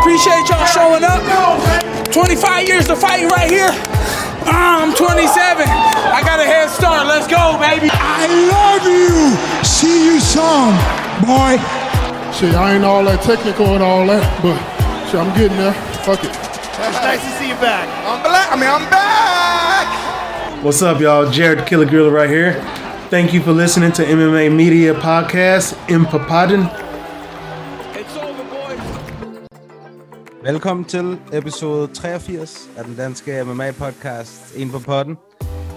[0.00, 1.20] appreciate y'all showing up.
[2.10, 3.68] 25 years to fight right here.
[4.48, 5.68] Uh, I'm 27.
[5.68, 7.06] I got a head start.
[7.06, 7.88] Let's go, baby.
[7.92, 9.36] I love you.
[9.62, 10.72] See you some,
[11.20, 11.60] boy.
[12.32, 14.56] Shit, I ain't all that technical and all that, but
[15.06, 15.74] shit, I'm getting there.
[16.02, 16.30] Fuck it.
[16.30, 17.86] It's nice to see you back.
[18.08, 18.50] I'm black.
[18.50, 20.64] I mean, I'm back.
[20.64, 21.30] What's up, y'all?
[21.30, 22.54] Jared Killer Gorilla right here.
[23.10, 26.89] Thank you for listening to MMA Media Podcast in Papadon.
[30.42, 35.16] Velkommen til episode 83 af den danske MMA-podcast En på potten.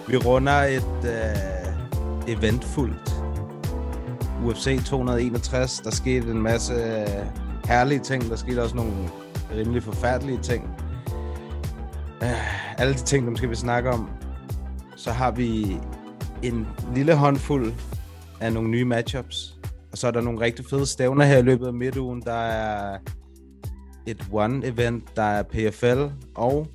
[0.08, 3.14] Vi runder et øh, eventfuldt
[4.46, 5.80] UFC 261.
[5.80, 7.08] Der skete en masse øh,
[7.66, 8.30] herlige ting.
[8.30, 8.92] Der skete også nogle
[9.56, 10.70] rimelig forfærdelige ting.
[12.24, 14.10] Øh, alle de ting, dem skal vi snakke om.
[14.96, 15.78] Så har vi
[16.44, 17.74] en lille håndfuld
[18.42, 19.56] af nogle nye matchups.
[19.92, 22.22] Og så er der nogle rigtig fede stævner her i løbet af midtugen.
[22.22, 22.98] Der er
[24.08, 26.68] et one-event, der er PFL, og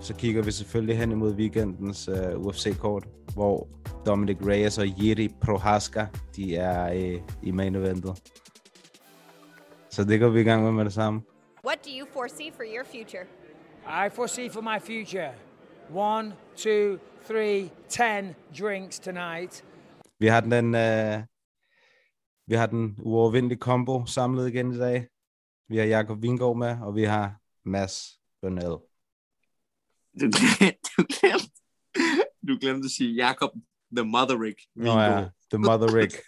[0.00, 3.68] så kigger vi selvfølgelig hen imod weekendens uh, UFC-kort, hvor
[4.06, 8.22] Dominic Reyes og Jiri Prohaska, de er uh, i main eventet.
[9.90, 11.22] Så det går vi i gang med med det samme.
[11.64, 13.26] What do you foresee for your future?
[14.06, 15.32] I foresee for my future
[15.94, 19.64] one, two, three, ten drinks tonight.
[20.20, 21.22] Vi har den, uh,
[22.46, 25.06] vi har den uovervindelige combo samlet igen i dag.
[25.72, 28.76] Vi har Jakob Vingård med, og vi har Mads Bønnel.
[30.20, 31.50] Du glemte, du glemte,
[32.48, 33.50] du glemte at sige Jakob
[33.96, 34.58] the Motherrick.
[34.76, 36.12] Nå ja, The Mother Rick.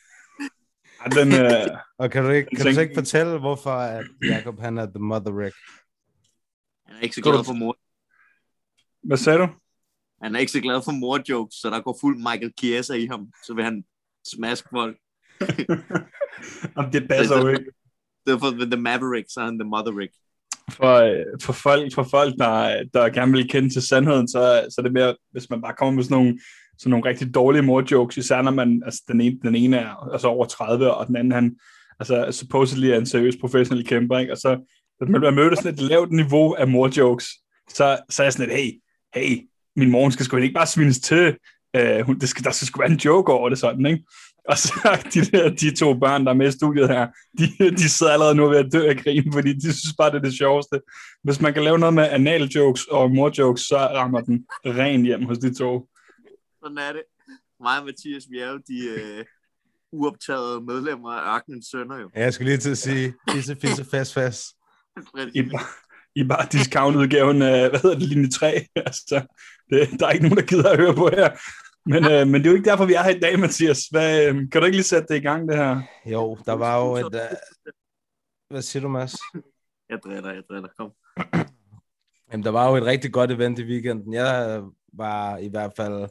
[1.05, 4.61] Ja, den, øh, Og kan du, ikke, kan du så ikke fortælle, hvorfor at Jakob
[4.61, 5.57] han er The Mother Rick?
[6.87, 7.79] Han er ikke så glad for mor.
[9.07, 9.49] hvad sagde du?
[10.23, 13.33] Han er ikke så glad for mor-jokes, så der går fuld Michael Chiesa i ham.
[13.47, 13.85] Så vil han
[14.27, 14.97] smaske folk.
[16.77, 17.84] Jamen, det passer jo ikke.
[18.27, 20.13] Det var for The Maverick, and han The Motherrick.
[20.71, 24.75] For, øh, for folk, for folk der, der gerne vil kende til sandheden, så, så
[24.79, 26.39] er det mere, hvis man bare kommer med sådan nogle,
[26.79, 30.29] sådan nogle rigtig dårlige mor-jokes, især når man, altså den ene, den ene er altså
[30.29, 31.57] over 30, og den anden, han,
[32.01, 34.33] altså supposedly er en seriøs professionel kæmper, ikke?
[34.33, 34.59] og så,
[34.99, 37.27] hvis man bliver sådan et lavt niveau af mor-jokes,
[37.69, 38.71] så, så er jeg sådan et, hey,
[39.15, 41.37] hey, min mor skal sgu ikke bare svines til,
[41.79, 44.05] uh, hun, det skal, der skal sgu være en joke over det sådan, ikke?
[44.49, 47.07] Og så de, der, de to børn, der er med i studiet her,
[47.39, 50.17] de, de sidder allerede nu ved at dø af grin, fordi de synes bare, det
[50.17, 50.81] er det sjoveste.
[51.23, 55.03] Hvis man kan lave noget med anal jokes og mor jokes, så rammer den ren
[55.05, 55.89] hjem hos de to.
[56.63, 57.03] Sådan er det.
[57.61, 59.25] Mig og Mathias, vi er jo de øh,
[59.93, 62.11] uoptagede medlemmer af Ørkenens Sønner jo.
[62.17, 64.45] Ja, Jeg skulle lige til at sige, fisse, fisse, fast, fast.
[65.35, 65.67] I, bare-
[66.17, 68.67] I bare discount-udgaven af, hvad hedder det, linje 3.
[68.77, 69.37] Altså,
[69.71, 71.31] det, der er ikke nogen, der gider at høre på her.
[71.87, 73.87] Men, øh, men det er jo ikke derfor, vi er her i dag, Mathias.
[73.91, 75.83] Hvad, øh, kan du ikke lige sætte det i gang, det her?
[76.07, 77.05] Jo, der var jo et...
[77.05, 77.37] Uh...
[78.51, 79.17] Hvad siger du, Mads?
[79.89, 80.69] Jeg driller, jeg driller.
[80.79, 80.93] Kom.
[82.33, 84.15] Jamen, der var jo et rigtig godt event i weekenden.
[84.15, 84.63] Jeg
[84.93, 86.09] var i hvert fald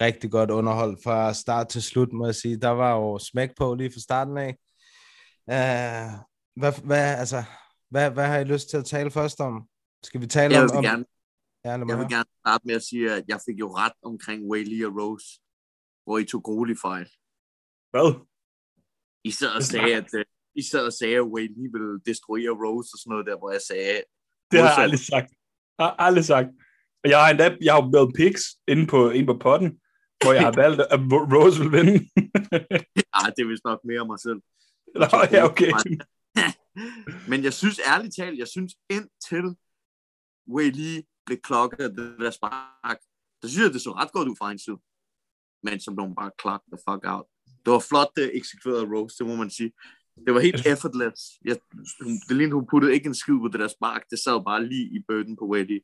[0.00, 2.60] rigtig godt underholdt fra start til slut, må jeg sige.
[2.60, 4.56] Der var jo smæk på lige fra starten af.
[5.46, 6.20] Uh,
[6.56, 7.42] hvad, hvad, altså,
[7.90, 9.68] hvad, hvad har I lyst til at tale først om?
[10.02, 10.68] Skal vi tale Jeg om...
[10.68, 10.84] vil om...
[10.84, 11.04] gerne
[11.66, 14.84] Ja, Jeg vil gerne starte med at sige, at jeg fik jo ret omkring Whaley
[14.88, 15.28] og Rose,
[16.04, 17.08] hvor I tog grueligt fejl.
[17.92, 18.08] Hvad?
[19.24, 22.90] I sad og sagde, at, uh, I sad og sagde, at Whaley ville destruere Rose
[22.94, 24.02] og sådan noget der, hvor jeg sagde,
[24.50, 25.30] Det har jeg aldrig sagt.
[25.78, 26.48] Jeg har aldrig sagt.
[27.02, 29.70] Og jeg har endda, jeg har lavet picks inde på, inde på potten,
[30.20, 31.00] hvor jeg har valgt, at
[31.34, 31.94] Rose vil vinde.
[33.18, 34.40] ah, det er vist nok mere mig selv.
[35.00, 35.70] Nå, ja, okay.
[37.30, 39.46] Men jeg synes ærligt talt, jeg synes indtil
[40.54, 40.94] Whaley
[41.26, 42.98] blev klokket af det der spark,
[43.42, 44.78] så synes jeg, det så ret godt ud fra en side.
[45.66, 47.26] Men så blev hun bare klokket the fuck out.
[47.64, 49.70] Det var flot det eksekveret af Rose, det må man sige.
[50.26, 51.20] Det var helt effortless.
[51.44, 51.56] Jeg,
[52.04, 54.02] hun, det lignede, hun puttede ikke en skid på det der spark.
[54.10, 55.80] Det sad bare lige i bøtten på Whaley.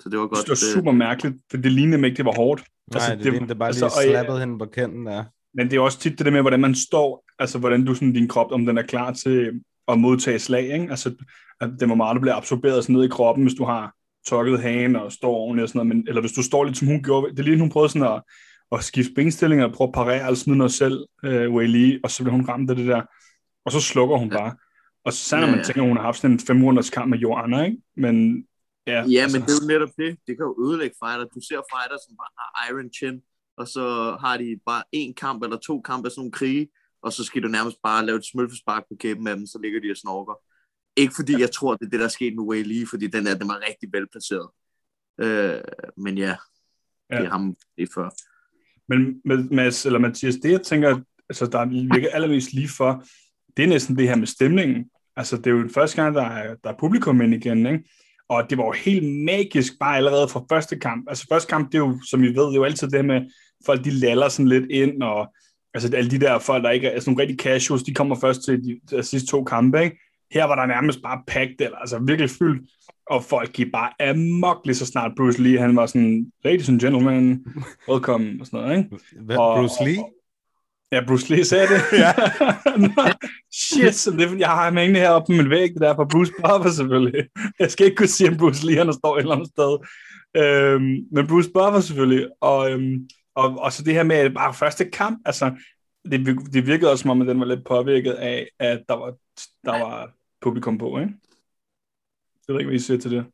[0.00, 0.46] Så det var godt.
[0.46, 2.60] Det var super mærkeligt, for det lignede ikke, det var hårdt.
[2.60, 5.24] Nej, altså, det, det, det bare lige altså, og jeg- slappede hende på kenden der.
[5.54, 8.12] Men det er også tit det der med, hvordan man står, altså hvordan du sådan,
[8.12, 10.86] din krop, om den er klar til at modtage slag, ikke?
[10.90, 11.14] Altså,
[11.60, 13.94] at det må meget, der bliver absorberet sådan ned i kroppen, hvis du har
[14.26, 16.88] tokket hagen og står ordentligt og sådan noget, men, eller hvis du står lidt som
[16.88, 18.22] hun gjorde, det er lige, hun prøvede sådan at,
[18.72, 22.22] at skifte benstillinger, og prøve at parere og smide noget selv, øh, Whaley, og så
[22.22, 23.02] bliver hun ramt af det der,
[23.64, 24.56] og så slukker hun bare.
[25.04, 25.64] Og så når Ja, man ja.
[25.64, 27.78] tænker, at hun har haft sådan en fem runders kamp med Joanna, ikke?
[27.96, 28.46] Men
[28.86, 30.10] ja, Ja, altså, men det er jo netop det.
[30.26, 31.24] Det kan jo ødelægge fighter.
[31.34, 33.16] Du ser fighter, som bare har iron chin,
[33.56, 36.68] og så har de bare en kamp eller to kampe af sådan nogle krige,
[37.02, 39.80] og så skal du nærmest bare lave et smølfespark på kæben af dem, så ligger
[39.80, 40.34] de og snorker.
[40.96, 43.26] Ikke fordi jeg tror, det er det, der er sket med Wei Lee, fordi den
[43.26, 44.48] er, den var rigtig velplaceret.
[45.20, 45.60] Øh,
[45.96, 46.36] men ja,
[47.10, 47.18] Ja.
[47.18, 48.10] det er ham det er før.
[48.88, 53.04] Men med, Mads, eller Mathias, det jeg tænker, altså, der virker allermest lige for,
[53.56, 54.90] det er næsten det her med stemningen.
[55.16, 57.84] Altså, det er jo den første gang, der er, der er publikum ind igen, ikke?
[58.28, 61.04] Og det var jo helt magisk, bare allerede fra første kamp.
[61.08, 63.20] Altså, første kamp, det er jo, som I ved, det er jo altid det med,
[63.66, 65.34] folk de laller sådan lidt ind, og
[65.74, 68.44] altså alle de der folk, der ikke er altså, nogle rigtig casuals, de kommer først
[68.44, 69.98] til de, de sidste to kampe, ikke?
[70.32, 72.70] Her var der nærmest bare packed, eller altså virkelig fyldt,
[73.10, 76.80] og folk gik bare amok lige så snart Bruce Lee, han var sådan, ladies and
[76.80, 77.46] gentlemen,
[77.88, 78.90] welcome, og sådan noget, ikke?
[79.24, 79.96] Hvad, Og- Bruce Lee?
[80.92, 81.80] Ja, Bruce Lee sagde det.
[81.98, 82.12] ja.
[83.68, 86.32] Shit, så det, jeg har ham hængende heroppe på min væg, det der fra Bruce
[86.40, 87.24] Buffer selvfølgelig.
[87.58, 89.78] Jeg skal ikke kunne sige, om Bruce Lee han står et eller andet sted.
[90.36, 92.28] Øhm, men Bruce Buffer selvfølgelig.
[92.40, 95.50] Og, øhm, og, og så det her med bare første kamp, altså,
[96.10, 99.14] det, det virkede også som om, at den var lidt påvirket af, at der var,
[99.64, 100.10] der var
[100.42, 101.12] publikum på, ikke?
[102.48, 103.26] Jeg ved ikke, hvad I siger til det.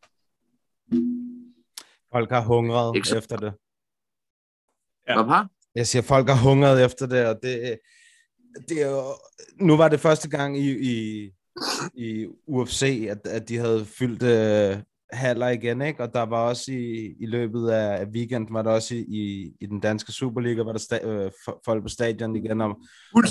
[2.12, 3.52] Folk har hungret Ikke så- efter det.
[5.08, 5.22] Ja.
[5.22, 5.46] Hvad?
[5.74, 7.78] Jeg siger, folk har hungret efter det, og det,
[8.68, 9.02] det er jo,
[9.66, 11.30] nu var det første gang i, i,
[11.94, 14.82] i UFC, at, at de havde fyldt øh,
[15.12, 16.02] haller igen, ikke?
[16.02, 19.66] Og der var også i, i løbet af, weekenden, var der også i, i, i
[19.66, 22.60] den danske Superliga, var der sta, øh, fo- folk på stadion igen.
[22.60, 22.80] Og,
[23.12, 23.26] Fuld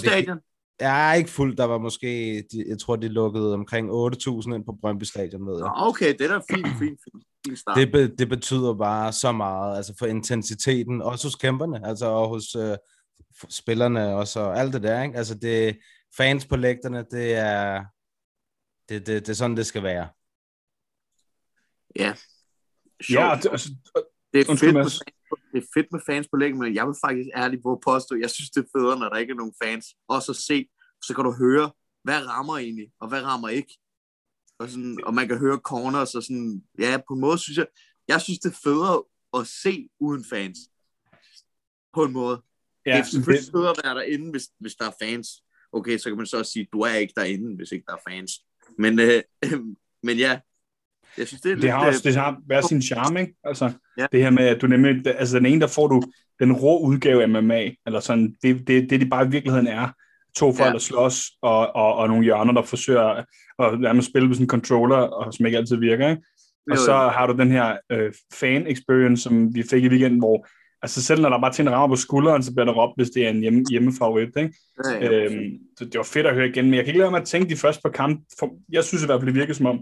[0.80, 0.96] Det- stadion.
[0.96, 2.36] ja, ikke fuldt, der var måske,
[2.68, 5.72] jeg tror, de lukkede omkring 8.000 ind på Brøndby Stadion, ved jeg.
[5.76, 7.24] Okay, det er da fint, fint, fint.
[7.48, 7.78] fint start.
[7.78, 12.28] Det, be, det betyder bare så meget, altså for intensiteten, også hos kæmperne, altså og
[12.30, 12.78] hos øh,
[13.50, 15.18] spillerne også, og alt det der, ikke?
[15.18, 15.78] Altså det,
[16.18, 17.84] fans på lægterne, det er,
[18.90, 20.08] det, det, det er sådan, det skal være.
[21.96, 22.06] Ja.
[22.06, 22.14] Ja,
[23.04, 23.26] Sjovt.
[23.32, 23.70] og det, altså,
[24.34, 25.04] Det er, fedt
[25.54, 28.16] det er fedt med fans på læggen, men jeg vil faktisk ærligt på at påstå,
[28.16, 29.86] jeg synes, det er federe, når der ikke er nogen fans.
[30.08, 30.68] Også at se,
[31.04, 31.72] så kan du høre,
[32.04, 33.78] hvad rammer egentlig, og hvad rammer ikke.
[34.60, 37.68] Og, sådan, og man kan høre corners, og sådan, ja, på en måde synes jeg,
[38.08, 39.04] jeg synes, det er federe
[39.38, 40.58] at se uden fans.
[41.94, 42.42] På en måde.
[42.86, 45.28] Ja, det er selvfølgelig det- federe at være derinde, hvis, hvis der er fans.
[45.72, 48.12] Okay, så kan man så også sige, du er ikke derinde, hvis ikke der er
[48.12, 48.32] fans.
[48.78, 49.24] Men, øh,
[50.08, 50.40] men ja,
[51.18, 51.74] jeg synes, det er det lidt...
[51.74, 53.34] har også øh, det har været sin charme, ikke?
[53.44, 54.06] Altså, Ja.
[54.12, 56.04] det her med, at du nemlig, altså den ene, der får du
[56.40, 59.88] den rå udgave af MMA, eller sådan, det, det, det de bare i virkeligheden er,
[60.36, 60.74] to folk, Ja.
[60.74, 63.24] der slås, og, og, og nogle hjørner, der forsøger
[63.60, 66.22] at nærmest spille med sådan en controller, og som ikke altid virker, ikke?
[66.72, 67.10] Og Jo, så jo.
[67.10, 70.48] har du den her øh, fan-experience, som vi fik i weekenden, hvor
[70.82, 73.26] altså selv når der bare en rammer på skulderen, så bliver der råbt, hvis det
[73.26, 74.54] er en hjemme, hjemmefavorit, ikke?
[74.86, 77.12] ja, ja, Øhm, så det var fedt at høre igen, men jeg kan ikke lade
[77.12, 78.22] mig at tænke de første par kampe.
[78.40, 79.80] For jeg synes i hvert fald, det virkede som om,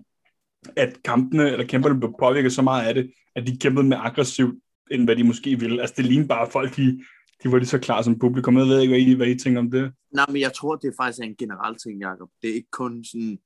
[0.76, 4.56] at kampene eller kæmperne blev påvirket så meget af det, at de kæmpede mere aggressivt,
[4.92, 5.82] end hvad de måske ville.
[5.82, 7.04] Altså det lignede bare, folk de,
[7.44, 8.58] de var lige så klar som publikum.
[8.58, 9.94] Jeg ved ikke, hvad I, hvad I tænker om det.
[10.14, 12.30] Nej, men jeg tror, det er faktisk en generel ting, Jacob.
[12.42, 13.38] Det er ikke kun sådan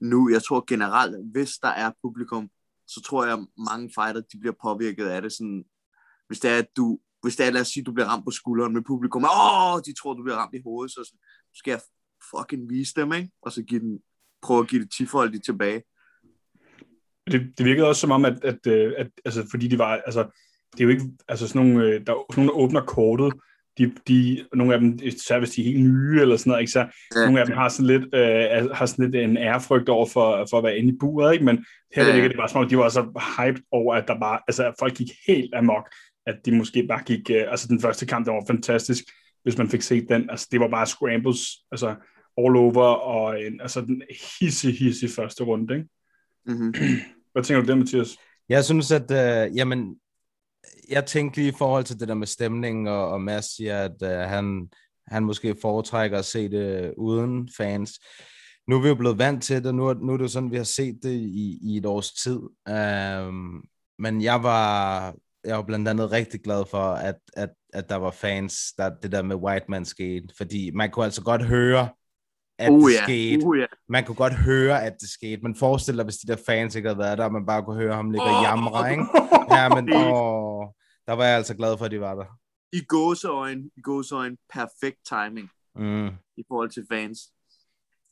[0.00, 0.30] nu.
[0.32, 2.48] Jeg tror generelt, hvis der er publikum,
[2.86, 5.32] så tror jeg, mange fighter, de bliver påvirket af det.
[5.32, 5.64] Sådan,
[6.26, 8.30] hvis det er, at du, hvis det er, lad os sige, du bliver ramt på
[8.30, 11.20] skulderen med publikum, åh, de tror, du bliver ramt i hovedet, så sådan,
[11.52, 11.80] så skal jeg
[12.30, 13.30] fucking vise dem, ikke?
[13.42, 13.98] Og så give den,
[14.42, 15.82] prøve at give det tifoldigt tilbage.
[17.30, 20.20] Det, det virkede også som om, at, at, øh, at altså, fordi de var, altså,
[20.72, 23.32] det er jo ikke, altså sådan nogle, øh, der, er sådan nogle der åbner kortet,
[23.78, 26.72] de, de, nogle af dem, især hvis de er helt nye eller sådan noget, ikke?
[26.72, 27.24] så Ja.
[27.24, 30.58] nogle af dem har sådan lidt, øh, har sådan lidt en ærefrygt over for, for
[30.58, 31.44] at være inde i buret, ikke?
[31.44, 32.08] men her Ja.
[32.08, 32.14] ja.
[32.14, 34.74] virker det bare som om, de var så hyped over, at der bare, altså at
[34.78, 35.88] folk gik helt amok,
[36.26, 39.04] at de måske bare gik, øh, altså den første kamp, der var fantastisk,
[39.42, 41.40] hvis man fik set den, altså det var bare scrambles,
[41.72, 41.88] altså
[42.38, 44.02] all over, og en, altså den
[44.40, 45.88] hisse, hisse første runde, ikke?
[46.46, 46.74] Mm-hmm.
[47.32, 48.16] Hvad tænker du der, Mathias?
[48.48, 49.96] Jeg synes, at, øh, jamen,
[50.88, 54.02] jeg tænkte lige i forhold til det der med stemningen, og, og Mads siger, at
[54.02, 54.68] øh, han,
[55.06, 58.00] han måske foretrækker at se det uden fans.
[58.68, 60.50] Nu er vi jo blevet vant til det, nu er, nu er det jo sådan,
[60.50, 62.38] vi har set det i, i et års tid.
[63.28, 63.64] Um,
[63.98, 68.10] men jeg var, jeg var blandt andet rigtig glad for, at, at, at der var
[68.10, 71.88] fans, der det der med White Man skete, fordi man kunne altså godt høre,
[72.58, 73.02] at Uh, det ja.
[73.02, 73.66] skete Uh, ja.
[73.88, 76.88] man kunne godt høre, at det skete, men forestil dig, hvis de der fans ikke
[76.88, 79.04] havde været der, og man bare kunne høre ham ligge og jamre, ikke?
[79.50, 80.64] Ja, men åh,
[81.06, 82.24] der var jeg altså glad for, at de var der.
[82.72, 86.06] I gåseøjne, i gåseøjne, perfekt timing Mm.
[86.36, 87.18] i forhold til fans.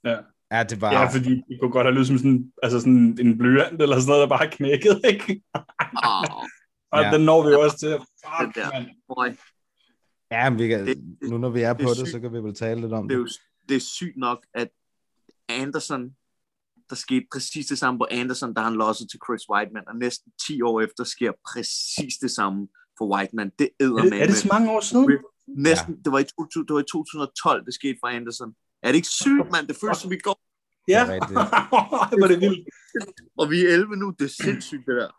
[0.05, 0.17] Ja.
[0.53, 0.93] Ja, det var...
[0.93, 4.09] Ja, fordi det kunne godt have lydet som sådan, altså sådan en blyant eller sådan
[4.13, 5.43] noget, der bare knækkede, ikke?
[5.55, 6.45] Oh,
[6.93, 7.11] Og Ja.
[7.11, 7.89] den når vi jo også til.
[7.89, 9.35] den Fuck, der.
[10.31, 12.21] Ja, men vi kan, Det- det- nu når vi er det på er det, så
[12.21, 13.25] kan vi vel tale lidt om det er det.
[13.25, 13.31] jo
[13.69, 14.69] det er sygt nok, at
[15.49, 16.03] Anderson,
[16.91, 20.33] der skete præcis det samme på Anderson, da han lossede til Chris Whiteman, og næsten
[20.47, 23.51] 10 år efter sker præcis det samme for Whiteman.
[23.59, 24.21] Det æder Er det, med.
[24.21, 25.19] er det så mange år siden?
[25.47, 28.55] Næsten, det, var i 2000, det var i 2012, det skete for Anderson.
[28.83, 29.67] Er det ikke sygt, mand?
[29.69, 30.41] Det føles som i går,
[30.89, 31.01] Ja.
[32.11, 32.69] Det var det vildt.
[33.39, 34.15] og vi er 11 nu.
[34.19, 35.11] Det er sindssygt, det der.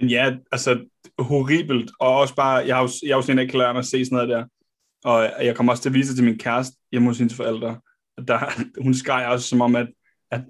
[0.00, 0.84] Men ja, altså
[1.18, 1.90] horribelt.
[2.00, 4.16] Og også bare, jeg har jo, jeg har jo der ikke mig at se sådan
[4.16, 4.44] noget der.
[5.04, 7.80] Og jeg kommer også til at vise det til min kæreste hjemme hos hendes forældre.
[8.16, 8.38] Og Der,
[8.82, 9.88] hun skreg også som om, at,
[10.30, 10.42] at,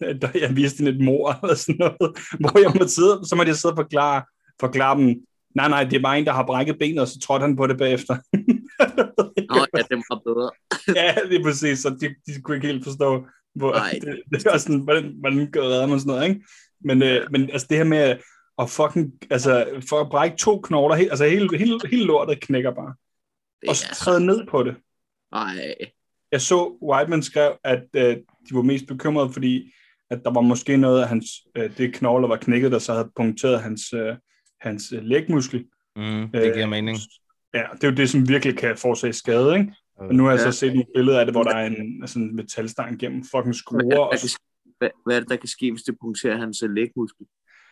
[0.00, 3.50] at jeg viste hende et mor eller sådan noget, hvor jeg måtte sidde, så måtte
[3.50, 4.22] jeg sidde og forklare,
[4.60, 5.06] forklare dem,
[5.54, 7.66] nej, nej, det er bare en, der har brækket benet, og så trådte han på
[7.66, 8.16] det bagefter.
[9.54, 10.50] Nå, ja, det var bedre.
[11.00, 13.98] ja, det er præcis, så de, de kunne ikke helt forstå, hvor, Nej.
[14.02, 16.44] det, det er sådan, hvordan, hvordan gør redder man sådan noget, ikke?
[16.84, 18.16] Men, øh, men altså det her med
[18.58, 22.70] at fucking, altså for at brække to knogler, he, altså hele, hele, hele lortet knækker
[22.70, 22.94] bare,
[23.64, 24.76] Det og så træde ned på det.
[25.32, 25.74] Nej,
[26.32, 29.72] Jeg så, Whiteman skrev, at øh, de var mest bekymrede, fordi
[30.10, 33.10] at der var måske noget af hans, øh, det knogler var knækket, der så havde
[33.16, 34.16] punkteret hans, øh,
[34.60, 35.60] hans øh, lægmuskel.
[35.96, 36.98] Mm, det giver mening.
[37.54, 39.74] Ja, det er jo det, som virkelig kan forårsage skade, ikke?
[39.96, 40.50] Og nu har jeg så Ja.
[40.50, 43.98] set nogle billeder af det, hvor der er en sådan en metalstang gennem fucking skruer,
[43.98, 44.38] og så
[44.78, 47.26] hvad, hvad er det, der kan ske, hvis det punkterer hans øh, lægmuskel?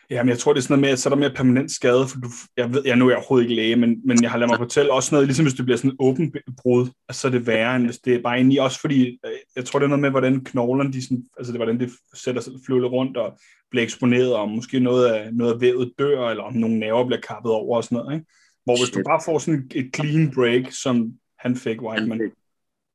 [0.09, 2.07] Jamen, jeg tror, det er sådan noget med, at så er der mere permanent skade,
[2.07, 4.37] for du, jeg ved, jeg nu er jeg overhovedet ikke læge, men, men jeg har
[4.37, 7.27] ladet mig fortælle også noget, ligesom hvis det bliver sådan en åben brud, altså, så
[7.27, 9.79] er det værre, end hvis det er bare inde i, også fordi, øh, jeg tror,
[9.79, 12.89] det er noget med, hvordan knoglerne, de sådan, altså det, hvordan det sætter sig flyver
[12.89, 13.37] rundt og
[13.71, 17.21] bliver eksponeret, og måske noget af, noget af vævet dør, eller om nogle nerver bliver
[17.21, 18.25] kappet over og sådan noget, ikke?
[18.65, 19.05] Hvor hvis du Shit.
[19.05, 22.37] bare får sådan et clean break, som han fik, Whiteman, Han fik.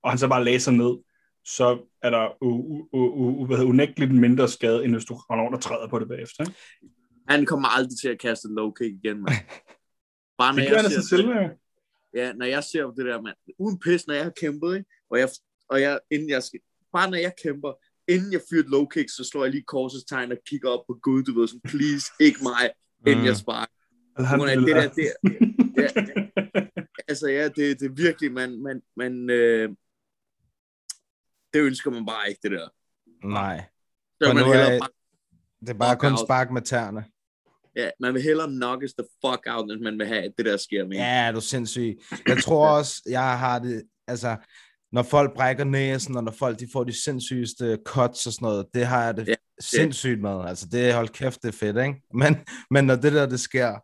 [0.03, 0.93] og han så bare læser ned,
[1.45, 5.89] så er der u- u- unægteligt mindre skade, end hvis du render rundt og træder
[5.89, 6.45] på det bagefter.
[6.45, 6.55] Ikke?
[7.29, 9.35] Han kommer aldrig til at kaste en low kick igen, mand.
[10.39, 11.29] Bare når Det gør jeg han ser selv.
[12.15, 13.37] Ja, når jeg ser det der, mand.
[13.59, 14.91] Uden pis, når jeg har kæmpet, ikke?
[15.11, 15.29] Og jeg,
[15.69, 16.61] og jeg, inden jeg skal,
[16.93, 17.73] bare når jeg kæmper,
[18.09, 20.85] inden jeg fyrer et low kick, så slår jeg lige korsets tegn og kigger op
[20.87, 22.71] på Gud, du ved, sådan, please, ikke mig,
[23.07, 23.27] inden Mm.
[23.27, 23.73] jeg sparker.
[24.17, 25.07] På grund af det der, det,
[25.77, 25.89] ja,
[27.09, 29.69] altså ja, det, det er virkelig, man, man, man øh,
[31.53, 32.69] det ønsker man bare ikke, det der.
[33.29, 33.65] Nej,
[34.23, 34.89] Så man er- bare,
[35.61, 37.05] det er bare kun spark med tæerne.
[37.77, 40.57] Ja, man vil hellere knockes the fuck out, end man vil have, at det der
[40.57, 40.97] sker med.
[40.97, 41.99] Ja, er du sindssyg.
[42.29, 44.37] Jeg tror også, jeg har det, altså,
[44.93, 48.67] når folk brækker næsen, og når folk de får de sindssygeste cuts og sådan noget,
[48.75, 50.45] det har jeg det Ja, ja, sindssygt med.
[50.47, 52.03] Altså, det hold kæft, det er fedt, ikke?
[52.15, 52.37] Men,
[52.71, 53.75] men når det der, det sker,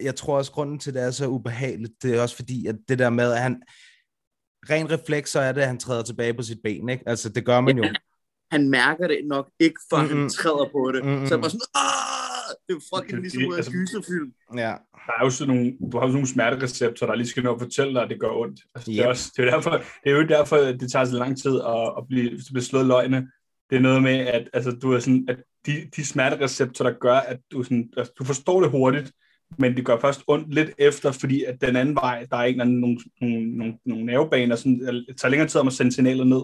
[0.00, 2.76] jeg tror også, grunden til, at det er så ubehageligt, det er også fordi, at
[2.88, 3.62] det der med, at han,
[4.70, 7.04] ren refleks, så er det, at han træder tilbage på sit ben, ikke?
[7.06, 7.84] Altså, det gør man jo.
[8.50, 10.20] Han mærker det nok ikke, før Mm-mm.
[10.20, 11.04] han træder på det.
[11.04, 11.26] Mm-mm.
[11.26, 12.33] Så er bare sådan, Aah!
[12.68, 14.32] Det er fucking Det- ligesom det- ud af altså- gyserfilm.
[14.56, 14.72] Ja.
[15.06, 17.54] der er jo sådan nogle, du har jo sådan nogle smertereceptorer, der lige skal nå
[17.54, 18.60] at fortælle dig, at det gør ondt.
[18.74, 19.08] Altså, det, er Yep.
[19.08, 19.70] også, det, er derfor,
[20.04, 22.62] det er jo derfor, at det tager så lang tid at, at blive, at blive
[22.62, 23.28] slået løgne.
[23.70, 27.14] Det er noget med, at, altså, du er sådan, at de, de smertereceptorer, der gør,
[27.16, 29.12] at du, sådan, altså, du forstår det hurtigt,
[29.58, 32.80] men det gør først ondt lidt efter, fordi at den anden vej, der er anden,
[32.80, 36.42] nogle, nogle, nogle, nogle nervebaner, sådan, det tager længere tid om at sende signaler ned.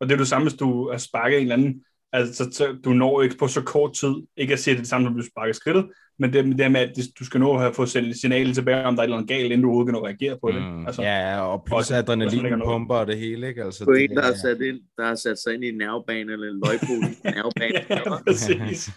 [0.00, 2.92] Og det er det samme, hvis du har sparket en eller anden, altså så, du
[2.92, 5.86] når ikke på så kort tid, ikke at sige det, samme, som du sparker skridtet,
[6.18, 8.96] men det, det med, at du skal nå at have fået sendt signalet tilbage, om
[8.96, 10.62] der er et eller andet galt, inden du overhovedet kan reagere på det.
[10.62, 13.64] Mm, altså, ja, og plus adrenalin pumper og det hele, ikke?
[13.64, 15.78] Altså, på det, en, der har, sat ind, der har sat sig ind i en
[15.78, 17.86] nervebane eller en løgpol i en nervebane.
[17.90, 18.90] ja, præcis.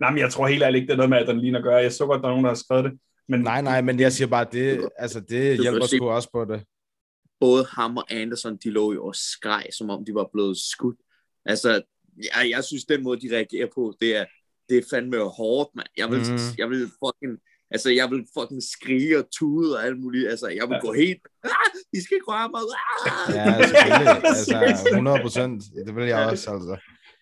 [0.00, 1.76] Nej, men jeg tror helt ærligt ikke, det er noget med adrenalin at gøre.
[1.76, 2.92] Jeg så godt, der er nogen, der har skrevet det.
[3.28, 6.62] Men Nej, nej, men jeg siger bare, det, altså, det hjælper sgu også på det.
[7.40, 10.96] Både ham og Anderson, de lå jo og skreg, som om de var blevet skudt.
[11.46, 11.82] Altså,
[12.16, 14.24] jeg, jeg synes, den måde, de reagerer på, det er,
[14.68, 15.88] det er fandme hårdt, mand.
[15.96, 16.38] Jeg vil, mm.
[16.58, 17.38] jeg vil fucking,
[17.70, 20.28] altså, jeg vil fucking skrige og tude og alt muligt.
[20.30, 20.76] Altså, jeg vil Ja.
[20.76, 20.86] ja.
[20.86, 21.50] gå helt, ah,
[21.94, 22.60] de skal ikke røre mig.
[22.62, 23.34] Ah!
[23.36, 24.62] Ja, selvfølgelig.
[24.70, 25.62] Altså, 100 procent.
[25.86, 26.76] Det vil jeg også, altså.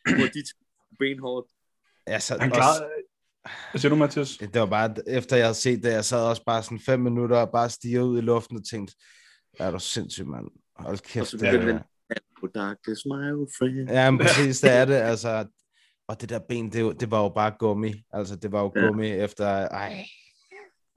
[0.05, 0.43] Hvor de
[0.99, 1.49] benhårdt.
[2.07, 2.85] altså han også, klarede...
[3.71, 4.37] Hvad siger du, Mathias?
[4.41, 7.37] det var bare, efter jeg havde set det, jeg sad også bare sådan fem minutter
[7.37, 8.95] og bare stirrede ud i luften og tænkte,
[9.59, 10.47] er du sindssyg, mand.
[10.77, 11.27] Hold Og kæft.
[11.29, 11.81] så Det, begyndte er- den,
[12.43, 13.89] oh, darkness, my old friend.
[13.91, 15.47] ja, men præcis, det er det, altså.
[16.09, 17.95] Og det der ben, det, det var jo bare gummi.
[18.13, 18.87] Altså, det var jo Ja.
[18.87, 20.05] gummi efter, ej.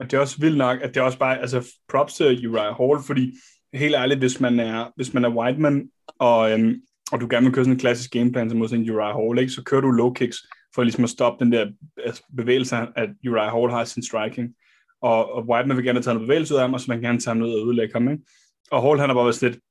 [0.00, 2.76] Og det er også vildt nok, at det er også bare, altså props til Uriah
[2.76, 3.32] Hall, fordi
[3.74, 6.74] helt ærligt, hvis man er, hvis man er Whiteman, og, øhm,
[7.12, 9.38] og du gerne vil køre sådan en klassisk gameplan som mod sådan en Uriah Hall,
[9.38, 10.36] ikke, så kører du low kicks
[10.74, 11.66] for ligesom at stoppe den der
[12.04, 14.54] altså, bevægelse, at Uriah Hall har i sin striking.
[15.02, 17.02] Og, og Whiteman vil gerne tage noget bevægelse ud af ham, og så man kan
[17.08, 18.08] gerne tage ham ned og ødelægge ham.
[18.08, 18.22] Ikke?
[18.70, 19.62] Og Hall, han har bare været sådan lidt,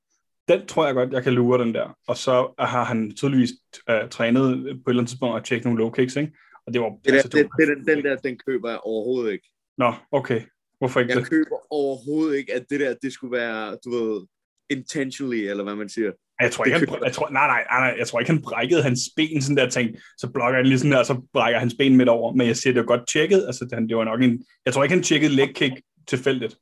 [0.48, 1.96] den tror jeg godt, jeg kan lure den der.
[2.08, 3.50] Og så har han tydeligvis
[3.90, 6.32] uh, trænet på et eller andet tidspunkt og tjekket nogle low kicks, ikke?
[6.66, 6.88] Og det var...
[6.88, 9.48] Det der, altså, det, det, den, den der, den køber jeg overhovedet ikke.
[9.78, 10.42] Nå, okay.
[10.78, 11.30] Hvorfor ikke Jeg det?
[11.30, 14.26] køber overhovedet ikke, at det der, det skulle være, du ved,
[14.70, 16.12] intentionally, eller hvad man siger.
[16.40, 18.82] Jeg tror ikke, han, jeg tror, nej, nej, nej, nej, jeg tror ikke, han brækkede
[18.82, 21.74] hans ben sådan der ting, så blokker han lige sådan der, og så brækker hans
[21.78, 22.32] ben midt over.
[22.32, 23.46] Men jeg siger, det var godt tjekket.
[23.46, 26.56] Altså, det, det var nok en, jeg tror ikke, han tjekkede leg kick tilfældigt.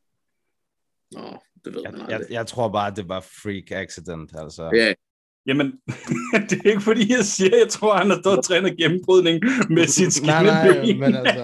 [1.13, 2.31] Nå, det ved Jeg, man jeg, aldrig.
[2.33, 4.71] jeg tror bare, det var freak accident, altså.
[4.75, 4.93] Ja,
[5.47, 5.67] Jamen,
[6.51, 9.41] det er ikke fordi, jeg siger, jeg tror, han har stået og trænet gennembrydning
[9.71, 11.01] med sit Nej, nej, skinneben.
[11.01, 11.43] men altså,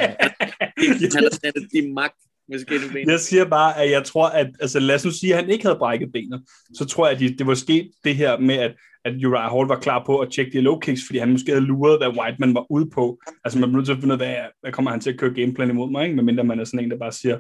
[1.17, 2.15] han har sat de magt
[2.49, 3.11] med skinnet ben.
[3.11, 5.65] Jeg siger bare, at jeg tror, at altså, lad os nu sige, at han ikke
[5.65, 6.43] havde brækket benet,
[6.75, 9.69] så tror jeg, at det, det var sket det her med, at, at Uriah Hall
[9.69, 12.55] var klar på at tjekke de low kicks, fordi han måske havde luret, hvad Whiteman
[12.55, 13.19] var ude på.
[13.45, 15.19] Altså man bliver nødt til at finde ud af, hvad, hvad kommer han til at
[15.19, 16.17] køre gameplan imod mig, ikke?
[16.17, 17.39] medmindre man er sådan en, der bare siger,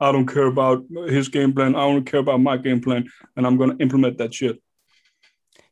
[0.00, 0.78] I don't care about
[1.10, 3.02] his game plan, I don't care about my game plan,
[3.36, 4.56] and I'm going to implement that shit.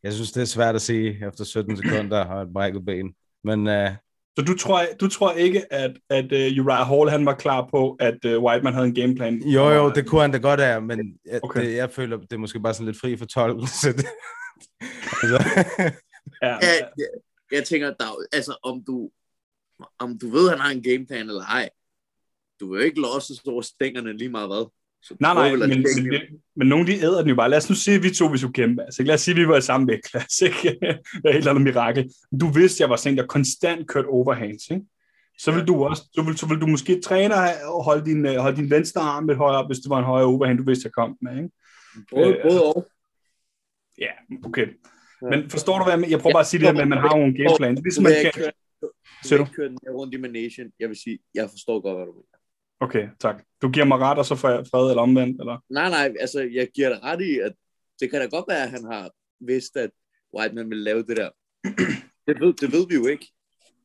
[0.03, 3.15] Jeg synes, det er svært at se efter 17 sekunder og et brækket ben.
[3.45, 3.91] Men uh,
[4.39, 7.97] Så du tror, du tror ikke, at, at uh, Uriah Hall han var klar på,
[8.01, 9.43] at uh, Whiteman havde en gameplan?
[9.43, 11.61] jo, jo, det kunne han da godt af, men jeg, Okay.
[11.61, 13.93] det, jeg føler, det er måske bare sådan lidt fri fortolkelse.
[13.97, 14.07] Det,
[15.23, 15.39] altså,
[16.43, 17.09] Ja, Ja, jeg,
[17.53, 19.11] jeg tænker, der, er altså, om du,
[19.99, 21.69] om du ved, at han har en gameplan eller ej,
[22.61, 24.67] du vil ikke losse over stængerne lige meget hvad.
[25.03, 26.21] Så Nej, nej, men, men, men,
[26.57, 27.51] men nogle de æder den jo bare.
[27.51, 28.83] Lad os nu sige, at vi to vi skulle kæmpe.
[28.83, 30.47] Altså, lad os sige, at vi var i samme vægtklasse.
[30.47, 30.63] Ikke?
[30.81, 32.11] Det er et eller andet mirakel.
[32.41, 34.71] Du vidste, at jeg var sådan en, der konstant kørte overhands.
[34.71, 34.85] Ikke?
[35.39, 37.35] Så vil du også, så vil, så vil du måske træne
[37.65, 40.05] og holde din, øh, holde din venstre arm lidt højere op, hvis det var en
[40.05, 41.37] højere overhand, du vidste, jeg kom med.
[41.37, 41.51] Ikke?
[42.11, 42.87] Både, øh, både og.
[43.99, 44.13] Ja,
[44.45, 44.67] okay.
[45.31, 46.11] Men forstår du, hvad jeg mener?
[46.11, 47.75] Jeg prøver bare at sige det her med, at man har en gameplan.
[47.75, 48.21] Ligesom, man kan...
[48.21, 48.89] ikke køre, du
[49.31, 50.73] vil ikke køre den rundt i managen.
[50.81, 52.36] Jeg vil sige, jeg forstår godt, hvad du mener.
[52.81, 53.43] Okay, tak.
[53.63, 55.59] Du giver mig ret, og så får jeg fred eller omvendt, eller?
[55.71, 57.53] Nej, nej, altså, jeg giver dig ret i, at
[58.01, 59.91] det kan da godt være, at han har vidst, at
[60.39, 61.29] Whiteman ville lave det der.
[62.29, 63.27] Det ved, det ved vi jo ikke.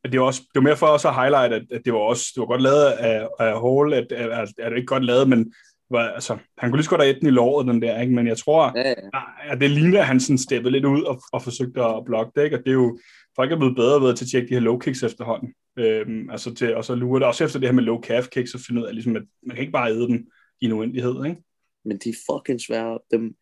[0.04, 2.32] det er også det var mere for også at highlight, at, at det var også
[2.34, 5.28] det var godt lavet af, af Hall, at, at, at, at det ikke godt lavet,
[5.28, 5.54] men
[5.90, 8.14] var, altså, han kunne lige så godt have den i låret, den der, ikke?
[8.14, 8.94] men jeg tror, Ja, ja.
[9.52, 12.44] at det ligner, at han sådan steppede lidt ud og, og forsøgte at blokke det,
[12.44, 12.56] ikke?
[12.58, 12.98] og det er jo,
[13.36, 16.54] folk er blevet bedre ved til at tjekke de her low kicks efterhånden, øhm, altså
[16.54, 18.80] til, og så lure det, også efter det her med low calf kicks, og finde
[18.80, 20.26] ud af, ligesom, at man kan ikke bare æde dem
[20.60, 21.42] i en uendelighed, ikke?
[21.84, 22.98] Men de er fucking svære.
[23.10, 23.34] Dem,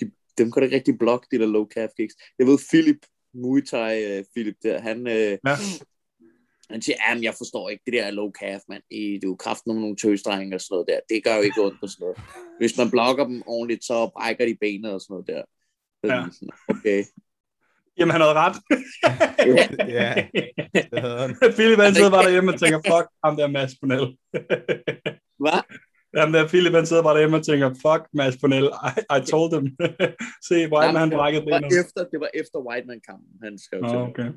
[0.00, 2.14] de, dem kan du ikke rigtig blokke, de der low calf kicks.
[2.38, 2.98] Jeg ved, Philip,
[3.34, 5.56] Muay Thai uh, Philip der, han, uh, Ja.
[6.70, 8.82] han siger, at jeg forstår ikke det der low calf, mand.
[8.90, 11.00] I, du er kraften med nogle tøsdrenge og sådan noget der.
[11.14, 12.18] Det gør jo ikke ondt og sådan noget.
[12.58, 15.42] Hvis man blokker dem ordentligt, så brækker de benet og sådan noget der.
[16.14, 16.24] Ja.
[16.32, 17.04] sådan, Okay.
[17.98, 18.56] Jamen, han havde ret.
[19.98, 20.10] ja,
[20.92, 21.36] det havde han.
[21.56, 24.06] Philip han sidder bare derhjemme og tænker, fuck ham der Mads Brunel.
[25.42, 25.60] Hvad?
[26.16, 29.48] Jamen, der Philip han sidder bare derhjemme og tænker, fuck Mads Brunel, I, I told
[29.54, 29.64] them.
[30.48, 31.80] Se, Whiteman han brækkede det, var benet.
[31.80, 34.08] efter, det var efter Whiteman-kampen, han skrev til mig.
[34.10, 34.28] okay.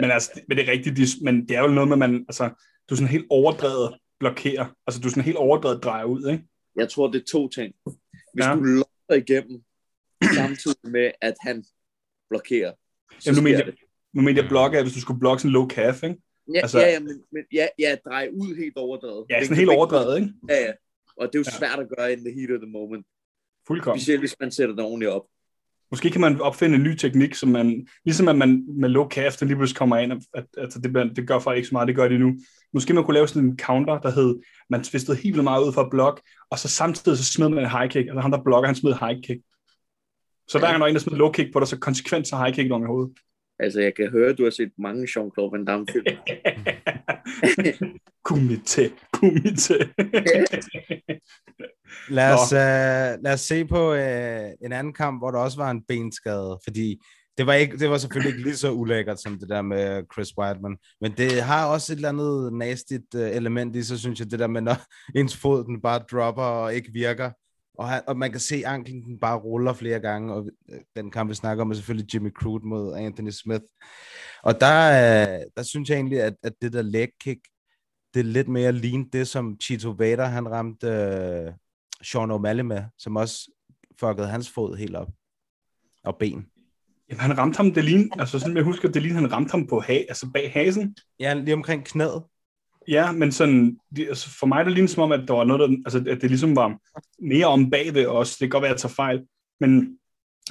[0.00, 2.12] Men, altså, det- men det er rigtigt, de- men det er jo noget med, man,
[2.28, 2.44] altså,
[2.88, 3.88] du er sådan helt overdrevet
[4.20, 4.66] blokerer.
[4.86, 6.44] Altså, du er sådan helt overdrevet drejer ud, ikke?
[6.76, 7.74] Jeg tror, det er to ting.
[8.34, 8.54] Hvis Ja.
[8.54, 9.62] du lopper igennem,
[10.34, 11.64] samtidig med, at han
[12.30, 12.72] blokerer,
[13.26, 13.72] Jamen, nu mener, jeg,
[14.14, 16.16] nu mener jeg blokke, at hvis du skulle blokke sådan en low calf, ikke?
[16.54, 19.26] Ja, altså- altså, ja, ja, men, men ja, ja, drej ud helt overdrevet.
[19.30, 20.32] Ja, sådan helt overdrevet, ikke?
[20.48, 20.72] Ja, ja.
[21.16, 21.58] Og det er jo Ja.
[21.58, 23.06] svært at gøre in the heat of the moment.
[23.66, 24.00] Fuldkommen.
[24.00, 25.22] Specielt hvis man sætter det ordentligt op.
[25.90, 29.36] Måske kan man opfinde en ny teknik, som man, ligesom at man med low calf,
[29.36, 31.96] der lige pludselig kommer ind, at, at det, det gør folk ikke så meget, det
[31.96, 32.32] gør de nu.
[32.72, 35.72] Måske man kunne lave sådan en counter, der hed, man tvistede helt vildt meget ud
[35.72, 38.42] for at blokke, og så samtidig så smed man en high kick, altså ham der
[38.44, 39.40] blokker, han smed high kick.
[40.52, 42.36] Så hver gang der er en, der smider low kick på dig, så konsekvent så
[42.36, 43.12] high kick om i hovedet.
[43.58, 46.06] Altså, jeg kan høre, at du har set mange Jean-Claude Van Damme-film.
[48.24, 49.78] Kumite, kumite.
[52.18, 53.98] Lad os, uh, lad os se på uh,
[54.64, 57.00] en anden kamp, hvor der også var en benskade, fordi
[57.38, 60.38] det var, ikke, det var selvfølgelig ikke lige så ulækkert som det der med Chris
[60.38, 64.30] Whiteman, men det har også et eller andet nastigt uh, element i, så synes jeg,
[64.30, 64.76] det der med, når
[65.18, 67.30] ens fod den bare dropper og ikke virker,
[67.78, 71.10] og, han, og man kan se, at anklen bare ruller flere gange, og øh, den
[71.10, 73.64] kamp, vi snakker om, er selvfølgelig Jimmy Crute mod Anthony Smith.
[74.42, 77.40] Og der, uh, der synes jeg egentlig, at, at det der leg kick,
[78.14, 81.54] det er lidt mere lean det, som Chito Vader, han ramte uh,
[82.02, 83.50] Sean O'Malley med, som også
[84.00, 85.08] fuckede hans fod helt op.
[86.04, 86.46] Og ben.
[87.08, 89.66] Jamen, han ramte ham, det lignede, altså sådan, jeg husker, det lignede, han ramte ham
[89.66, 90.96] på ha, altså bag hasen.
[91.20, 92.22] Ja, lige omkring knæet.
[92.88, 95.70] Ja, men sådan, det, altså for mig der lignede som om, at der var noget,
[95.70, 96.78] der, altså, at det ligesom var
[97.18, 98.32] mere om bagved også.
[98.32, 99.26] Det kan godt være, at jeg tager fejl.
[99.60, 99.98] Men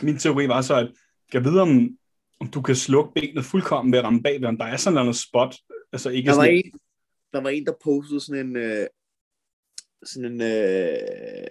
[0.02, 0.92] min teori var så, at
[1.34, 1.98] jeg ved, om,
[2.40, 5.16] om du kan slukke benet fuldkommen ved at ramme bagved, om der er sådan noget
[5.16, 5.56] spot.
[5.94, 6.72] Altså ikke Der var, sådan, en,
[7.34, 8.88] der var en, der postede sådan en, øh,
[10.04, 11.48] sådan en, øh,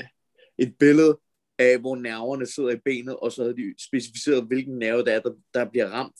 [0.59, 1.19] et billede
[1.59, 5.21] af, hvor nerverne sidder i benet, og så havde de specificeret, hvilken nerve det er,
[5.21, 6.17] der, der bliver ramt,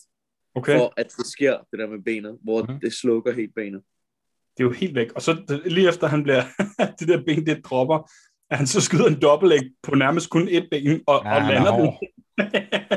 [0.55, 2.81] okay, for at det sker, det der med benet, hvor Mhm.
[2.81, 3.83] det slukker helt benet.
[4.61, 5.13] Det er jo helt væk.
[5.13, 6.43] Og så lige efter han bliver,
[6.99, 8.11] det der ben, det dropper,
[8.51, 11.49] at han så skyder en dobbeltæg på nærmest kun et ben, og, Ja, og er
[11.49, 11.93] lander den.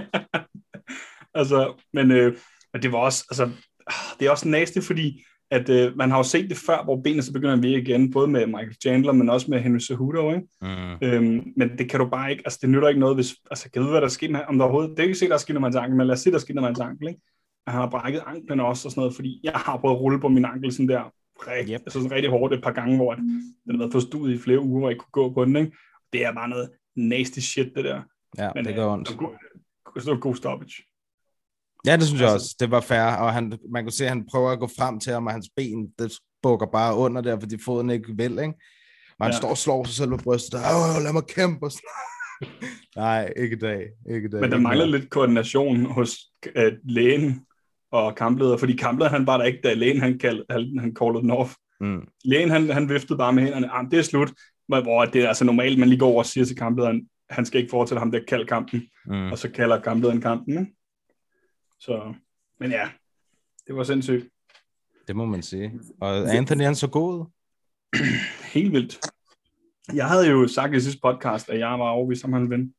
[1.39, 2.38] altså, men, øh,
[2.73, 3.49] men det var også, altså,
[4.19, 7.21] det er også nasty, fordi at øh, man har jo set det før, hvor benene
[7.21, 10.47] så begynder at virke igen, både med Michael Chandler, men også med Henry Cejudo, ikke?
[10.62, 10.97] Mm.
[11.02, 13.82] Øhm, men det kan du bare ikke, altså det nytter ikke noget, hvis, altså kan
[13.82, 15.54] du vide, hvad der sker med, om der overhovedet, det er ikke sikkert, der sker
[15.54, 17.21] med hans ankel, men lad os sige, der sker med hans ankel, ikke?
[17.67, 20.28] Han har brækket anklen også og sådan noget, fordi jeg har prøvet at rulle på
[20.28, 21.12] min ankel sådan der
[21.48, 21.82] rigtig, yep.
[21.82, 24.86] altså sådan rigtig hårdt et par gange, hvor den har været forstuet i flere uger,
[24.86, 25.72] og ikke kunne gå på den, ikke?
[26.13, 28.02] Det er bare noget nasty shit, det der.
[28.38, 29.10] Ja, Men, det gør ondt.
[29.96, 30.84] Det var god stoppage.
[31.86, 32.56] Ja, det synes jeg også.
[32.60, 35.13] Det var fair, og han, man kunne se, at han prøver at gå frem til
[35.13, 38.54] ham, og hans ben, det bukker bare under der, fordi foden ikke vil, ikke?
[39.19, 39.38] Og han ja.
[39.38, 40.60] står og slår sig selv på brystet.
[40.60, 41.69] Åh, lad mig kæmpe.
[42.96, 43.82] Nej, ikke i dag.
[44.15, 44.41] Ikke i dag.
[44.41, 46.17] Men der mangler lidt koordination hos
[46.58, 47.46] uh, lægen
[47.93, 51.21] og kampleder, fordi kampleder han var der ikke, da lægen han, kald, han, han called
[51.21, 51.56] den off.
[51.79, 52.08] Mm.
[52.25, 54.34] Lægen han, han viftede bare med hænderne, ah, det er slut,
[54.67, 57.62] hvor det er altså normalt, man lige går over og siger til kamplederen, han skal
[57.62, 59.32] ikke fortælle ham, der kalde kampen, mm.
[59.32, 60.60] og så kalder kamplederen kampen.
[60.60, 60.75] Ikke?
[61.79, 62.13] Så,
[62.60, 62.89] men ja,
[63.67, 64.29] det var sindssygt.
[65.08, 65.71] Det må man sige.
[66.01, 67.25] Og Anthony, han så god
[68.53, 68.99] Helt vildt.
[69.93, 72.73] Jeg havde jo sagt i sidste podcast, at jeg var overbevist om, han ville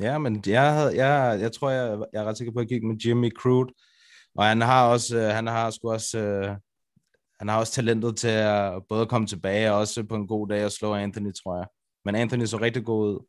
[0.00, 2.68] Ja, men jeg, havde, jeg, jeg tror, jeg, jeg er ret sikker på, at jeg
[2.68, 3.72] gik med Jimmy Crude.
[4.34, 6.56] Og han har også, øh, han har sgu også, uh,
[7.38, 10.64] han har også talentet til at både komme tilbage og også på en god dag
[10.64, 11.66] og slå Anthony, tror jeg.
[12.04, 13.26] Men Anthony så rigtig god ud.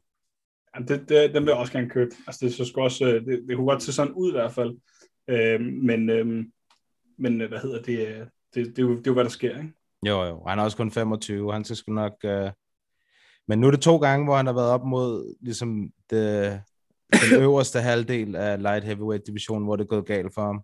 [0.75, 2.11] Ja, det, det, den vil jeg også gerne købe.
[2.27, 4.51] Altså, det, så skal også, øh, det, det kunne godt se sådan ud i hvert
[4.51, 4.77] fald.
[5.27, 6.45] Øh, men, øh,
[7.17, 7.87] men hvad hedder det?
[7.87, 9.73] Det, det, det, er jo, det er jo, hvad der sker, ikke?
[10.07, 10.43] Jo, jo.
[10.47, 11.53] Han er også kun 25.
[11.53, 12.13] Han skal sgu nok...
[12.23, 12.51] Uh...
[13.47, 16.61] Men nu er det to gange, hvor han har været op mod ligesom det,
[17.11, 20.61] den øverste halvdel af light heavyweight divisionen, hvor det er gået galt for ham.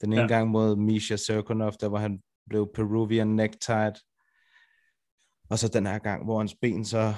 [0.00, 0.28] Den ene ja.
[0.28, 3.92] gang mod Misha Serkonov, der hvor han blev Peruvian necktied.
[5.50, 7.14] Og så den her gang, hvor hans ben så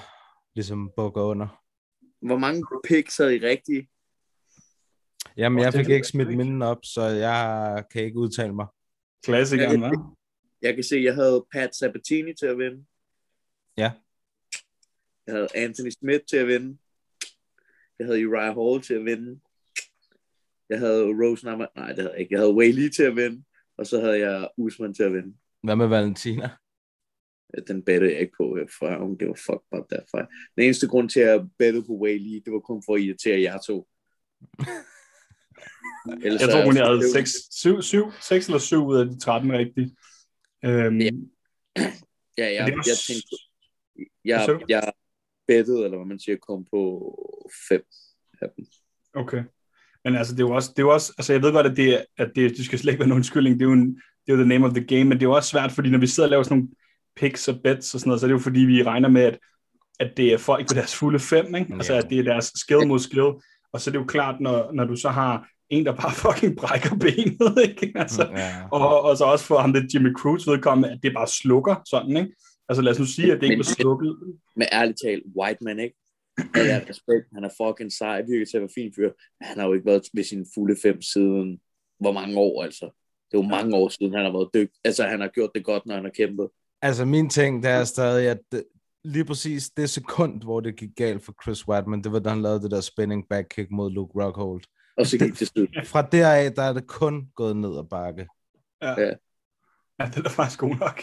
[0.55, 1.63] ligesom bukker under.
[2.27, 3.89] Hvor mange picks er I rigtige?
[5.37, 8.67] Jamen, jeg fik ikke smidt minden op, så jeg kan ikke udtale mig.
[9.25, 10.17] Klassikeren, hva'?
[10.63, 12.87] Jeg kan se, at jeg havde Pat Sabatini til at vinde.
[13.77, 13.93] Ja.
[15.27, 16.79] Jeg havde Anthony Smith til at vinde.
[17.99, 19.41] Jeg havde Uriah Hall til at vinde.
[20.69, 22.33] Jeg havde Rose Nama, nej, det havde jeg ikke.
[22.35, 23.45] Jeg havde Whaley til at vinde.
[23.79, 25.37] Og så havde jeg Usman til at vinde.
[25.63, 26.51] Hvad med Valentina?
[27.69, 30.29] Den bettede jeg ikke på, for hun var fuck about that fight.
[30.57, 33.41] Den eneste grund til, at jeg bettede på Whaley, det var kun for at irritere
[33.41, 33.89] jer to.
[36.25, 39.53] Ellers jeg tror, hun havde 6, 7, 7, 6 eller 7 ud af de 13
[39.53, 39.91] rigtigt.
[40.65, 41.11] Øhm, ja,
[42.39, 43.37] ja jeg, jeg, jeg tænkte,
[44.25, 44.93] jeg, jeg
[45.49, 46.81] bettede, eller hvad man siger, kom på
[47.69, 47.83] 5
[48.43, 48.67] af dem.
[49.15, 49.43] Okay.
[50.05, 51.77] Men altså, det er jo også, det er jo også altså jeg ved godt, at
[51.77, 54.33] det, at det, det skal slet ikke være nogen undskyldning, det er jo, en, det
[54.33, 55.99] er jo the name of the game, men det er jo også svært, fordi når
[55.99, 56.69] vi sidder og laver sådan nogle
[57.17, 59.39] picks og bets og sådan noget, så er det jo fordi, vi regner med, at,
[60.01, 61.75] at det er folk på deres fulde fem, ikke?
[61.75, 63.31] altså at det er deres skill mod skill,
[63.73, 66.57] og så er det jo klart, når, når du så har en, der bare fucking
[66.57, 67.93] brækker benet, ikke?
[67.95, 68.55] Altså, ja.
[68.73, 72.17] og, og så også for ham, det Jimmy Cruz vedkommende, at det bare slukker sådan,
[72.17, 72.33] ikke?
[72.69, 74.17] Altså lad os nu sige, at det ikke var slukket.
[74.57, 75.97] Med ærligt talt, White Man, ikke?
[76.55, 79.59] Jeg er respekt, han er fucking sej, virker til at være fin fyr, men han
[79.59, 81.61] har jo ikke været ved sin fulde fem siden,
[82.01, 82.87] hvor mange år altså.
[83.31, 84.81] Det er jo mange år siden, han har været dygtig.
[84.85, 86.49] Altså, han har gjort det godt, når han har kæmpet.
[86.83, 88.65] Altså, min ting, der er stadig, at det,
[89.05, 92.43] lige præcis det sekund, hvor det gik galt for Chris Whiteman, det var, da han
[92.43, 94.63] lavede det der spinning back kick mod Luke Rockhold
[94.97, 95.69] og så gik det slut.
[95.87, 98.27] Fra deraf, der er det kun gået ned ad bakke.
[98.83, 99.01] Ja.
[99.01, 99.13] ja.
[100.01, 101.03] Ja, det er faktisk god nok.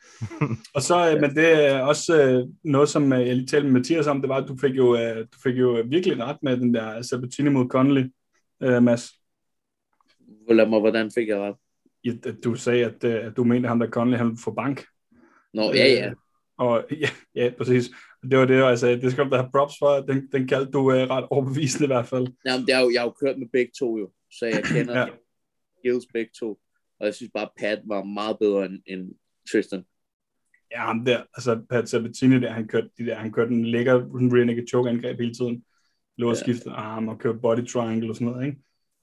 [0.74, 3.72] og så, øh, men det er også øh, noget, som øh, jeg lige talte med
[3.72, 6.74] Mathias om, det var, at du fik jo, du fik jo virkelig ret med den
[6.74, 8.04] der Sabatini mod Connolly,
[8.60, 9.10] Mads.
[10.50, 11.54] Lad mig, hvordan fik jeg ret?
[12.04, 14.84] Ja, du sagde, at, at du mente, at ham der Connolly, han får bank.
[15.54, 16.12] Nå, ja, ja.
[16.58, 17.90] Og ja, ja, præcis.
[18.30, 19.00] Det var det, jeg sagde.
[19.00, 20.00] Det skal du have props for.
[20.00, 22.26] Den, den kaldte du uh, ret overbevisende i hvert fald.
[22.46, 25.00] Jamen, det er jo, jeg har jo kørt med begge to jo, så jeg kender
[25.00, 25.06] ja.
[25.78, 26.58] skills begge to.
[27.04, 29.14] Og jeg synes bare, Pat var meget bedre end, end
[29.50, 29.84] Tristan.
[30.70, 33.94] Ja, ham der, altså Pat Sabatini der, han kørte, de der, han kørte en lækker
[34.34, 35.64] rear naked choke angreb hele tiden.
[36.16, 36.42] Lå at ja.
[36.42, 38.58] skifte arm og kørte body triangle og sådan noget, ikke?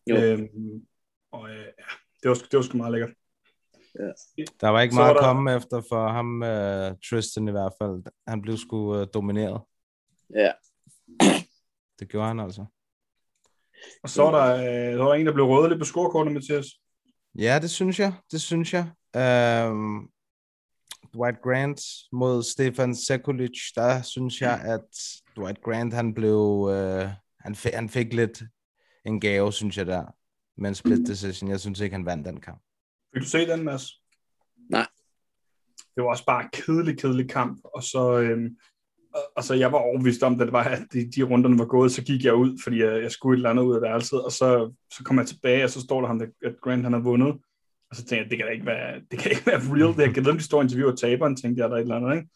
[0.10, 0.16] Jo.
[0.16, 0.86] Øhm,
[1.32, 1.92] og øh, ja,
[2.24, 3.14] det var, det var sgu meget lækkert.
[4.00, 4.12] Ja.
[4.62, 8.04] Der var ikke så meget at komme efter for ham, uh, Tristan i hvert fald.
[8.28, 9.62] Han blev sgu uh, domineret.
[10.36, 10.52] Ja.
[12.00, 12.66] Det gjorde han altså.
[14.04, 16.68] Og så var der, øh, der var en, der blev rødt lidt på scorekortet, Mathias.
[17.38, 18.13] Ja, det synes jeg.
[18.32, 18.91] Det synes jeg.
[19.70, 20.10] Um,
[21.13, 24.88] Dwight Grant mod Stefan Sekulic, der synes jeg, at
[25.36, 28.44] Dwight Grant, han blev, uh, han, fik, han fik lidt
[29.06, 30.06] en gave, synes jeg der,
[30.58, 31.50] med en split decision.
[31.50, 32.62] Jeg synes ikke, han vandt den kamp.
[33.13, 33.91] Vil du se den, Mads?
[34.70, 34.88] Nej.
[35.96, 38.58] Det var også bare en kedelig, kedelig kamp, og så, øhm,
[39.36, 42.04] altså jeg var overbevist om, at det var, at de, de runderne var gået, så
[42.04, 44.71] gik jeg ud, fordi jeg, jeg skulle et eller andet ud af værelset, og så,
[44.93, 47.28] så kom jeg tilbage, og så står der ham, at Grant han har vundet,
[47.89, 50.17] og så tænkte jeg, det kan da ikke være, det kan ikke være real, det
[50.17, 52.30] jeg ved, de står interview og taberen, tænkte jeg, der et eller andet, ikke?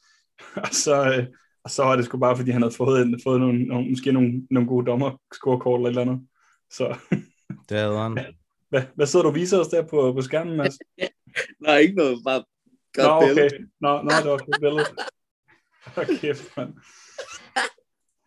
[0.56, 1.26] Og så, øh,
[1.64, 4.48] og så var det sgu bare, fordi han havde fået, fået nogle, nogle, måske nogle,
[4.52, 6.28] nogle gode dommer scorekort eller et eller andet.
[6.72, 6.98] Så.
[7.70, 8.20] Det havde han.
[8.70, 10.78] Hvad, hvad sidder du og viser os der på, på skærmen, Mads?
[11.66, 12.44] Nej, ikke noget, bare
[12.98, 13.50] Nå, okay.
[13.82, 14.86] Nå, nå, det var et billede.
[15.96, 16.74] Hold kæft, mand.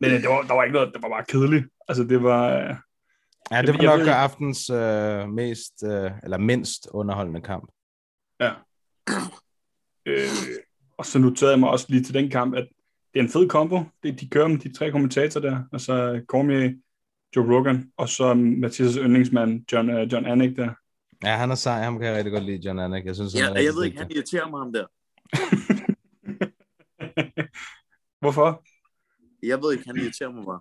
[0.01, 1.65] Men øh, det var, der var ikke noget, det var bare kedeligt.
[1.89, 2.57] Altså, det var...
[2.57, 2.75] øh,
[3.51, 7.71] Ja, det var nok ved- aftens øh, mest, øh, eller mindst underholdende kamp.
[8.41, 8.53] Ja.
[10.07, 10.29] Øh,
[10.99, 12.69] og så noterede jeg mig også lige til den kamp, at
[13.15, 13.81] det er en fed kombo.
[14.03, 15.63] Det, de kører med de tre kommentatorer der.
[15.73, 16.73] Altså Cormier,
[17.37, 20.71] Joe Rogan, og så Mathias' yndlingsmand, John, uh, John Anik der.
[21.25, 21.83] Ja, han er sej.
[21.83, 23.05] Ham kan jeg rigtig godt lide, John Anik.
[23.05, 24.85] Jeg synes, han er Ja, rigtig jeg ved ikke, han irriterer mig ham der.
[28.21, 28.65] Hvorfor?
[29.43, 30.61] Jeg ved ikke, han irriterer mig bare.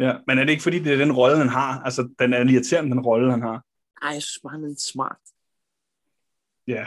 [0.00, 1.82] Ja, men er det ikke fordi, det er den rolle, han har?
[1.82, 3.64] Altså, den er irriterende, den rolle, han har.
[4.02, 5.18] Ej, jeg synes bare, han er lidt smart.
[6.66, 6.86] Ja.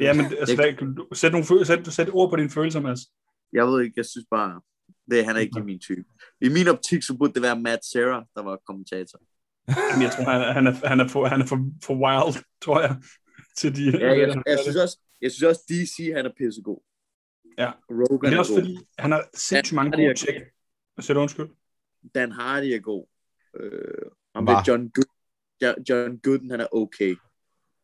[0.00, 3.00] Ja, men altså, Jeg- du- sæt, nogle følelser, sæt, sæt ord på dine følelser, Mads.
[3.52, 4.60] Jeg ved ikke, jeg synes bare,
[5.10, 6.04] det, han er ikke min type.
[6.40, 9.18] I min optik, så burde det være Matt Serra, der var kommentator.
[9.68, 12.44] Jamen, jeg tror, han er, han er, han er, for, han er for, for wild,
[12.64, 12.96] tror jeg,
[13.56, 13.84] til de...
[13.98, 16.80] Ja, jeg, jeg, synes også, jeg synes også, DC, han er pissegod.
[17.58, 17.70] Ja.
[17.90, 18.60] Rogan Men det er er også god.
[18.60, 20.42] fordi, han har sindssygt mange er gode tjek.
[20.94, 21.48] Hvad siger du undskyld?
[22.14, 23.06] Dan Hardy er god.
[23.60, 24.52] Øh, om Hva?
[24.52, 27.16] det er John, Good, John Gooden, han er okay.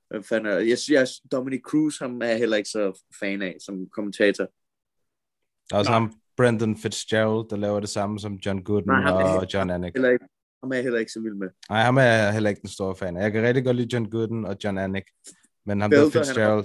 [0.09, 3.57] Hvad fanden er, jeg synes, Dominic Cruz, ham er jeg heller ikke så fan af
[3.61, 4.45] som kommentator.
[5.71, 5.99] Der er også Nej.
[5.99, 9.71] ham, Brendan Fitzgerald, der laver det samme som John Gooden Nej, er og helt- John
[9.71, 9.93] Anik.
[9.93, 10.25] Heller ikke,
[10.63, 11.49] ham er jeg heller ikke så vild med.
[11.71, 13.23] Nej, ham er jeg heller ikke den store fan af.
[13.23, 15.05] Jeg kan rigtig godt lide John Gooden og John Anik.
[15.67, 16.65] Men ham der Felder, han er Fitzgerald.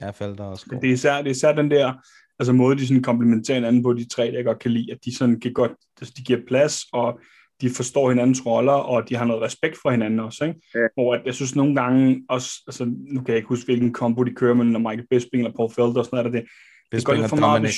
[0.00, 0.78] Ja, Felder er også.
[0.82, 1.92] Det er især, det er især den der
[2.38, 4.98] altså måde, de sådan komplementerer hinanden på, de tre, der jeg godt kan lide, at
[5.04, 7.20] de sådan kan godt, altså de giver plads, og
[7.60, 10.60] de forstår hinandens roller, og de har noget respekt for hinanden også, ikke?
[10.74, 10.80] Ja.
[10.94, 14.24] Hvor at jeg synes nogle gange også, altså nu kan jeg ikke huske, hvilken kombo
[14.24, 16.48] de kører med, når Michael Bisping eller Paul Felder og sådan noget, er det,
[16.92, 17.72] det går lidt for meget op i,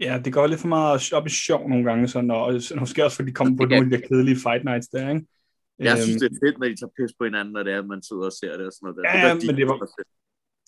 [0.00, 3.16] ja, det går lidt for meget op i sjov nogle gange, sådan, og måske også,
[3.16, 3.68] fordi de kommer på Ja.
[3.68, 5.26] nogle af de der kedelige fight nights der, ikke?
[5.78, 7.78] Jeg Øhm, synes, det er fedt, når de tager pis på hinanden, når det er,
[7.78, 8.96] at man sidder og ser det og sådan noget.
[8.96, 9.02] Der.
[9.08, 9.80] Ja, gør ja, de men det var-.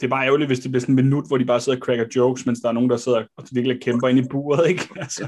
[0.01, 1.85] Det er bare ærgerligt, hvis det bliver sådan en minut, hvor de bare sidder og
[1.85, 4.89] cracker jokes, mens der er nogen, der sidder og virkelig kæmper ind i buret, ikke?
[4.97, 5.25] Altså,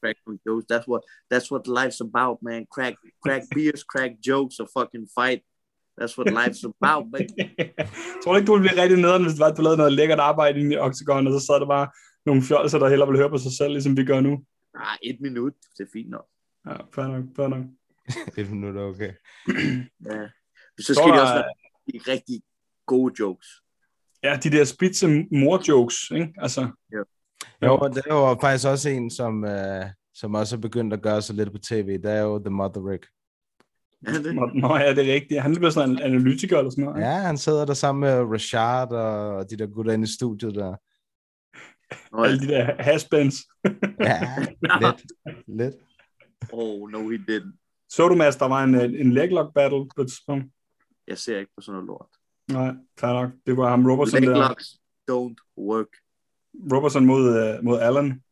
[0.00, 0.64] crack jokes.
[0.72, 1.02] That's what
[1.34, 2.66] that's what life's about, man.
[2.74, 5.40] Crack crack beers, crack jokes, or fucking fight.
[6.00, 7.24] That's what life's about, man.
[8.22, 9.92] tror du ikke, du ville blive rigtig nederen, hvis det var, at du lavede noget
[9.92, 11.88] lækkert arbejde inde i Octagon, og så sad der bare
[12.26, 14.32] nogle fjolser, der hellere ville høre på sig selv, ligesom vi gør nu?
[14.74, 16.26] Ah, et minut, det er fint nok.
[16.68, 17.64] Ja, fair nok, fair nok.
[18.38, 19.12] Et minut, okay.
[20.10, 20.22] Ja.
[20.80, 21.52] Så Så skal er de der- også være
[21.92, 22.42] de rigtig
[22.86, 23.48] gode jokes.
[24.22, 26.32] Ja, de der spidse mor-jokes, ikke?
[26.38, 26.68] Altså,
[27.62, 31.02] Jo, og det er jo faktisk også en, som, øh, som også er begyndt at
[31.02, 31.86] gøre sig lidt på tv.
[32.02, 33.06] Det er jo The Mother Rick.
[34.06, 35.42] Ja, det, nå, ja, det er rigtigt.
[35.42, 36.98] Han bliver sådan en analytiker eller sådan noget.
[36.98, 37.08] ikke?
[37.08, 40.76] Ja, han sidder der sammen med Rashad og de der gutter inde i studiet der.
[42.16, 43.34] Nå, Alle de der haspens.
[44.00, 44.36] Ja,
[44.80, 45.02] lidt.
[45.46, 45.74] lidt.
[46.52, 47.86] oh, no, he didn't.
[47.88, 50.46] Så du, Mads, der var en, en leglock battle på et tidspunkt?
[51.08, 52.06] Jeg ser ikke på sådan noget lort.
[52.50, 53.30] Nej, fair nok.
[53.46, 54.48] Det var ham Robertson Leg der.
[54.48, 54.66] locks
[55.10, 55.86] don't work.
[56.72, 58.22] Robertson mod, uh, mod Allen.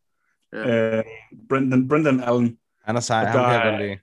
[0.52, 0.98] Ja.
[0.98, 1.04] Uh,
[1.48, 2.58] Brendan, Brendan Allen.
[2.84, 3.98] Han er sej, Og ham der kan jeg godt lide.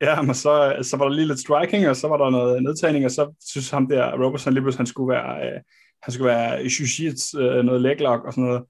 [0.00, 3.04] Ja, men så, så var der lige lidt striking, og så var der noget nedtagning,
[3.04, 5.60] og så synes ham der, Robertson lige pludselig, han skulle være, øh,
[6.02, 8.62] han skulle være Shujits, øh, noget leglock og sådan noget.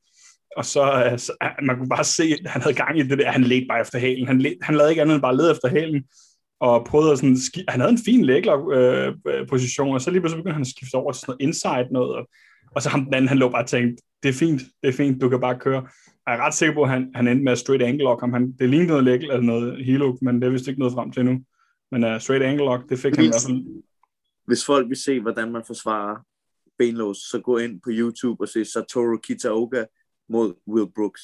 [0.56, 3.18] Og så, øh, så øh, man kunne bare se, at han havde gang i det
[3.18, 4.26] der, han ledte bare efter hælen.
[4.26, 6.04] Han, led, han lavede ikke andet end bare lede efter hælen,
[6.60, 7.36] og prøvede at sådan,
[7.68, 10.66] han havde en fin leglock øh, øh, position, og så lige pludselig begyndte han at
[10.66, 12.28] skifte over til sådan noget inside noget, og,
[12.70, 14.92] og så ham den anden, han lå bare og tænkte, det er fint, det er
[14.92, 15.88] fint, du kan bare køre.
[16.26, 18.32] Jeg er ret sikker på, at han, han endte med at straight ankle lock ham.
[18.32, 21.10] Han, det lignede noget leg, eller noget heel men det er vist ikke noget frem
[21.12, 21.40] til nu.
[21.90, 23.82] Men uh, straight ankle lock, det fik han i hvert fald.
[24.46, 26.16] Hvis folk vil se, hvordan man forsvarer
[26.78, 29.84] benlås, så gå ind på YouTube og se Satoru Kitaoka
[30.28, 31.22] mod Will Brooks.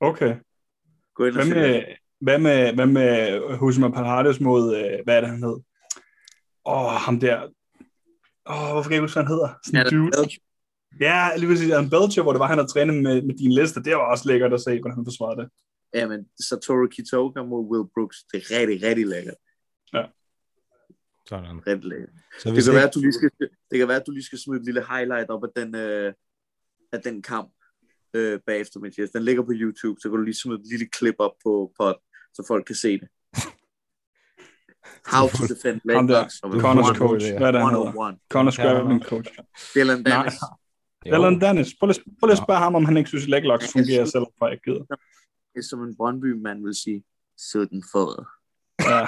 [0.00, 0.36] Okay.
[1.14, 1.84] Gå ind og Hvad se.
[2.20, 5.58] Hvad med, hvad med Husma Parades mod, øh, hvad er det, han hed?
[6.66, 7.36] Åh, oh, ham der.
[8.46, 9.48] Åh, oh, hvorfor kan jeg ikke huske, hvad han hedder?
[9.64, 10.36] Sådan Ja.
[11.00, 11.72] Ja, lige præcis.
[11.72, 13.82] Adam Belcher, hvor det var, han havde trænet med, med din liste.
[13.82, 15.48] Det var også lækkert at se, hvordan han forsvarede det.
[15.94, 19.34] Ja, men Satoru Kitaoka mod Will Brooks, det er rigtig, rigtig lækkert.
[21.28, 21.56] Sådan.
[21.66, 22.10] Rigtig lækkert.
[22.40, 23.30] Så Det hvis kan, ikke, være, at du lige skal,
[23.70, 26.12] det kan være, at du lige skal smide et lille highlight op af den, øh,
[26.92, 27.50] af den kamp
[28.14, 29.10] øh, bagefter, Mathias.
[29.10, 31.94] Den ligger på YouTube, så kan du lige smide et lille klip op på pod,
[32.34, 33.08] så folk kan se det.
[35.06, 37.24] How to defend der, of a Connor's one- coach.
[37.38, 37.86] Hvad er det, han hedder?
[37.86, 38.18] 101.
[38.34, 39.30] Connor's grappling coach.
[39.74, 40.04] Dylan.
[40.04, 40.34] Dennis.
[41.06, 41.14] Jo.
[41.14, 41.68] Alan Dennis.
[41.80, 44.04] Prøv lige, prøv lige at spørge ham, om han ikke synes, at leg locks fungerer,
[44.04, 44.84] selvom jeg ikke gider.
[45.52, 47.02] Det er som en Brøndby-mand vil sige.
[47.52, 48.28] Sådan for.
[48.90, 49.06] Ja,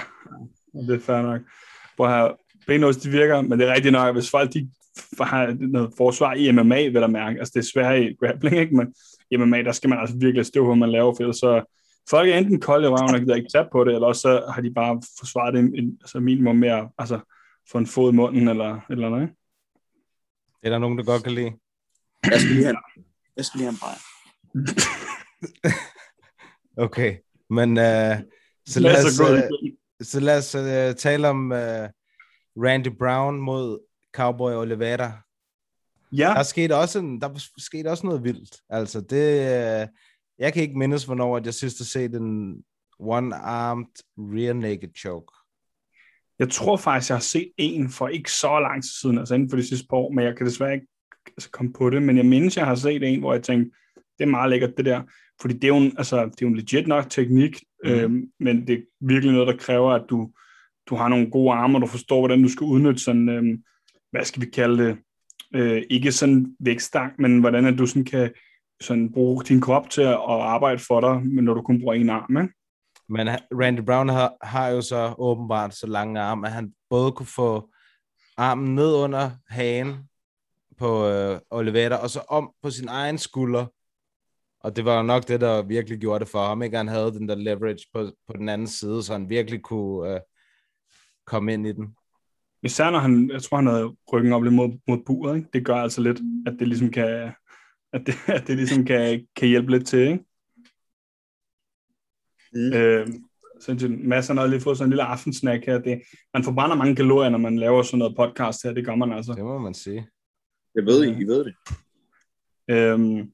[0.87, 1.41] det er fair nok.
[1.97, 4.71] Prøv at have benås, de virker, men det er rigtigt nok, at hvis folk de
[5.21, 8.77] har noget forsvar i MMA, vil der mærke, altså det er svært i grappling, ikke?
[8.77, 8.95] men
[9.31, 11.75] i MMA, der skal man altså virkelig støve, hvad man laver, for ellers så
[12.11, 14.53] folk er enten kolde i røven og gider ikke tage på det, eller også så
[14.55, 17.21] har de bare forsvaret det en, en, altså minimum mere, altså
[17.71, 19.29] få en fod i munden, eller eller noget?
[20.61, 21.53] Det er der nogen, der godt kan lide.
[22.25, 22.77] Jeg skal lige have,
[23.37, 23.99] jeg skal lige have en bajer.
[26.77, 27.17] Okay,
[27.51, 28.17] men uh,
[28.67, 29.77] så Lad os uh, igennem.
[30.01, 31.89] så lad os uh, tale om uh,
[32.65, 33.79] Randy Brown mod
[34.15, 35.13] Cowboy Oliveira.
[36.13, 38.57] Ja, Der skete også, en, der skete også noget vildt.
[38.71, 39.89] Altså, det, uh,
[40.43, 42.63] jeg kan ikke mindes, hvornår at jeg sidst har set en
[43.01, 45.33] one-armed rear naked choke.
[46.39, 49.51] jeg tror faktisk, jeg har set en for ikke så lang tid siden, altså inden
[49.51, 50.87] for de sidste par år, men jeg kan desværre ikke
[51.27, 52.03] altså, komme på det.
[52.03, 53.77] Men jeg mindes, jeg har set en, hvor jeg tænkte,
[54.19, 55.03] det er meget lækkert det der.
[55.41, 57.91] Fordi det er jo en, altså, det er jo en legit nok teknik, mm.
[57.91, 60.31] øhm, men det er virkelig noget, der kræver, at du,
[60.89, 63.63] du har nogle gode arme, og du forstår, hvordan du skal udnytte sådan, øhm,
[64.11, 64.99] hvad skal vi kalde det,
[65.55, 68.31] øh, ikke sådan vækstang, men hvordan at du sådan kan
[68.81, 72.11] sådan bruge din krop til at arbejde for dig, men når du kun bruger en
[72.11, 72.55] arm, ikke?
[73.09, 77.27] Men Randy Brown har, har jo så åbenbart så lange arme, at han både kunne
[77.27, 77.71] få
[78.37, 80.09] armen ned under hagen
[80.79, 83.67] på øh, Oliveira, og så om på sin egen skulder.
[84.61, 86.77] Og det var jo nok det, der virkelig gjorde det for ham, ikke?
[86.77, 90.21] Han havde den der leverage på, på den anden side, så han virkelig kunne øh,
[91.27, 91.97] komme ind i den.
[92.63, 95.49] Især når han, jeg tror, han havde ryggen op lidt mod, mod buret, ikke?
[95.53, 97.33] Det gør altså lidt, at det ligesom kan,
[97.93, 100.25] at det, at det ligesom kan, kan hjælpe lidt til, ikke?
[102.55, 102.73] Mm.
[102.73, 103.09] Øh,
[103.61, 105.79] så Mads han har lige fået sådan en lille aftensnack her.
[105.79, 106.03] Det,
[106.35, 108.73] man forbrænder mange kalorier, når man laver sådan noget podcast her.
[108.73, 109.33] Det gør man altså.
[109.33, 110.07] Det må man sige.
[110.75, 111.55] Jeg ved I, I ved det.
[112.71, 113.33] Øhm,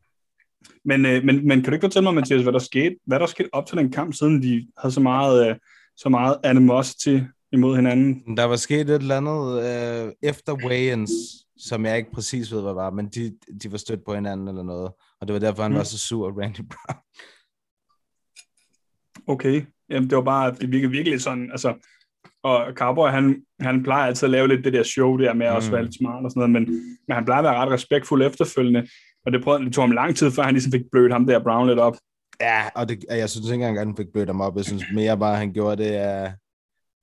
[0.85, 3.27] men, øh, men, men kan du ikke fortælle mig, Mathias, hvad der skete, hvad der
[3.27, 5.57] skete op til den kamp, siden de havde så meget, øh,
[5.97, 7.19] så meget animosity
[7.53, 8.37] imod hinanden?
[8.37, 9.63] Der var sket et eller andet
[10.07, 11.11] øh, efter weigh-ins,
[11.59, 14.63] som jeg ikke præcis ved, hvad var, men de, de var stødt på hinanden eller
[14.63, 14.91] noget.
[15.21, 15.77] Og det var derfor, han Mm.
[15.79, 17.01] var så sur, Randy Brown.
[19.27, 21.75] Okay, Jamen, det var bare, det virkede virkelig sådan, altså,
[22.43, 25.57] og Cowboy, han, han plejer altid at lave lidt det der show der med mm.
[25.57, 25.73] også Mm.
[25.75, 26.75] være lidt smart og sådan noget, men,
[27.09, 28.89] men han plejer at være ret respektfuld efterfølgende,
[29.27, 31.43] og det, prøvede, det tog ham lang tid, før han ligesom fik blødt ham der
[31.43, 31.97] Brown lidt op.
[32.41, 34.57] Ja, og det, jeg synes ikke engang, at han fik blødt ham op.
[34.57, 35.93] Jeg synes mere bare, at han gjorde det,
[36.27, 36.31] uh,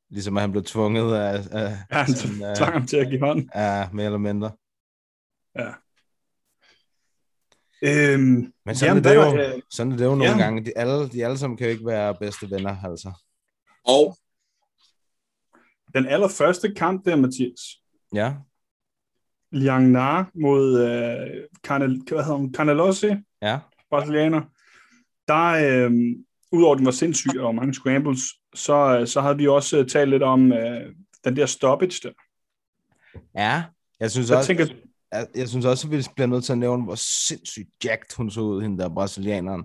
[0.09, 3.07] ligesom at han blev tvunget af, af Ja, han sådan, øh, tvang ham til at
[3.09, 3.49] give hånd.
[3.55, 4.51] ja, mere eller mindre.
[7.81, 10.37] Øhm, Men sådan, jamen, er, det jo, var, øh, sådan er det jo nogle ja.
[10.37, 10.65] gange.
[10.65, 13.11] De alle, de alle sammen kan jo ikke være bedste venner, altså.
[13.85, 14.17] Og
[15.93, 17.59] den allerførste kamp der, Mathias,
[18.13, 18.33] Ja,
[19.51, 22.53] Liang Na mod øh, Canel, hvad hedder hun?
[22.53, 23.09] Canelossi,
[23.41, 23.59] ja.
[23.89, 24.41] brasilianer,
[25.27, 25.91] der, øh,
[26.51, 28.21] udover at den var sindssyg og der var mange scrambles,
[28.55, 32.11] så, øh, så havde vi også øh, talt lidt om øh, den der stoppage der.
[33.35, 33.63] Ja,
[33.99, 34.67] jeg synes Jeg også, tænker,
[35.11, 36.95] jeg, jeg synes også, at vi bliver nødt til at nævne, hvor
[37.27, 39.63] sindssygt jacked hun så ud, hende der brasilianeren.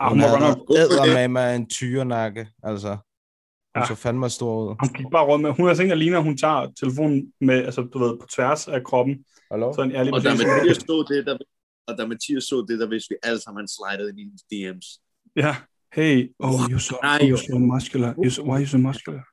[0.00, 2.88] ah, Hun hun, havde med med en tyrenakke, altså.
[2.88, 3.86] Hun Ja.
[3.86, 4.76] så fandme stor ud.
[4.80, 7.82] hun gik bare rundt med, hun sådan en, der ligner, hun tager telefonen med, altså
[7.82, 9.24] du ved, på tværs af kroppen.
[9.50, 9.72] Hallo?
[9.72, 10.46] Sådan, ja, lige Og præcis.
[10.46, 11.38] Mathias så det, der,
[11.86, 14.42] og da Mathias så det, der vidste vi alle sammen, han slidede ind i hendes
[14.52, 14.88] DM's.
[15.36, 15.56] Ja,
[15.90, 18.14] hey, oh, you're so, you're so muscular.
[18.18, 19.24] You're so, why are you so muscular?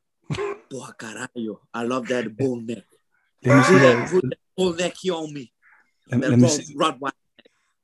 [0.71, 1.59] Porra, caralho.
[1.73, 2.83] I love that bull neck.
[3.43, 4.09] Let me see that.
[4.09, 5.51] put that bull neck here on me.
[6.11, 7.11] Let, let, me, see, Rottweiler.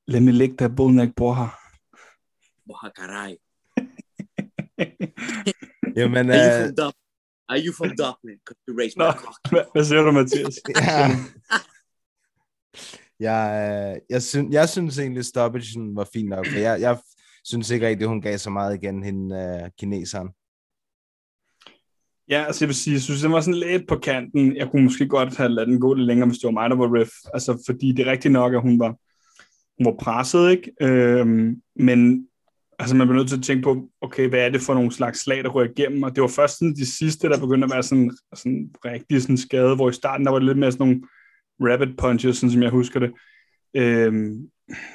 [0.08, 1.54] let me lick that bull neck, bror.
[2.68, 3.38] Porra, caralho.
[5.96, 6.94] Jamen, Are you øh, from Dublin?
[7.50, 8.38] Are you from Dublin?
[8.46, 9.72] Could you raise Nå, my cock?
[9.74, 10.60] hvad, siger du, Mathias?
[10.70, 11.10] ja.
[13.20, 16.98] jeg, øh, jeg, synes, jeg synes egentlig, stoppagen var fin nok, for jeg, jeg
[17.44, 20.30] synes ikke rigtigt, hun gav så meget igen, hende øh, kineseren.
[22.30, 24.56] Ja, altså jeg vil sige, jeg synes, den var sådan lidt på kanten.
[24.56, 26.76] Jeg kunne måske godt have ladet den gå lidt længere, hvis det var mig, der
[26.76, 27.10] var ref.
[27.34, 28.96] Altså, fordi det er rigtigt nok, at hun var,
[29.78, 30.72] hun var presset, ikke?
[30.82, 32.28] Øhm, men
[32.80, 35.20] altså, man bliver nødt til at tænke på, okay, hvad er det for nogle slags
[35.20, 36.04] slag, der går igennem?
[36.04, 39.38] Og det var først sådan de sidste, der begyndte at være sådan, sådan rigtig sådan
[39.38, 41.02] skade, hvor i starten, der var det lidt mere sådan nogle
[41.74, 43.12] rapid punches, sådan som jeg husker det.
[43.76, 44.50] Øhm,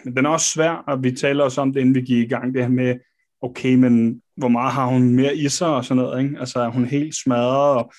[0.04, 2.28] men den er også svær, og vi taler også om det, inden vi gik i
[2.28, 2.94] gang, det her med,
[3.42, 6.38] okay, men hvor meget har hun mere i sig og sådan noget, ikke?
[6.40, 7.92] Altså, er hun helt smadret, og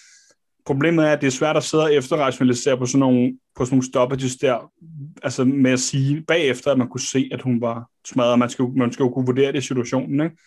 [0.66, 3.76] problemet er, at det er svært at sidde og efterrationalisere på sådan nogle, på sådan
[3.76, 4.72] nogle stoppages der,
[5.24, 8.66] altså med at sige bagefter, at man kunne se, at hun var smadret, man skal,
[8.66, 10.38] man skal jo kunne vurdere det i situationen, ikke?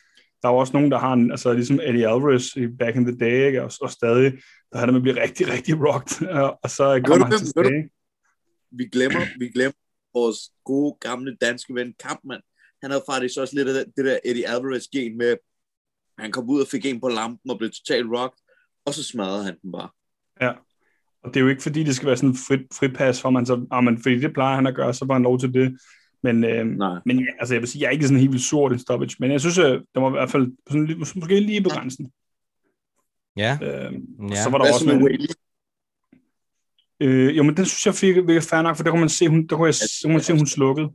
[0.42, 3.04] Der er jo også nogen, der har en, altså ligesom Eddie Alvarez i back in
[3.04, 3.62] the day, ikke?
[3.62, 4.32] Og, og stadig,
[4.72, 7.88] der har det med at blive rigtig, rigtig rocked, og, og så kommer han tilbage.
[8.78, 9.79] vi glemmer, vi glemmer
[10.14, 12.42] vores gode, gamle danske ven Kampmann.
[12.82, 15.36] Han havde faktisk også lidt af det, der Eddie Alvarez-gen med,
[16.18, 18.38] han kom ud og fik en på lampen og blev totalt rocked,
[18.84, 19.88] og så smadrede han den bare.
[20.40, 20.52] Ja.
[21.22, 23.46] Og det er jo ikke, fordi det skal være sådan en frit, fripas, for man
[23.46, 25.78] så, ah, men fordi det plejer han at gøre, så var han lov til det.
[26.22, 27.00] Men, øh, Nej.
[27.06, 29.16] men ja, altså, jeg vil sige, jeg er ikke sådan helt vildt sort i stoppage,
[29.18, 32.12] men jeg synes, at det var i hvert fald sådan, måske lige på grænsen.
[33.36, 33.92] Ja, Øh,
[34.30, 34.42] ja.
[34.42, 35.26] Så var der Hvad også så med Whaley?
[37.00, 39.28] Øh, jo, men den synes jeg fik virkelig fair nok, for der kunne man se,
[39.28, 40.90] hun, der kunne, jeg, der kunne man se, hun slukkede.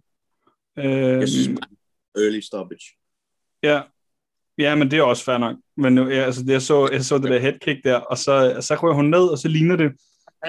[0.80, 0.86] Øh,
[1.20, 2.86] Jeg synes bare, early stoppage.
[3.64, 3.82] Ja,
[4.58, 5.58] ja, men det er også fair nok.
[5.78, 8.76] Men nu, ja, altså, jeg, så, jeg så det der headkick der, og så, så
[8.76, 9.92] rører hun ned, og så ligner det,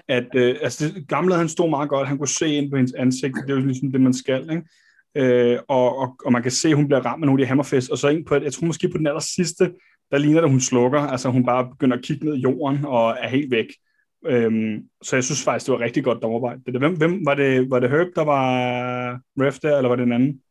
[0.08, 2.92] at øh, altså, det, gamle han stod meget godt, han kunne se ind på hendes
[2.92, 4.62] ansigt, det er jo ligesom det, man skal, ikke?
[5.16, 7.48] Øh, og, og, og, man kan se, at hun bliver ramt med nogle af de
[7.48, 9.72] hammerfest, og så ind på, jeg tror måske på den aller sidste,
[10.10, 12.84] der ligner det, at hun slukker, altså hun bare begynder at kigge ned i jorden,
[12.84, 13.66] og er helt væk.
[14.26, 16.78] Øhm, så jeg synes faktisk, det var rigtig godt der.
[16.78, 18.46] Hvem, hvem var, det, var det Herb, der var
[19.40, 20.42] ref der, eller var det en anden?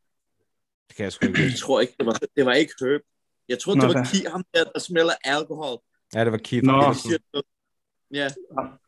[0.88, 3.02] Det kan jeg sgu ikke Jeg tror ikke, det var, det var ikke Herb.
[3.50, 4.04] Jeg tror, Nå, det var da.
[4.04, 5.78] Ki, ham der, der smelter alkohol.
[6.16, 6.66] Ja, det var Keith.
[6.66, 6.94] Nå.
[8.14, 8.28] Ja,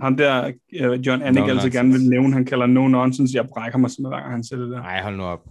[0.01, 3.35] Ham der, øh, John Annick No altid gerne vil nævne, han kalder no nonsense.
[3.35, 4.81] Jeg brækker mig simpelthen, hver gang han siger det der.
[4.81, 5.43] Nej, hold nu op.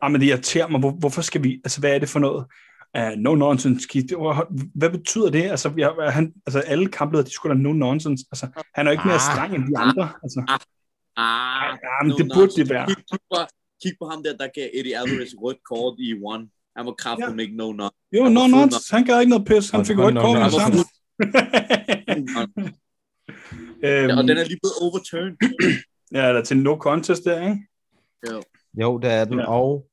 [0.00, 0.80] Ah, men det irriterer mig.
[0.80, 1.60] Hvor, hvorfor skal vi...
[1.64, 2.46] Altså, hvad er det for noget?
[2.98, 3.88] Uh, no nonsense.
[3.88, 4.14] Keith.
[4.74, 5.42] Hvad betyder det?
[5.42, 8.24] Altså, jeg, han, altså alle kampledere, de skulle da no nonsense.
[8.32, 9.20] Altså, han er jo ikke mere Ah.
[9.20, 10.08] streng end de andre.
[10.22, 10.40] Altså,
[11.16, 12.86] ah, ja, men det burde det være.
[12.86, 12.96] Kig,
[13.32, 13.36] på,
[13.82, 16.48] kig på ham der, der gav Eddie Alvarez rødt kort i one.
[16.76, 17.42] Han var kraftigt Ja.
[17.42, 17.92] ikke no not.
[18.16, 18.94] Jo, Han no nonsense.
[18.94, 19.70] Han gad ikke noget pis.
[19.70, 20.84] Han fik rødt no kort med det nonsense.
[22.32, 22.72] samme.
[23.82, 25.36] Ja, og øhm, den er lige blevet overturned.
[26.12, 27.58] ja, der er til no contest der, ikke?
[28.82, 29.46] Jo, det er den, ja.
[29.46, 29.86] og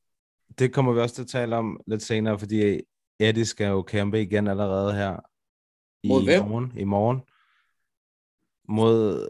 [0.60, 2.82] det kommer vi også til at tale om lidt senere, fordi
[3.20, 5.20] Eddie skal jo kæmpe igen allerede her
[6.03, 6.45] i Mod hvem?
[6.45, 6.78] morgen.
[6.78, 7.22] I morgen.
[8.68, 9.22] Mod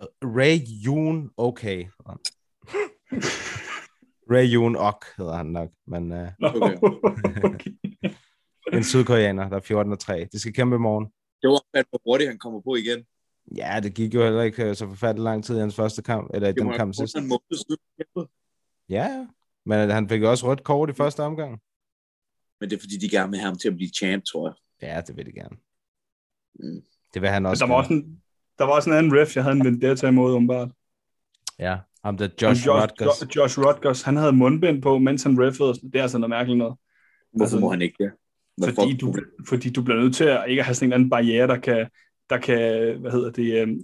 [0.00, 1.84] øh, Ray Yoon okay.
[4.32, 7.70] Ray Yoon Ok hedder han nok, men uh, Okay.
[8.76, 10.28] en sydkoreaner, der er 14 og 3.
[10.32, 11.06] De skal kæmpe i morgen.
[11.42, 13.04] Det var fandme hurtigt, han kommer på igen.
[13.56, 16.30] Ja, det gik jo heller ikke øh, så forfærdelig lang tid i hans første kamp,
[16.34, 17.16] eller i den kamp sidst.
[17.16, 18.28] en måned siden.
[18.88, 19.26] Ja,
[19.66, 21.60] men han fik også rødt kort i første omgang.
[22.60, 24.88] Men det er fordi, de gerne vil have ham til at blive champ, tror jeg.
[24.88, 25.56] Ja, det vil de gerne.
[26.54, 26.82] Mm.
[27.14, 28.22] Det vil han også Der var også en,
[28.58, 30.68] der var også en anden ref, jeg havde en vendetta imod, umiddelbart.
[31.58, 33.22] Ja, ham der Josh, Josh, Rutgers.
[33.36, 35.72] Jo- Josh Rutgers, han havde mundbind på, mens han reffede.
[35.74, 36.76] Det er altså noget mærkeligt noget.
[37.30, 38.12] Hvorfor Altså, må han ikke det?
[38.74, 39.14] Fordi du,
[39.48, 41.88] fordi du bliver nødt til at ikke at have sådan en anden barriere, der kan,
[42.30, 42.60] der kan
[43.00, 43.80] hvad hedder det, øhm,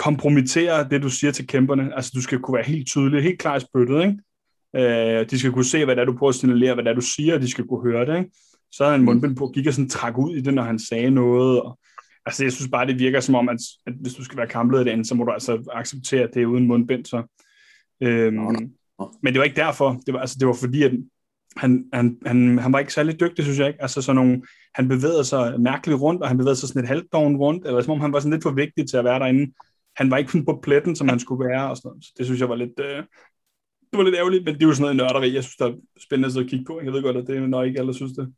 [0.00, 1.94] kompromittere det, du siger til kæmperne.
[1.96, 4.18] Altså, du skal kunne være helt tydelig, helt klar i spyttet, ikke?
[4.76, 6.94] Øh, de skal kunne se, hvad det er, du prøver at signalere, hvad det er,
[6.94, 8.30] du siger, og de skal kunne høre det, ikke?
[8.72, 11.10] Så havde han mundbind på, gik og sådan trak ud i det, når han sagde
[11.10, 11.78] noget, og
[12.26, 14.84] Altså, jeg synes bare, det virker som om, at, at hvis du skal være kampleder
[14.84, 17.04] derinde, så må du altså acceptere, at det er uden mundbind.
[17.04, 17.22] Så.
[18.02, 18.52] Øhm, Nå,
[18.98, 19.14] nå.
[19.22, 20.00] men det var ikke derfor.
[20.06, 20.92] Det var, altså, det var fordi, at
[21.56, 23.82] han, han, han, han var ikke særlig dygtig, synes jeg ikke.
[23.82, 24.42] Altså, sådan nogle,
[24.74, 27.92] han bevægede sig mærkeligt rundt, og han bevægede sig sådan et halvdårn rundt, eller som
[27.92, 29.52] om han var sådan lidt for vigtig til at være derinde.
[30.00, 32.04] Han var ikke kun på pletten, som han skulle være, og sådan noget.
[32.04, 32.80] Så det synes jeg var lidt...
[32.80, 33.02] Øh,
[33.90, 35.74] det var lidt ærgerligt, men det er jo sådan noget nørderi, jeg synes, der er
[35.98, 36.80] spændende at kigge på.
[36.84, 38.32] Jeg ved godt, at det er nok ikke alle, synes det.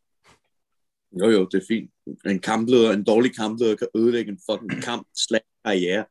[1.20, 1.90] Jo, jo, det er fint.
[2.26, 6.04] En kampleder, en dårlig kampleder kan ødelægge en fucking kamp slag karriere.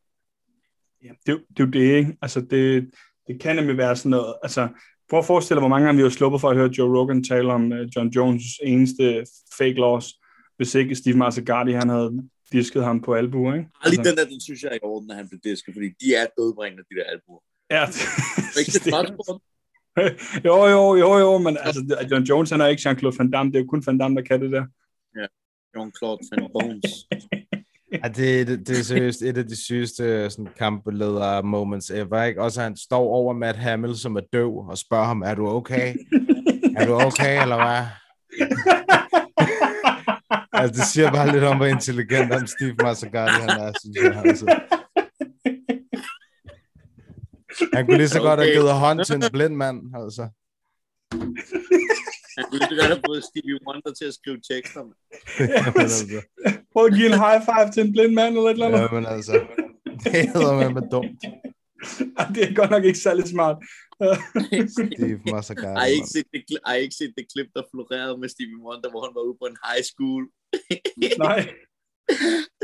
[1.04, 2.18] Ja, det, er det er jo det, ikke?
[2.22, 2.90] Altså, det,
[3.28, 4.36] det kan nemlig være sådan noget.
[4.44, 4.68] Altså,
[5.10, 7.24] prøv at forestille dig, hvor mange gange vi har sluppet for at høre Joe Rogan
[7.24, 9.26] tale om uh, John Jones' eneste
[9.58, 10.14] fake loss,
[10.58, 13.68] hvis ikke Steve Mazzagatti, han havde disket ham på albu, ikke?
[13.84, 16.16] Aldrig den der, den synes jeg er i orden, når han blev disket, fordi de
[16.16, 17.42] er dødbringende, de der albuer.
[17.72, 17.86] Ja,
[18.54, 22.68] Det er ikke det jo, jo, jo, jo, men altså, det- John Jones, han er
[22.68, 24.66] ikke Jean-Claude Van Damme, det er jo kun Van Damme, der kan det der.
[25.78, 26.92] Jean-Claude Van Bones.
[28.04, 32.42] Ja, det, det, det er seriøst et af de sygeste sådan, kampleder moments ever, ikke?
[32.42, 35.48] Også at han står over Matt Hamill, som er døv, og spørger ham, er du
[35.48, 35.96] okay?
[36.78, 37.86] er du okay, eller hvad?
[40.54, 44.22] Altså, det siger bare lidt om, hvor intelligent om Steve Mazzagatti han er, synes jeg.
[44.26, 44.46] Altså.
[47.74, 48.58] Han kunne lige så godt have Okay.
[48.60, 50.24] givet hånd til en blind mand, altså.
[52.38, 54.82] Han kunne lige så godt have fået Stevie Wonder til at skrive tekster.
[54.88, 54.96] mand.
[55.40, 56.06] Jamen, altså.
[56.74, 58.80] Prøv at give en high five til en blind mand eller et eller andet.
[58.80, 59.34] Ja, men altså.
[60.04, 61.22] Det hedder man med dumt.
[62.36, 63.58] Det er godt nok ikke særlig smart.
[64.76, 65.80] Steve Mazzagatti.
[65.80, 66.14] Har I ikke mand.
[66.16, 69.02] set det, kli- har I ikke set det klip, der florerede med Stevie Wonder, hvor
[69.06, 70.24] han var ude på en high school?
[71.28, 71.42] Nej.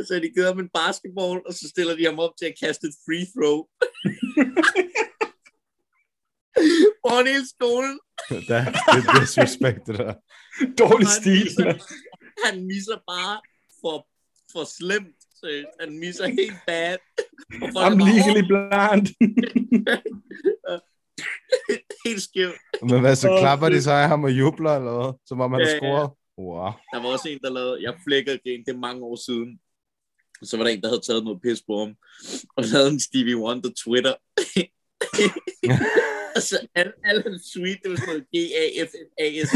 [0.07, 2.83] så de givet ham en basketball, og så stiller de ham op til at kaste
[2.89, 3.57] et free throw.
[7.03, 7.95] Foran hele skolen.
[8.29, 8.65] Det er,
[8.95, 10.13] det disrespect, det der.
[10.81, 11.43] Dårlig Han stil.
[11.43, 11.73] misser,
[12.45, 13.35] han misser bare
[13.81, 13.97] for,
[14.53, 15.16] for slemt.
[15.39, 15.67] Seriøst.
[15.79, 16.97] Han misser helt bad.
[17.85, 19.07] I'm er legally blind.
[22.05, 22.55] Helt skævt.
[22.81, 25.13] Men hvad, så klapper de så af ham og jubler, eller hvad?
[25.25, 25.77] Som om han har ja.
[25.77, 26.09] scoret?
[26.37, 26.71] Wow.
[26.93, 29.59] Der var også en, der lavede, jeg flækkede grin, det er mange år siden.
[30.43, 31.95] Så var der en, der havde taget noget pis på ham,
[32.57, 34.13] og lavede en Stevie Wonder Twitter.
[36.37, 39.49] altså, alle, alle hans tweet, det var sådan noget G-A-F-F-A-S.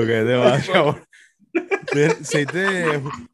[0.00, 0.96] Okay, det var sjovt.
[1.94, 2.66] Det, se, det,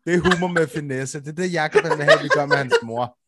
[0.05, 1.21] det er humor med finesse.
[1.21, 3.19] Det er det, Jacob han vil have, vi gør med hans mor.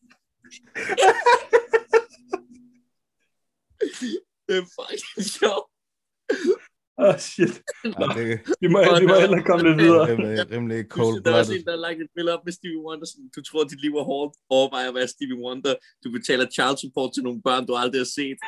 [4.49, 5.67] Det er fucking sjovt.
[7.03, 7.55] Åh, oh, shit.
[7.85, 10.11] Ja, det Vi må, vi må hellere komme lidt videre.
[10.11, 12.53] er rimelig, Du synes, der er også en, der har lagt et billede op med
[12.53, 13.07] Stevie Wonder.
[13.07, 14.33] Sådan, du tror, dit liv er hårdt.
[14.51, 15.75] Overvej at være Stevie Wonder.
[16.05, 18.39] Du betaler child support til nogle børn, du aldrig har set.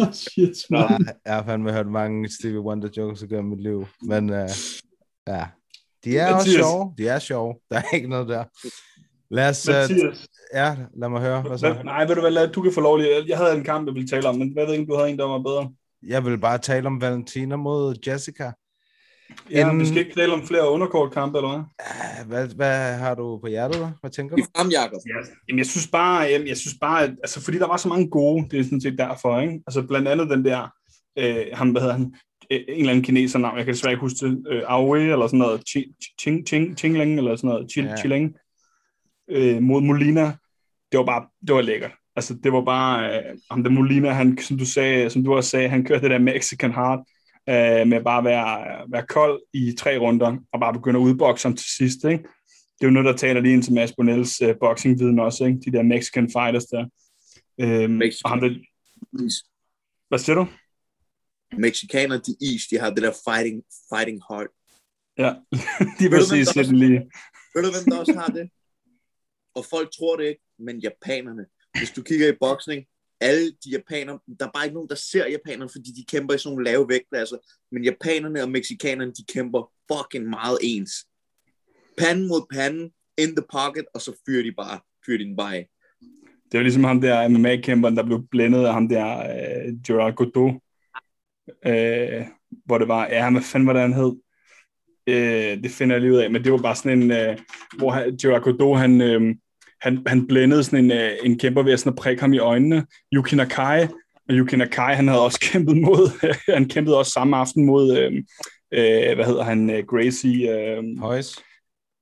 [0.00, 1.02] Oh, shit, Ja, smart.
[1.26, 3.86] jeg har fandme hørt mange Stevie Wonder jokes igennem mit liv.
[4.02, 4.36] Men uh,
[5.26, 5.46] ja,
[6.04, 6.54] de er også Mathias.
[6.66, 6.94] sjove.
[6.98, 7.54] De er sjove.
[7.70, 8.44] Der er ikke noget der.
[9.30, 9.68] Lad os...
[9.68, 9.74] Uh,
[10.54, 11.42] ja, lad mig høre.
[11.42, 11.72] Hvad så?
[11.72, 13.24] hvad, nej, ved du hvad, lad- du kan få lov lige.
[13.28, 15.18] Jeg havde en kamp, jeg ville tale om, men jeg ved ikke, du havde en,
[15.18, 15.70] der var bedre.
[16.06, 18.52] Jeg vil bare tale om Valentina mod Jessica.
[19.50, 22.24] Ja, Inden- vi skal ikke tale om flere underkortkampe, eller hvad?
[22.26, 23.94] Hvad, hvad har du på hjertet?
[24.00, 24.46] Hvad tænker I du?
[24.56, 25.00] frem, Jacob.
[25.06, 27.88] Ja, jamen, jeg synes bare, jeg, jeg synes bare, at, altså, fordi der var så
[27.88, 29.60] mange gode, det er sådan set derfor, ikke?
[29.66, 30.68] Altså, blandt andet den der,
[31.18, 32.14] øh, ham, hvad hedder han,
[32.52, 35.26] øh, en eller anden kineser navn, jeg kan desværre ikke huske det, øh, Aoi, eller
[35.26, 37.96] sådan noget, Chi- Ching, Ching, Chingling, eller sådan noget, Chil, ja.
[37.96, 38.34] Chiling,
[39.30, 40.24] øh, mod Molina,
[40.92, 41.92] det var bare, det var lækkert.
[42.16, 45.50] Altså, det var bare, øh, ham der Molina, han, som du sagde, som du også
[45.50, 46.98] sagde, han kørte det der Mexican Heart,
[47.48, 51.48] øh, med bare at være, være kold i tre runder, og bare begynde at udbokse
[51.48, 52.24] ham til sidst, ikke?
[52.78, 55.60] det er jo noget, der taler lige ind til Mads Bonells uh, boxingviden også, ikke?
[55.60, 56.84] de der Mexican fighters der.
[57.60, 58.24] Øhm, Mexican.
[58.24, 58.50] og ham der,
[60.08, 60.46] hvad siger du?
[61.58, 64.50] Mexikanere, de is, de har det der fighting, fighting heart.
[65.18, 65.30] Ja,
[65.98, 67.00] de sige der sådan lige.
[67.54, 68.50] Ved du, hvem der også har det?
[69.54, 71.46] Og folk tror det ikke, men japanerne.
[71.78, 72.86] Hvis du kigger i boksning,
[73.20, 76.38] alle de japanere, der er bare ikke nogen, der ser japanerne, fordi de kæmper i
[76.38, 77.36] sådan nogle lave vægtklasser.
[77.36, 77.58] Altså.
[77.72, 80.92] Men japanerne og mexikanerne, de kæmper fucking meget ens.
[81.98, 85.56] Panden mod panden, in the pocket, og så fyrer de bare, fyrer de den bare
[85.56, 85.68] af.
[86.52, 90.54] Det er ligesom ham der MMA-kæmperen, der blev blændet af ham der uh, Gerard Godot.
[91.66, 92.26] Uh,
[92.64, 94.12] hvor det var, ja, hvad fanden var det, han hed?
[95.10, 97.38] Uh, det finder jeg lige ud af, men det var bare sådan en, uh,
[97.78, 99.34] hvor han, Gerard Godot, han, uh,
[99.80, 102.38] han, han blændede sådan en, uh, en kæmper ved at, sådan at prikke ham i
[102.38, 102.86] øjnene.
[103.14, 103.82] Yuki Nakai,
[104.28, 108.14] og Yuki Nakai, han havde også kæmpet mod, han kæmpede også samme aften mod, uh,
[108.78, 111.38] uh, hvad hedder han, uh, Gracie, uh, Højs.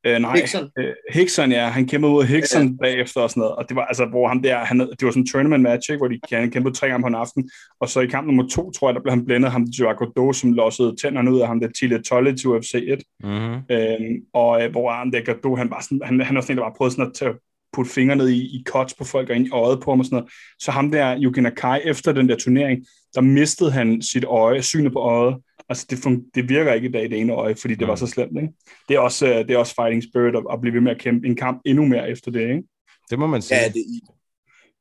[0.07, 0.71] Øh, nej, Hickson.
[0.79, 1.69] Øh, Hickson, ja.
[1.69, 2.75] Han kæmpede mod Hickson ja.
[2.81, 3.57] bagefter og sådan noget.
[3.57, 5.99] Og det var altså, hvor han der, han, det var sådan en tournament match, ikke,
[5.99, 7.51] hvor de han kæmpede tre gange på en aften.
[7.81, 10.37] Og så i kamp nummer to, tror jeg, der blev han blændet ham til Godot,
[10.37, 13.03] som lossede tænderne ud af ham, der Tile Tolle til UFC 1.
[13.25, 13.55] Mm-hmm.
[13.71, 16.59] Øhm, og øh, hvor ham der Godot, han var sådan, han, han var sådan en,
[16.59, 17.35] der bare prøvede sådan at tage,
[17.73, 20.07] putte fingre ned i, i cuts på folk og ind i øjet på ham og
[20.07, 20.33] sådan noget.
[20.59, 24.93] Så ham der, Yuki Nakai, efter den der turnering, der mistede han sit øje, synet
[24.93, 25.37] på øjet.
[25.69, 28.07] Altså, det, fun- det virker ikke i dag, det ene øje, fordi det var så
[28.07, 28.53] slemt, ikke?
[28.89, 30.99] Det er også, øh, det er også fighting spirit at, at blive ved med at
[30.99, 32.63] kæmpe en kamp endnu mere efter det, ikke?
[33.11, 33.59] Det må man sige.
[33.59, 34.13] Ja, det er.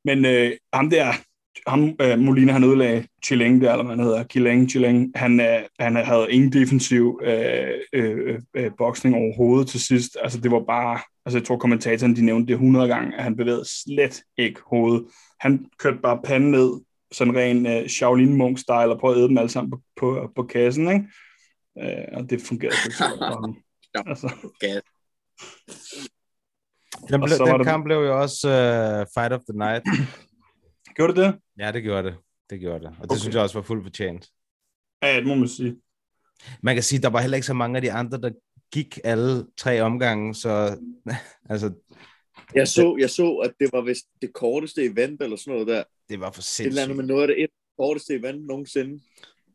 [0.06, 1.14] Men øh, ham der,
[1.68, 5.62] ham, øh, Molina, han ødelagde Chileng der, eller hvad han hedder, Kileng, Chileng, han, øh,
[5.80, 10.18] han havde ingen defensiv øh, øh, øh, boksning overhovedet til sidst.
[10.22, 13.36] Altså, det var bare, altså, jeg tror kommentatoren, de nævnte det 100 gange, at han
[13.36, 15.08] bevægede slet ikke hovedet.
[15.40, 19.38] Han kørte bare panden ned, sådan ren øh, Shaolin Monk-style, og prøvede at æde dem
[19.38, 21.06] alle sammen på, på, på kassen, ikke?
[21.82, 23.58] Øh, og det fungerede ikke så godt for ham.
[24.08, 24.28] Altså,
[24.60, 24.82] Gas.
[27.10, 29.84] Den, ble, den der- kamp blev jo også uh, Fight of the Night.
[30.96, 31.40] gjorde det det?
[31.60, 32.16] Ja, det gjorde det.
[32.50, 32.88] Det gjorde det.
[32.88, 33.20] Og det Okay.
[33.20, 34.28] synes jeg også var fuldt fortjent.
[35.04, 35.76] Ja, det må man sige.
[36.62, 38.32] Man kan sige, der var heller ikke så mange af de andre, der
[38.76, 40.78] gik alle tre omgange, så
[41.52, 41.74] altså,
[42.56, 45.84] Jeg så, jeg så, at det var vist det korteste event, eller sådan noget der.
[46.10, 46.98] det var for Et eller andet sindssygt.
[46.98, 49.04] med noget af det et korteste event nogensinde.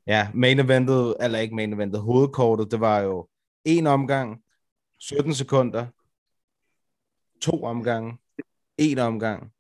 [0.07, 3.29] Ja, main eventet, eller ikke main eventet, hovedkortet, det var jo
[3.65, 4.43] en omgang,
[4.99, 5.87] 17 sekunder,
[7.41, 8.19] to omgange,
[8.79, 9.53] en omgang,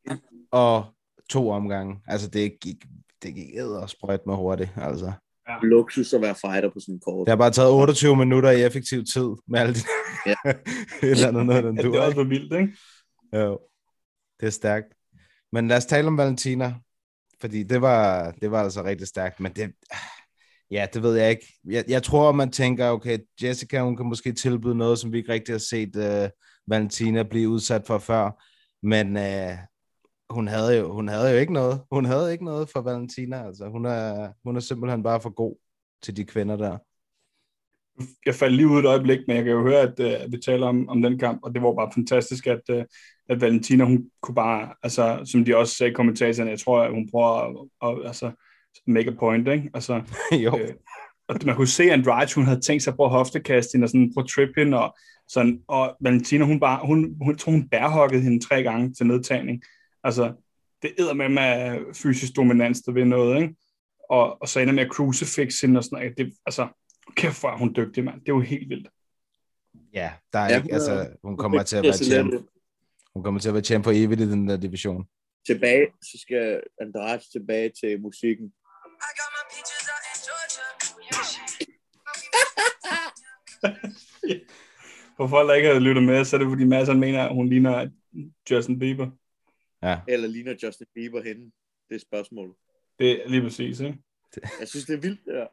[0.50, 0.84] og
[1.30, 2.00] to omgange.
[2.06, 2.76] Altså, det gik,
[3.22, 5.12] det gik æder og sprøjt med hurtigt, altså.
[5.62, 7.26] Luksus at være fighter på sådan en kort.
[7.26, 9.80] Det har bare taget 28 minutter i effektiv tid med alle de
[10.26, 10.34] Ja.
[11.03, 12.76] et eller andet noget, den Ja, du, det er også for vildt, ikke?
[13.34, 13.59] Jo,
[14.40, 14.86] det er stærkt.
[15.53, 16.74] Men lad os tale om Valentina,
[17.40, 19.72] fordi det var, det var altså rigtig stærkt, men det,
[20.70, 21.46] ja, det ved jeg ikke.
[21.64, 25.32] Jeg, jeg tror, man tænker, okay, Jessica, hun kan måske tilbyde noget, som vi ikke
[25.32, 26.30] rigtig har set uh,
[26.66, 28.44] Valentina blive udsat for før,
[28.86, 29.59] men uh,
[30.31, 31.81] hun, havde jo, hun havde jo ikke noget.
[31.93, 33.68] Hun havde ikke noget for Valentina, altså.
[33.68, 35.57] Hun er, hun er simpelthen bare for god
[36.03, 36.78] til de kvinder der.
[38.26, 40.39] jeg faldt lige ud et øjeblik, men jeg kan jo høre, at, uh, at vi
[40.39, 42.83] taler om, om den kamp, og det var bare fantastisk, at, uh,
[43.28, 46.91] at Valentina, hun kunne bare, altså, som de også sagde i kommentarerne, jeg tror, at
[46.91, 48.31] hun prøver at, at altså,
[48.87, 49.70] make a point, ikke?
[49.74, 50.03] Altså,
[50.45, 50.59] jo.
[50.59, 50.74] øh,
[51.28, 54.12] og man kunne se, at Andrade, hun havde tænkt sig at hoftekaste hende, og sådan
[54.16, 54.97] på trip hende, og,
[55.28, 59.62] sådan, og Valentina, hun bare, hun, hun, tror, hun bærhokkede hende tre gange til nedtagning.
[60.05, 60.32] Altså,
[60.82, 63.55] det æder med med fysisk dominans, der vil noget, ikke?
[64.11, 66.18] Og, og så ender med at crucifix hende og sådan noget.
[66.18, 66.68] Det, altså,
[67.16, 68.20] kæft, hvor er hun dygtig, mand.
[68.20, 68.88] Det er jo helt vildt.
[69.94, 72.34] Ja, der er Ja, ikke, hun altså, hun kommer til at være champ.
[73.14, 75.05] Hun kommer til at være champ for evigt i den der division.
[75.46, 78.53] Tilbage, så skal Andrade tilbage til musikken.
[85.16, 87.34] For folk, der ikke har lyttet med, så er det fordi Mads han mener, at
[87.34, 87.90] hun ligner
[88.51, 89.11] Justin Bieber.
[90.09, 91.51] Eller ligner Justin Bieber henne?
[91.89, 92.55] Det er spørgsmålet.
[92.99, 93.99] Det er lige præcis, ikke?
[94.61, 95.47] Jeg synes, det er vildt, det der.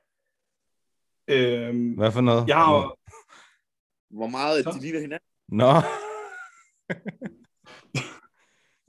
[1.27, 2.47] Øhm, Hvad for noget?
[2.47, 2.95] jeg har jo,
[4.09, 4.71] Hvor meget Så.
[4.71, 5.27] de ligner hinanden.
[5.47, 5.71] Nå.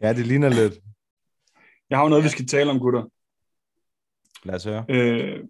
[0.03, 0.74] ja, det ligner lidt.
[1.91, 3.03] jeg har jo noget, vi skal tale om, gutter.
[4.45, 4.84] Lad os høre.
[4.89, 5.45] Øh,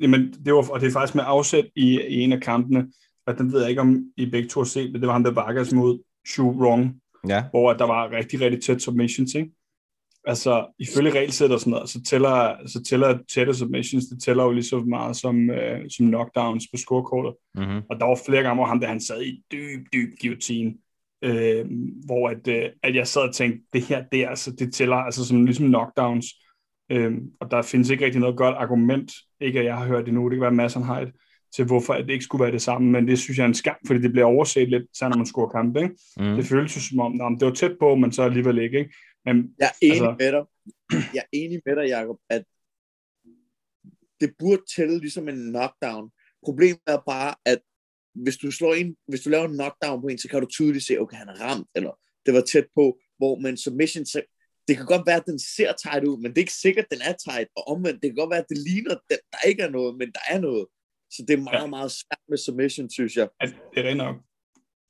[0.00, 2.92] jamen, det var, og det er faktisk med afsæt i, i en af kampene,
[3.26, 5.00] og den ved jeg ikke, om I begge to har set det.
[5.00, 7.44] Det var ham, der Vargas mod Shu Wrong, Ja.
[7.50, 9.50] hvor der var rigtig, rigtig tæt submissions, ikke?
[10.24, 14.50] Altså, ifølge regelsæt og sådan noget, så tæller, så tæller tætte submissions, det tæller jo
[14.50, 17.34] lige så meget som, øh, som knockdowns på scorekortet.
[17.54, 17.80] Mm-hmm.
[17.90, 20.74] Og der var flere gange, hvor ham der, han sad i dyb, dyb guillotine.
[21.24, 21.66] Øh,
[22.06, 24.96] hvor at, øh, at jeg sad og tænkte, det her, det, er, altså, det tæller
[24.96, 26.26] altså som ligesom knockdowns.
[26.90, 30.28] Øh, og der findes ikke rigtig noget godt argument, ikke at jeg har hørt endnu,
[30.28, 31.12] det kan være masser har et,
[31.54, 33.54] til hvorfor at det ikke skulle være det samme, men det synes jeg er en
[33.54, 35.82] skam, fordi det bliver overset lidt, så når man scorer kampe.
[35.82, 35.94] Ikke?
[36.16, 36.36] Mm.
[36.36, 38.78] Det føles jo som om, nå, men det var tæt på, men så alligevel ikke.
[38.78, 38.94] ikke?
[39.24, 40.16] Men Jeg er enig altså...
[40.18, 40.44] med dig.
[41.14, 42.44] Jeg er enig med dig, Jacob, at
[44.20, 46.10] det burde tælle ligesom en knockdown.
[46.44, 47.60] Problemet er bare, at
[48.14, 50.84] hvis du slår en, hvis du laver en knockdown på en, så kan du tydeligt
[50.84, 51.92] se, okay, han er ramt, eller
[52.26, 54.22] det var tæt på, hvor man submission, så
[54.68, 56.90] det kan godt være, at den ser tight ud, men det er ikke sikkert, at
[56.90, 59.62] den er tight, og omvendt, det kan godt være, at det ligner, at der ikke
[59.62, 60.66] er noget, men der er noget.
[61.10, 61.66] Så det er meget, Ja.
[61.66, 63.28] meget svært med submission, synes jeg.
[63.40, 64.16] at det er rent nok.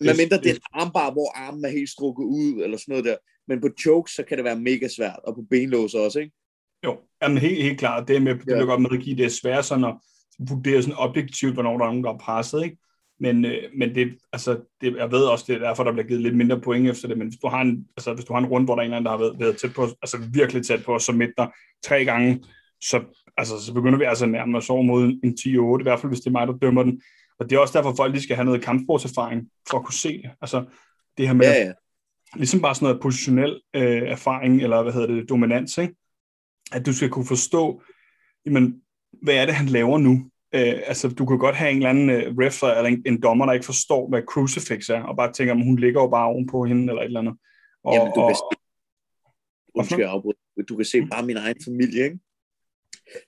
[0.01, 3.05] Men mindre det er en armbar, hvor armen er helt strukket ud, eller sådan noget
[3.05, 3.17] der.
[3.49, 6.33] Men på chokes, så kan det være mega svært, og på benlås også, ikke?
[6.85, 8.09] Jo, jamen helt, helt klart.
[8.09, 8.59] Det er med, det Ja.
[8.61, 9.17] godt medgive.
[9.17, 9.95] Det er svært sådan at
[10.49, 12.77] vurdere sådan objektivt, hvornår der er nogen, der er presset, ikke?
[13.21, 16.23] Men, øh, men det, altså, det, jeg ved også, det er derfor, der bliver givet
[16.23, 18.47] lidt mindre point efter det, men hvis du har en, altså, hvis du har en
[18.47, 20.67] runde, hvor der er en eller anden, der har været, været tæt på, altså virkelig
[20.67, 21.49] tæt på, så midt dig
[21.85, 22.45] tre gange,
[22.83, 23.03] så,
[23.41, 26.11] altså, så begynder vi altså at nærme os over mod en 10-8, i hvert fald
[26.11, 27.03] hvis det er mig, der dømmer den.
[27.39, 30.23] Og det er også derfor, folk lige skal have noget kampsportserfaring for at kunne se
[30.23, 30.31] det.
[30.41, 30.65] Altså,
[31.19, 31.73] det her med, Ja, ja.
[32.37, 35.95] ligesom bare sådan noget positionel øh, erfaring, eller hvad hedder det, dominans, ikke?
[36.73, 37.83] at du skal kunne forstå,
[38.47, 38.83] jamen,
[39.23, 40.13] hvad er det, han laver nu?
[40.55, 43.47] Øh, altså, du kan godt have en eller anden øh, ref, eller en, en dommer,
[43.47, 46.65] der ikke forstår, hvad crucifix er, og bare tænker, at hun ligger jo bare ovenpå
[46.65, 47.35] hende, eller et eller andet.
[47.85, 48.43] Og, Jamen, du og, kan se,
[49.75, 52.19] undskyld, du kan se bare min egen familie, ikke?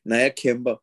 [0.05, 0.77] Når jeg kæmper,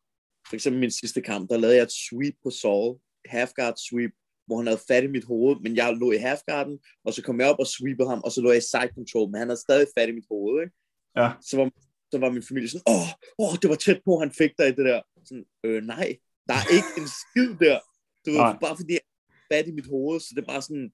[0.48, 4.12] for eksempel min sidste kamp, der lavede jeg et sweep på Saul, halfguard sweep,
[4.46, 7.40] hvor han havde fat i mit hoved, men jeg lå i halfguarden, og så kom
[7.40, 9.60] jeg op og sweepede ham, og så lå jeg i side control, men han havde
[9.60, 10.74] stadig fat i mit hoved, ikke?
[11.16, 11.28] Ja.
[11.48, 11.70] Så var,
[12.12, 14.76] så var min familie sådan, åh, åh, det var tæt på, han fik dig i
[14.78, 15.00] det der.
[15.24, 16.08] Sådan, øh, nej,
[16.48, 17.78] der er ikke en skid der.
[18.24, 18.58] Det var Nej.
[18.64, 19.06] bare fordi, jeg
[19.52, 20.92] fat i mit hoved, så det er bare sådan,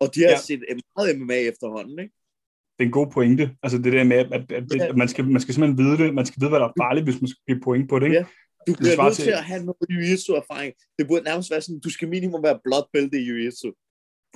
[0.00, 0.40] og de har ja.
[0.40, 0.60] set
[0.96, 2.14] meget MMA efterhånden, ikke?
[2.78, 3.50] Det er en god pointe.
[3.62, 6.14] Altså det der med, at, at, at, at man, skal, man skal simpelthen vide det.
[6.14, 8.06] Man skal vide, hvad der er farligt, hvis man skal give point på det.
[8.06, 8.16] Ikke?
[8.16, 8.24] Ja.
[8.66, 10.72] Du Det bliver nødt til- til at have noget jiu-jitsu-erfaring.
[10.98, 12.58] Det burde nærmest være sådan, du skal minimum være
[12.92, 13.68] bælte i jiu-jitsu.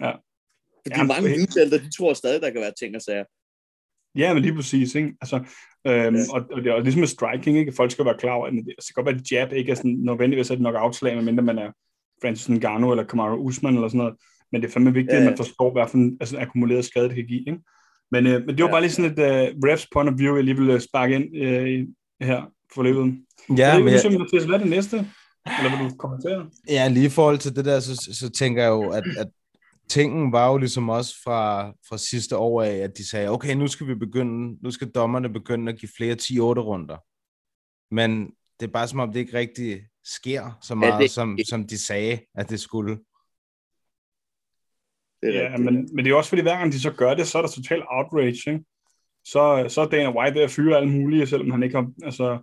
[0.00, 0.10] Ja.
[0.82, 3.24] Fordi Ja, ja, mange hvide bælter, de tror stadig, der kan være ting og sager.
[4.18, 4.94] Ja, men lige præcis.
[4.94, 5.12] Ikke?
[5.20, 5.36] Altså,
[5.86, 6.22] øhm, Ja.
[6.34, 7.72] og, og, det er ligesom med striking, ikke?
[7.72, 9.76] folk skal være klar over, at det det kan godt være, at jab ikke er
[9.76, 11.70] sådan nødvendigvis et knockout-slag, medmindre man er
[12.22, 14.14] Francis Ngannou eller Kamaru Usman eller sådan noget.
[14.52, 17.08] Men det er fandme vigtigt, Ja, at man forstår, hvad for en altså, akkumuleret skade
[17.08, 17.40] det kan give.
[17.40, 17.58] Ikke?
[18.10, 18.72] Men, øh, men det var Ja.
[18.72, 21.86] bare lige sådan et uh, refs point of view, jeg lige ville sparke ind øh,
[22.28, 22.42] her
[22.74, 23.00] for løbet.
[23.48, 24.18] Ja, Ja, men jeg.
[24.18, 24.96] Mathias, hvad er det næste?
[25.58, 26.50] Eller vil du kommentere?
[26.68, 29.28] ja, lige i forhold til det der, så, så tænker jeg jo, at, at
[29.88, 33.66] tingen var jo ligesom også fra, fra sidste år af, at de sagde, okay, nu
[33.66, 36.96] skal vi begynde, nu skal dommerne begynde at give flere 10-8 runder.
[37.94, 38.26] Men
[38.60, 41.78] det er bare som om, det ikke rigtig sker så meget, det- som, som de
[41.78, 42.98] sagde, at det skulle.
[45.22, 45.64] Det er Ja, rigtigt.
[45.64, 47.48] men, men det er også fordi, hver gang de så gør det, så er der
[47.48, 48.52] total outrage.
[48.52, 48.64] Ikke?
[49.24, 52.38] Så, så er Dana White ved at fyre alle mulige, selvom han ikke har altså,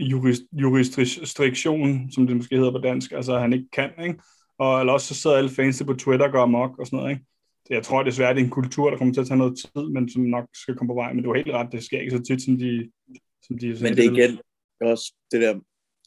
[0.00, 3.90] jurist, jurisdiktion, som det måske hedder på dansk, altså han ikke kan.
[4.02, 4.20] Ikke?
[4.58, 7.10] Og eller også så sidder alle fans på Twitter og gør amok og sådan noget.
[7.10, 7.24] Ikke?
[7.70, 10.08] Jeg tror desværre, det er en kultur, der kommer til at tage noget tid, men
[10.08, 11.12] som nok skal komme på vej.
[11.12, 12.90] Men du har helt ret, det sker ikke så tit, som de...
[13.42, 14.38] Som de Men det er igen
[14.80, 15.60] også det der,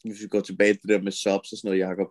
[0.04, 2.06] hvis vi går tilbage til det der med subs og sådan noget, Jacob.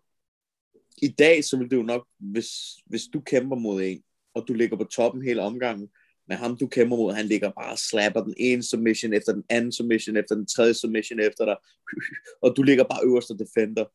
[1.01, 2.49] I dag, så vil det jo nok, hvis,
[2.85, 5.89] hvis du kæmper mod en, og du ligger på toppen hele omgangen,
[6.27, 9.43] men ham du kæmper mod, han ligger bare og slapper den ene submission efter den
[9.49, 11.55] anden submission, efter den tredje submission efter dig,
[12.43, 13.85] og du ligger bare øverst og defender,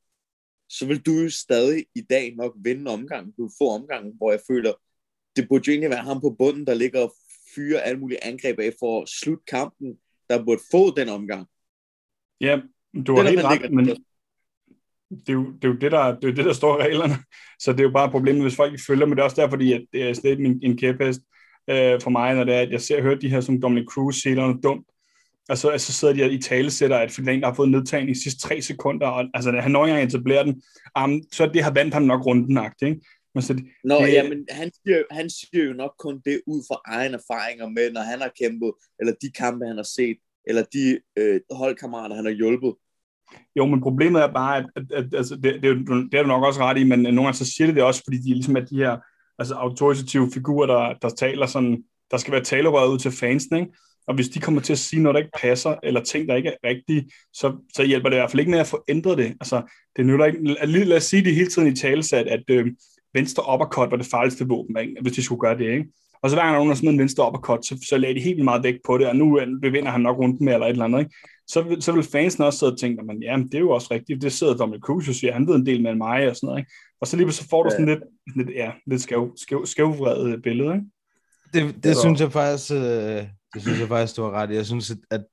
[0.69, 3.33] så vil du jo stadig i dag nok vinde omgangen.
[3.37, 4.73] Du vil få omgangen, hvor jeg føler,
[5.37, 7.15] det burde jo egentlig være ham på bunden, der ligger og
[7.55, 9.99] fyre alle mulige angreb af for at slutte kampen,
[10.29, 11.47] der burde få den omgang.
[12.41, 12.61] Ja,
[13.07, 14.05] du har er helt ret, ligger- men
[15.21, 17.15] det er, jo, det, er jo det, der, det er det, der står i reglerne.
[17.59, 19.51] Så det er jo bare problemet, hvis folk ikke følger, men det er også derfor,
[19.51, 21.21] fordi at det er slet en, en kæphest
[21.71, 23.87] øh, for mig, når det er, at jeg ser og hører de her, som Dominic
[23.89, 24.87] Cruz siger noget dumt.
[25.49, 28.23] Altså, altså sidder de og i tale sætter, at der har fået nedtagning i de
[28.23, 30.63] sidste tre sekunder, og altså, han når engang etablerer den,
[31.05, 33.01] um, så det har vandt ham nok runden ikke?
[33.35, 34.13] Men så, det, Nå, det- det...
[34.13, 38.01] jamen, han siger, han siger jo nok kun det ud fra egen erfaringer med, når
[38.01, 40.17] han har kæmpet, eller de kampe, han har set,
[40.49, 42.75] eller de øh, holdkammerater, han har hjulpet.
[43.57, 46.45] Jo, men problemet er bare, at, at, at altså, det, det, det er du nok
[46.45, 48.57] også ret i, men øh, nogle gange så siger det det også, fordi de ligesom
[48.57, 48.97] er de her
[49.39, 53.73] altså, autoritative figurer, der, der taler sådan, der skal være talerøret ud til fansen, ikke?
[54.07, 56.49] Og hvis de kommer til at sige noget, der ikke passer, eller ting, der ikke
[56.49, 59.27] er rigtige, så, så hjælper det i hvert fald ikke med at få ændret det.
[59.27, 59.63] Altså,
[59.97, 60.45] det nytter ikke.
[60.45, 62.67] Lad, lad os sige det hele tiden i talesat, at øh,
[63.15, 64.97] venstre uppercut var det farligste våben, ikke?
[65.03, 65.73] hvis de skulle gøre det.
[65.73, 65.87] Ikke?
[66.23, 68.15] Og så hver gang der er nogen, der sådan en venstre uppercut, så, så lagde
[68.15, 70.67] de helt meget vægt på det, og nu øh, bevinder han nok rundt med, eller
[70.67, 70.99] et eller andet.
[70.99, 71.15] Ikke?
[71.47, 73.89] Så, vil- så vil fansen også sidde og tænke, men ja, det er jo også
[73.91, 76.47] rigtigt, det sidder Dominic Cruz og siger, han ved en del med mig, og sådan
[76.47, 76.59] noget.
[76.61, 76.73] Ikke?
[77.01, 78.01] Og så lige så får du sådan lidt,
[78.37, 80.75] lidt, ja, lidt skæv, skæv, skævvredet billede.
[80.75, 80.87] Ikke?
[81.75, 82.79] Det, det Så- synes jeg faktisk, øh,
[83.55, 84.51] det synes jeg faktisk, du har ret.
[84.51, 85.25] Jeg synes, at, at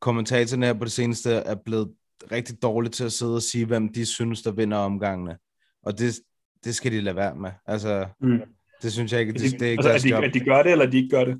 [0.00, 1.92] kommentatorerne her på det seneste er blevet
[2.32, 5.36] rigtig dårlige til at sidde og sige, hvem de synes, der vinder omgangene.
[5.82, 6.20] Og det,
[6.64, 7.50] det skal de lade være med.
[7.66, 8.38] Altså, Mm.
[8.82, 10.24] det synes jeg ikke, At det, de, det er ikke altså, deres at, de, job.
[10.24, 11.36] at de gør det, eller de ikke gør det.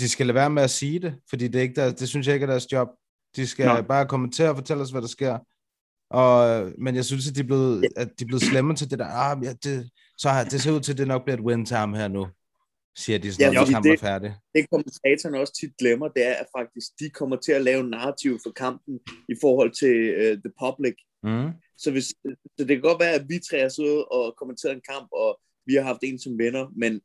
[0.00, 2.26] De skal lade være med at sige det, fordi det, er ikke der, det synes
[2.26, 2.88] jeg ikke er deres job.
[3.36, 3.66] De skal.
[3.66, 3.80] Nej.
[3.80, 5.38] bare kommentere og fortælle os, hvad der sker.
[6.10, 8.98] Og, men jeg synes, at de er blevet, at de er blevet slemme til det
[8.98, 9.06] der.
[9.06, 11.66] Ah, ja, det, så har, det ser ud til, at det nok bliver et win
[11.70, 12.28] ham her nu,
[12.96, 14.34] siger de, sådan, Ja, når kampen det- er færdig.
[14.54, 18.38] Det kommentatorerne også tit glemmer, det er, at faktisk de kommer til at lave narrativ
[18.44, 18.94] for kampen
[19.28, 20.94] i forhold til uh, the public.
[21.22, 21.50] Mm.
[21.78, 22.04] Så, hvis,
[22.58, 25.40] så det kan godt være, at vi tre har siddet og kommenteret en kamp, og
[25.66, 27.00] vi har haft en som vinder, men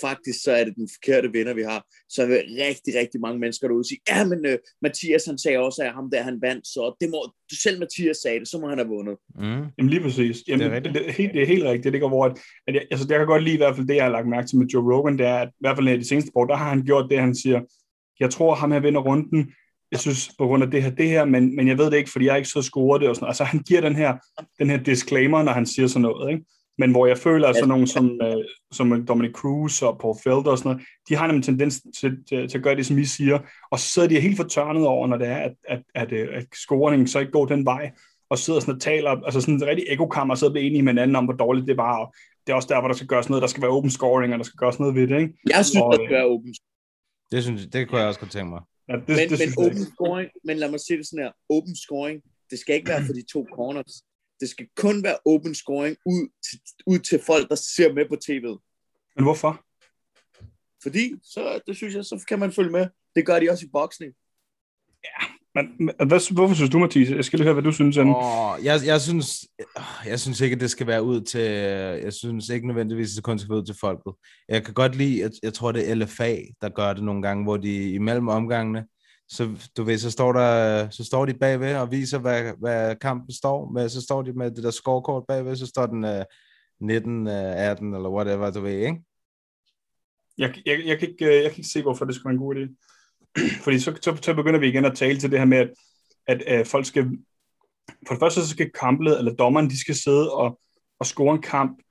[0.00, 1.86] faktisk så er det den forkerte vinder, vi har.
[2.08, 5.58] Så er der rigtig, rigtig mange mennesker derude sige, ja, men uh, Mathias han sagde
[5.58, 7.32] også, at ham der han vandt, så det må,
[7.62, 9.16] selv Mathias sagde det, så må han have vundet.
[9.34, 9.64] Mm.
[9.78, 10.36] Jamen lige præcis.
[10.48, 10.94] Jamen, Det det, er rigtigt.
[10.94, 11.92] det, er helt, det er helt rigtigt.
[11.92, 13.96] Det går hvor, at, at jeg, altså, jeg kan godt lide i hvert fald det,
[13.96, 15.96] jeg har lagt mærke til med Joe Rogan, det er, at i hvert fald i
[15.96, 17.60] de seneste år, der har han gjort det, han siger,
[18.20, 19.52] jeg tror, ham her vinder runden,
[19.92, 22.10] jeg synes på grund af det her, det her, men, men jeg ved det ikke,
[22.10, 23.30] fordi jeg har ikke så scoret det og sådan noget.
[23.30, 24.16] Altså han giver den her,
[24.58, 26.44] den her disclaimer, når han siger sådan noget, ikke?
[26.78, 30.50] Men hvor jeg føler, at sådan nogen som, øh, som Dominic Cruz og Paul Felder
[30.50, 32.98] og sådan noget, de har nemlig en tendens til, til, til at gøre det, som
[32.98, 33.38] I siger,
[33.70, 36.46] og så sidder de helt fortørnet over, når det er, at, at, at, øh, at
[36.54, 37.90] scoringen så ikke går den vej,
[38.30, 40.82] og sidder sådan og taler, altså sådan en rigtig ekokammer, og sidder og bliver enige
[40.82, 42.14] med hinanden om, hvor dårligt det var, og
[42.46, 44.38] det er også der, hvor der skal gøres noget, der skal være open scoring, og
[44.38, 45.34] der skal gøres noget ved det, ikke?
[45.56, 46.54] Jeg synes, Og, der skal være open
[47.32, 48.62] Det, synes, det kunne jeg også godt tænke mig.
[48.88, 51.24] Ja, det, men, det, men synes jeg open scoring, men lad mig sige det sådan
[51.24, 52.16] her, open scoring,
[52.50, 53.94] det skal ikke være for de to corners.
[54.42, 58.16] Det skal kun være open scoring ud til, ud til folk, der ser med på
[58.24, 58.56] tv'et.
[59.16, 59.64] Men hvorfor?
[60.82, 62.86] Fordi, så, det synes jeg, så kan man følge med.
[63.16, 64.12] Det gør de også i boksning.
[65.54, 67.10] Men, men hvad, hvorfor synes du, Mathias?
[67.10, 67.98] Jeg skal lige høre, hvad du synes.
[67.98, 68.16] Anne.
[68.16, 69.46] Oh, jeg, jeg, synes,
[70.06, 71.40] jeg synes ikke, at det skal være ud til...
[72.06, 74.12] Jeg synes ikke nødvendigvis, at det kun skal være ud til folket.
[74.48, 77.44] Jeg kan godt lide, at jeg tror, det er LFA, der gør det nogle gange,
[77.44, 78.86] hvor de imellem omgangene,
[79.28, 83.34] så du ved, så står, der, så står de bagved og viser, hvad, hvad kampen
[83.34, 83.88] står med.
[83.88, 86.22] Så står de med det der scorekort bagved, så står den uh,
[86.80, 89.02] 19, uh, 18 eller whatever, du ved, ikke?
[90.38, 92.46] Jeg, jeg, jeg, kan ikke, øh, jeg kan ikke se, hvorfor det skulle være en
[92.46, 92.74] god idé.
[93.64, 95.70] Fordi så, så, så begynder vi igen at tale til det her med, at,
[96.26, 97.04] at, at folk skal...
[98.06, 100.60] For det første så skal kamplet, eller dommeren, de skal sidde og,
[101.00, 101.82] og score en kamp,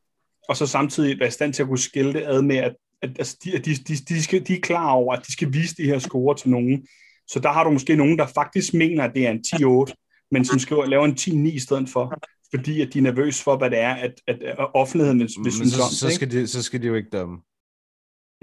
[0.50, 3.20] og så samtidig være i stand til at kunne skille det ad med, at, at
[3.20, 5.86] at de, de, de, de, skal, de er klar over, at de skal vise de
[5.86, 6.88] her score til nogen.
[7.34, 10.46] Så der har du måske nogen, der faktisk mener, at det er en 10-8, men
[10.46, 11.12] som skriver, laver en
[11.48, 12.14] 10-9 i stedet for,
[12.54, 15.44] fordi at de er nervøse for, hvad det er, at, at, at offentligheden vil, vil
[15.44, 15.90] Men synes så, om.
[15.90, 16.16] så, ikke?
[16.16, 17.38] skal de, så skal de jo ikke dømme.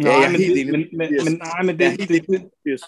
[0.02, 2.50] Ja, jeg er men, det- men, men, men, nej, men er det, helt det, det,
[2.62, 2.80] Hvis,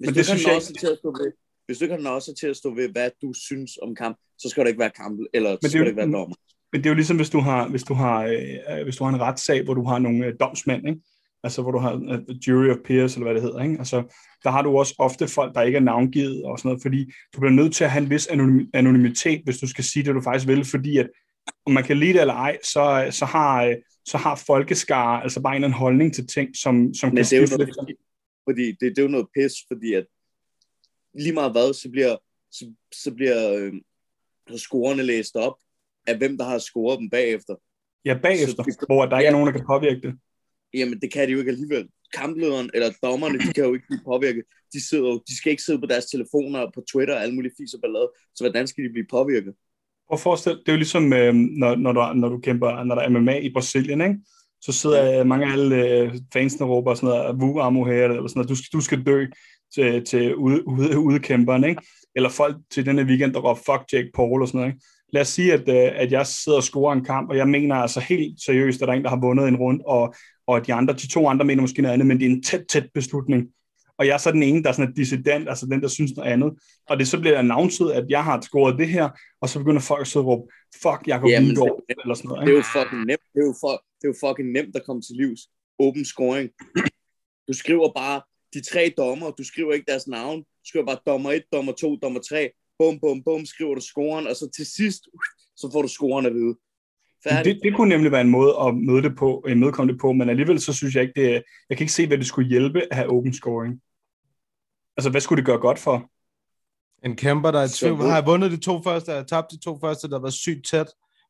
[0.00, 1.32] Men det du synes kan jeg også til at stå ved,
[1.66, 4.62] hvis du kan også til at stå ved, hvad du synes om kamp, så skal
[4.64, 6.36] det ikke være kamp, eller så det skal det ikke være dommer.
[6.72, 9.12] Men det er jo ligesom, hvis du har, hvis du har, øh, hvis du har
[9.14, 11.00] en retssag, hvor du har nogle øh, domsmænd, ikke?
[11.44, 13.78] altså hvor du har øh, jury of peers, eller hvad det hedder, ikke?
[13.78, 14.02] Altså,
[14.44, 17.40] der har du også ofte folk, der ikke er navngivet og sådan noget, fordi du
[17.40, 20.20] bliver nødt til at have en vis anonym, anonymitet, hvis du skal sige det, du
[20.20, 21.08] faktisk vil, fordi at
[21.66, 25.42] om man kan lide det eller ej, så, så, har, øh, så har folkeskare altså
[25.42, 27.76] bare en eller anden holdning til ting, som, som Men kan skifte lidt.
[27.76, 27.96] noget,
[28.48, 30.06] fordi det, det er jo noget pis, fordi at
[31.14, 32.16] lige meget hvad, så bliver,
[32.50, 33.72] så, så bliver øh,
[34.50, 35.54] så scorerne læst op
[36.06, 37.54] af hvem, der har scoret dem bagefter.
[38.04, 39.28] Ja, bagefter, Så det- hvor der ikke ja.
[39.28, 40.14] er nogen, der kan påvirke det.
[40.74, 41.88] Jamen, det kan de jo ikke alligevel.
[42.14, 44.44] Kamplederen eller dommerne, de kan jo ikke blive påvirket.
[44.72, 47.52] De, sidder jo, de skal ikke sidde på deres telefoner på Twitter og alle mulige
[47.58, 48.08] fis og ballade.
[48.34, 49.54] Så hvordan skal de blive påvirket?
[50.08, 52.94] Prøv at forestille, det er jo ligesom, øh, når, når, du, når du kæmper, når
[52.94, 54.16] der er MMA i Brasilien, ikke?
[54.60, 58.28] så sidder mange af alle øh, fansene og råber sådan noget, Wu Amo her, eller
[58.28, 59.26] sådan noget, du, skal- du skal dø
[59.74, 61.82] til, til ude, ude, udkæmperen, ikke?
[62.16, 64.84] Eller folk til denne weekend, der råber, fuck Jake Paul og sådan noget, ikke?
[65.12, 67.74] Lad os sige, at, øh, at jeg sidder og scorer en kamp, og jeg mener
[67.74, 70.14] altså helt seriøst, at der er en, der har vundet en rund, og,
[70.46, 72.64] og de andre, de to andre mener måske noget andet, men det er en tæt,
[72.68, 73.48] tæt beslutning.
[73.98, 76.12] Og jeg er så den ene, der er sådan en dissident, altså den, der synes
[76.16, 76.52] noget andet.
[76.88, 79.08] Og det så bliver announceret, at jeg har scoret det her,
[79.40, 80.52] og så begynder folk at sidde og råbe,
[80.82, 82.46] fuck, Jacob Jamen, Vildgaard, det- eller sådan noget.
[82.46, 82.68] Det er Ikke?
[82.74, 83.20] jo fucking nemt.
[83.34, 85.40] Det er jo, for, det er jo fucking nemt at komme til livs.
[85.78, 86.48] Open scoring.
[87.48, 88.20] Du skriver bare
[88.54, 89.30] de tre dommer.
[89.30, 90.38] Du skriver ikke deres navn.
[90.40, 92.50] Du skriver bare dommer 1, dommer 2, dommer 3.
[92.78, 95.08] Bum, bum, bum, skriver du scoren, og så til sidst,
[95.56, 96.54] så får du scoren at vide.
[97.24, 97.54] Færdig.
[97.54, 100.28] Det, det kunne nemlig være en måde at møde det på, imødekomme det på, men
[100.28, 102.96] alligevel så synes jeg ikke, det jeg kan ikke se, hvad det skulle hjælpe at
[102.96, 103.80] have open scoring.
[104.96, 106.10] Altså, hvad skulle det gøre godt for?
[107.06, 107.96] En kæmper, der er tvivl.
[107.96, 109.10] Har jeg vundet de to første?
[109.10, 110.86] Har jeg tabt de to første, der var sygt tæt?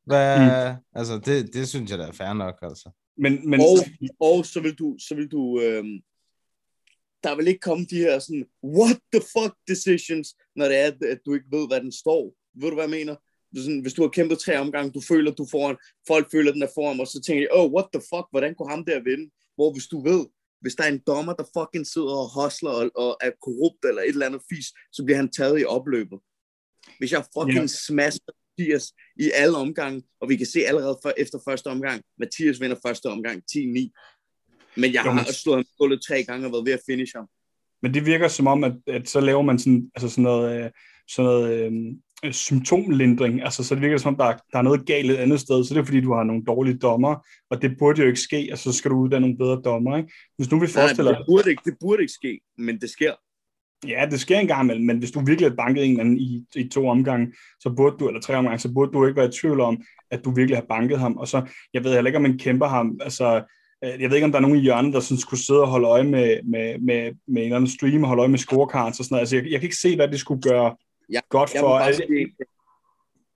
[0.07, 0.77] Hvad, mm.
[0.95, 2.91] Altså, det, det synes jeg, der er fair nok, altså.
[3.17, 3.77] Men, men Og,
[4.21, 6.01] og så vil du, så vil du øhm,
[7.25, 11.03] der vil ikke komme de her sådan, what the fuck decisions, når det er, at,
[11.03, 12.35] at du ikke ved, hvad den står.
[12.61, 13.17] Ved du, hvad jeg mener?
[13.57, 16.53] Du sådan, hvis du har kæmpet tre omgange, du føler, du får en, folk føler,
[16.53, 19.01] den er foran, og så tænker de, oh, what the fuck, hvordan kunne ham der
[19.11, 19.31] vinde?
[19.57, 20.27] Hvor hvis du ved,
[20.61, 24.03] hvis der er en dommer, der fucking sidder og hostler og, og er korrupt eller
[24.03, 26.19] et eller andet fis, så bliver han taget i opløbet.
[26.99, 27.67] Hvis jeg fucking Ja.
[27.67, 32.61] smasher Mathias i alle omgange, og vi kan se allerede for, efter første omgang, Mathias
[32.61, 34.18] vinder første omgang 10-9.
[34.79, 37.13] Men jeg har men- slået ham på gulvet tre gange og været ved at finish
[37.17, 37.27] ham.
[37.83, 40.71] Men det virker som om, at, at så laver man sådan, altså sådan noget, øh,
[41.09, 41.73] sådan noget
[42.25, 43.43] øh, symptomlindring.
[43.43, 45.65] Altså, så det virker som om, der, er- der er noget galt et andet sted.
[45.65, 48.37] Så det er fordi, du har nogle dårlige dommer, og det burde jo ikke ske.
[48.51, 49.97] Altså, så skal du uddanne nogle bedre dommer.
[49.97, 50.13] Ikke?
[50.37, 53.13] Hvis nu vi Nej, forestiller det, burde ikke, det burde ikke ske, men det sker.
[53.89, 56.19] Ja, det sker en gang imellem, men hvis du virkelig har banket en eller anden
[56.19, 59.29] i, i to omgange, så burde du, eller tre omgange, så burde du ikke være
[59.29, 61.17] i tvivl om, at du virkelig har banket ham.
[61.17, 63.43] Og så, jeg ved heller ikke, om man kæmper ham, altså,
[63.83, 65.89] jeg ved ikke, om der er nogen i hjørnet, der sådan skulle sidde og holde
[65.89, 69.05] øje med, med, med, med en eller anden stream og holde øje med scorecards og
[69.05, 69.23] sådan noget.
[69.23, 70.77] Altså, jeg, jeg kan ikke se, hvad det skulle gøre
[71.13, 71.79] Ja, godt Jeg vil, for.
[71.79, 72.35] Er sige,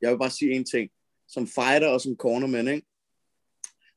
[0.00, 0.90] jeg vil bare sige en ting.
[1.28, 2.86] Som fighter og som cornerman, ikke?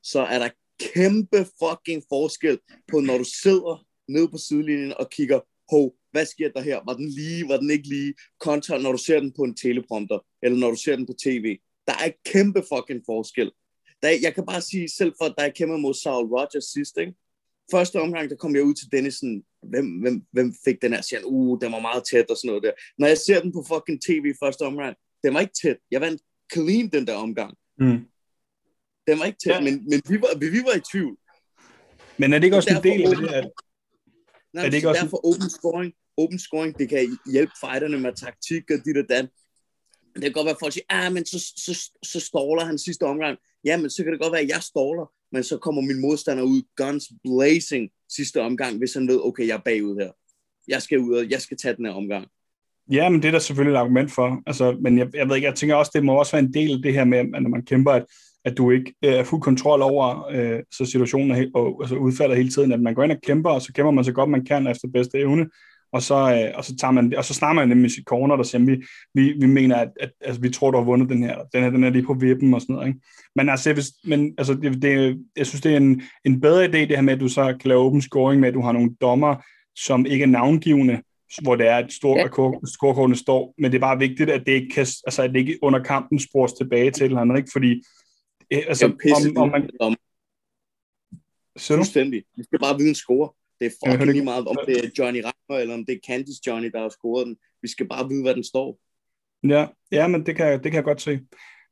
[0.04, 5.40] så er der kæmpe fucking forskel på, når du sidder nede på sidelinjen og kigger,
[5.72, 6.80] hov, hvad sker der her?
[6.86, 8.14] Var den lige, var den ikke lige?
[8.40, 11.58] Kontra når du ser den på en teleprompter, eller når du ser den på tv.
[11.88, 13.52] Der er kæmpe fucking forskel.
[14.06, 16.98] Der, er- jeg kan bare sige, selv for da jeg kæmpede mod Saul Rogers sidst,
[16.98, 17.14] ikke?
[17.72, 21.02] første omgang, der kom jeg ud til Dennison, hvem, hvem, hvem fik den her?
[21.02, 22.72] Siger han, uh, den var meget tæt og sådan noget der.
[22.98, 25.78] Når jeg ser den på fucking tv i første omgang, den var ikke tæt.
[25.92, 26.22] Jeg vandt
[26.54, 27.54] clean den der omgang.
[27.80, 28.00] Mm.
[29.08, 29.60] Den var ikke tæt, Ja.
[29.62, 31.18] men, men vi, var, vi, vi var i tvivl.
[32.18, 33.50] Men er det ikke også en del af det, at
[34.54, 38.14] Nej, Er det ikke også- derfor open scoring, open scoring, det kan hjælpe fighterne med
[38.14, 39.28] taktik og dit og dan.
[40.16, 43.04] Det kan godt være, at folk siger, ah, men så, så, så ståler han sidste
[43.04, 43.38] omgang.
[43.66, 46.44] Ja, men så kan det godt være, at jeg ståler, men så kommer min modstander
[46.44, 50.12] ud guns blazing sidste omgang, hvis han ved, okay, jeg er bagud her.
[50.68, 52.28] Jeg skal ud, og jeg skal tage den her omgang.
[52.92, 54.42] Ja, men det er der selvfølgelig et argument for.
[54.48, 56.72] Altså, men jeg, jeg ved ikke, jeg tænker også, det må også være en del
[56.74, 58.06] af det her med, at når man kæmper, at,
[58.46, 62.36] at du ikke øh, er fuld kontrol over øh, så situationen er og altså, udfalder
[62.36, 64.46] hele tiden, at man går ind og kæmper, og så kæmper man så godt man
[64.46, 65.46] kan efter bedste evne,
[65.96, 68.44] og så, øh, og så, tager man, og så snakker man nemlig sit corner, der
[68.44, 71.44] siger, vi, vi, vi mener, at, at altså, vi tror, du har vundet den her,
[71.54, 72.88] den her, den er lige på vippen og sådan noget.
[72.88, 73.00] Ikke?
[73.36, 76.78] Men altså, vil- men, altså det, det, jeg synes, det er en, en bedre idé,
[76.78, 78.96] det her med, at du så kan lave open scoring med, at du har nogle
[79.02, 79.36] dommer,
[79.76, 81.02] som ikke er navngivende,
[81.42, 82.28] hvor det er, at stor, ja.
[82.66, 85.60] scorekortene står, men det er bare vigtigt, at det ikke, kan, altså, at det ikke
[85.62, 87.50] under kampen spores tilbage til et eller andet, ikke?
[87.54, 87.84] fordi
[88.54, 89.96] øh, altså, om, om man,
[91.60, 92.24] fuldstændig.
[92.38, 93.30] Vi skal bare vide en score.
[93.60, 96.42] Det er fucking lige meget, om det er Johnny Rammer, eller om det er Candice
[96.48, 97.38] Johnny, der har scoret den.
[97.62, 98.80] Vi skal bare vide, hvad den står.
[99.44, 101.20] Ja, ja men det kan, det kan jeg godt se.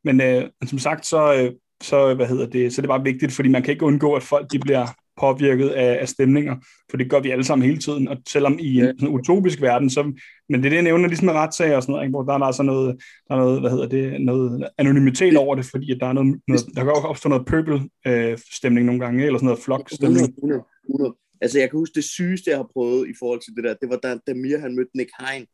[0.04, 3.32] Men øh, som sagt, så, øh, så, hvad hedder det, så er det bare vigtigt,
[3.32, 4.88] fordi man kan ikke undgå, at folk de bliver
[5.20, 6.56] påvirket af, af stemninger,
[6.90, 9.90] for det gør vi alle sammen hele tiden, og selvom i en sådan utopisk verden,
[9.90, 10.04] så,
[10.50, 12.34] men det er det, jeg nævner ligesom med retssager og sådan noget, ikke, hvor der
[12.34, 12.96] er altså noget,
[13.28, 16.42] der er noget, hvad hedder det, noget anonymitet over det, fordi at der er noget,
[16.48, 20.20] noget der kan opstå noget pøbel øh, stemning nogle gange, eller sådan noget flok 100,
[20.20, 20.38] stemning.
[20.38, 21.16] 100, 100.
[21.42, 23.90] Altså, jeg kan huske, det sygeste, jeg har prøvet i forhold til det der, det
[23.90, 25.48] var da, da Mir, han mødte Nick Hein.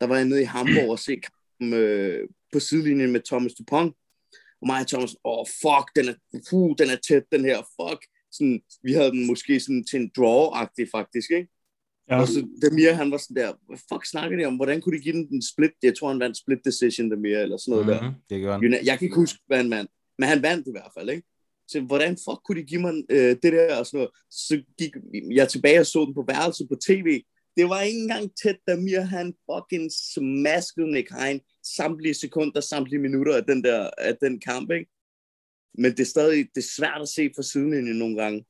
[0.00, 3.94] Der var jeg nede i Hamburg og se kampen øh, på sidelinjen med Thomas Dupont.
[4.60, 6.16] Og mig og Thomas, åh, oh, fuck, den er,
[6.50, 8.00] puh, den er tæt, den her, fuck.
[8.32, 11.48] Sådan, vi havde den måske sådan til en draw-agtig, faktisk, ikke?
[12.10, 12.20] Ja.
[12.20, 14.56] Og så Demir, han var sådan der, hvad fuck snakker de om?
[14.56, 15.70] Hvordan kunne de give den en split?
[15.82, 17.92] Jeg tror, han vandt split decision, Demir, eller sådan noget mm.
[17.92, 18.12] der.
[18.30, 18.62] Det gør han.
[18.84, 21.28] Jeg kan ikke huske, hvad han vandt, men han vandt i hvert fald, ikke?
[21.68, 24.10] Så hvordan fuck kunne de give mig øh, det der og sådan noget?
[24.30, 24.92] Så gik
[25.30, 27.22] jeg tilbage og så den på værelset på tv.
[27.56, 31.40] Det var ikke engang tæt, da Mir han fucking smaskede Nick Hein
[31.76, 34.90] samtlige sekunder, samtlige minutter af den der af den kamp, ikke?
[35.78, 38.44] men det er stadig det er svært at se fra sidelinjen nogle gange.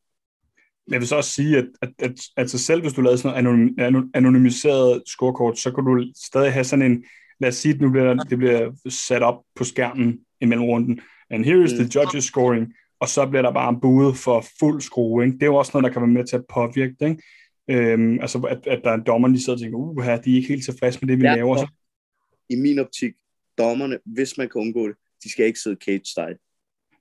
[0.90, 3.44] Jeg vil så også sige, at, at, at, at så selv hvis du lavede sådan
[3.44, 7.04] noget anonym, anonymiseret scorekort, så kunne du stadig have sådan en,
[7.40, 11.00] lad os sige, at nu bliver, det bliver sat op på skærmen i mellemrunden,
[11.30, 11.78] and here is mm.
[11.78, 15.24] the judges scoring, og så bliver der bare buet for fuld skrue.
[15.24, 15.34] Ikke?
[15.34, 17.08] Det er jo også noget, der kan være med til at påvirke det.
[17.08, 17.22] Ikke?
[17.92, 20.36] Øhm, altså, at, at der er dommer, der sidder og tænker, uh, her, de er
[20.36, 21.56] ikke helt tilfredse med det, vi ja, laver.
[21.56, 21.68] Så...
[22.50, 23.12] I min optik,
[23.58, 26.38] dommerne, hvis man kan undgå det, de skal ikke sidde cage style.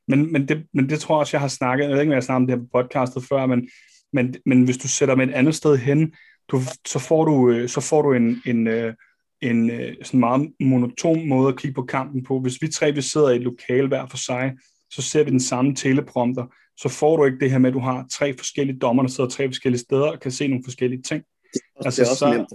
[0.07, 2.11] Men, men, det, men det tror jeg også, jeg har snakket, jeg ved ikke, om
[2.11, 3.69] jeg har snakket om det her på podcastet før, men,
[4.13, 6.13] men, men hvis du sætter med et andet sted hen,
[6.51, 8.93] du, så får du, øh, så får du en, en, øh,
[9.41, 12.39] en, en sådan meget monoton måde at kigge på kampen på.
[12.39, 14.53] Hvis vi tre vi sidder i et lokal hver for sig,
[14.95, 16.45] så ser vi den samme teleprompter,
[16.77, 19.29] så får du ikke det her med, at du har tre forskellige dommer, der sidder
[19.29, 21.23] tre forskellige steder og kan se nogle forskellige ting.
[21.53, 22.33] Det er altså, det er også så...
[22.33, 22.53] nemt.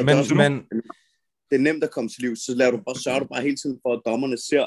[0.00, 0.52] Men, det, også, men...
[1.50, 3.56] det er nemt at komme til liv, så laver du bare, sørger du bare hele
[3.56, 4.66] tiden for, at dommerne ser,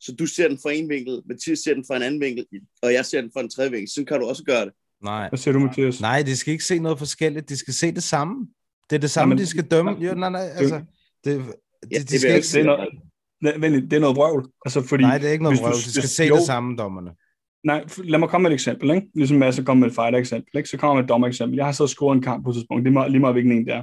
[0.00, 2.46] så du ser den fra en vinkel, Mathias ser den fra en anden vinkel,
[2.82, 3.88] og jeg ser den fra en tredje vinkel.
[3.88, 4.72] Så kan du også gøre det.
[5.02, 5.28] Nej.
[5.28, 6.00] Hvad siger du, Mathias?
[6.00, 7.48] Nej, de skal ikke se noget forskelligt.
[7.48, 8.48] De skal se det samme.
[8.90, 9.90] Det er det samme, ja, men, de skal dømme.
[9.90, 10.82] Jo, nej, nej, altså,
[11.24, 11.44] det,
[11.92, 12.58] ja, de, de skal ikke se...
[12.58, 12.88] Det
[13.42, 14.48] noget, det er noget vrøvl.
[14.64, 15.74] Altså, fordi, nej, det er ikke noget vrøvl.
[15.74, 17.10] De skal se jo, det samme, dommerne.
[17.64, 18.90] Nej, lad mig komme med et eksempel.
[18.90, 19.06] Ikke?
[19.14, 20.56] Ligesom Mads kommer med et fighter-eksempel.
[20.56, 20.68] Ikke?
[20.68, 21.56] Så kommer med et dommer-eksempel.
[21.56, 22.84] Jeg har så scoret en kamp på et tidspunkt.
[22.84, 23.82] Det er meget, lige meget, hvilken en det er.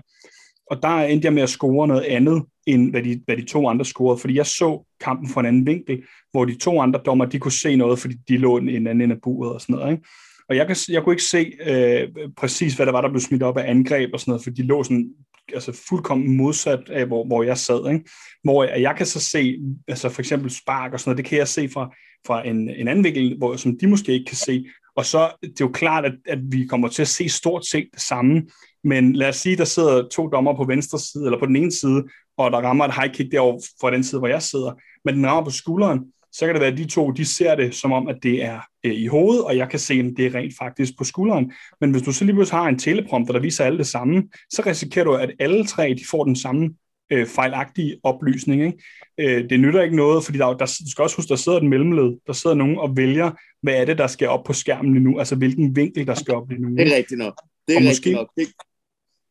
[0.71, 3.67] Og der endte jeg med at score noget andet, end hvad de, hvad de to
[3.67, 4.19] andre scorede.
[4.19, 7.51] Fordi jeg så kampen fra en anden vinkel, hvor de to andre dommer, de kunne
[7.51, 9.91] se noget, fordi de lå en anden ende af buret og sådan noget.
[9.91, 10.03] Ikke?
[10.49, 12.07] Og jeg, kan, jeg kunne ikke se øh,
[12.37, 14.63] præcis, hvad der var, der blev smidt op af angreb og sådan noget, for de
[14.63, 15.09] lå sådan
[15.53, 17.91] altså fuldkommen modsat af, hvor, hvor jeg sad.
[17.91, 18.09] Ikke?
[18.43, 21.37] Hvor jeg, jeg kan så se, altså for eksempel spark og sådan noget, det kan
[21.37, 21.95] jeg se fra,
[22.27, 24.65] fra en, en anden vinkel, hvor, som de måske ikke kan se.
[24.95, 27.87] Og så det er jo klart, at, at vi kommer til at se stort set
[27.93, 28.43] det samme.
[28.83, 31.71] Men lad os sige, der sidder to dommer på venstre side, eller på den ene
[31.71, 32.03] side,
[32.37, 34.73] og der rammer et high kick derovre fra den side, hvor jeg sidder,
[35.05, 35.99] men den rammer på skulderen,
[36.31, 38.59] så kan det være, at de to de ser det som om, at det er
[38.85, 41.51] øh, i hovedet, og jeg kan se, at det er rent faktisk på skulderen.
[41.81, 44.63] Men hvis du så lige pludselig har en teleprompter, der viser alle det samme, så
[44.65, 46.69] risikerer du, at alle tre de får den samme
[47.11, 48.61] øh, fejlagtige oplysning.
[48.63, 48.77] Ikke?
[49.17, 51.69] Øh, det nytter ikke noget, fordi der, der, du skal også huske, der sidder en
[51.69, 55.03] mellemled, der sidder nogen og vælger, hvad er det, der skal op på skærmen lige
[55.03, 56.77] nu, altså hvilken vinkel, der skal op lige nu.
[56.77, 57.41] Det er rigtigt nok.
[57.67, 58.11] Det er og rigtigt måske...
[58.11, 58.29] nok.
[58.37, 58.47] Det,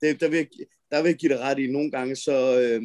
[0.00, 0.48] det, der, vil,
[0.90, 2.82] der vil jeg give dig ret i, nogle gange så, øh,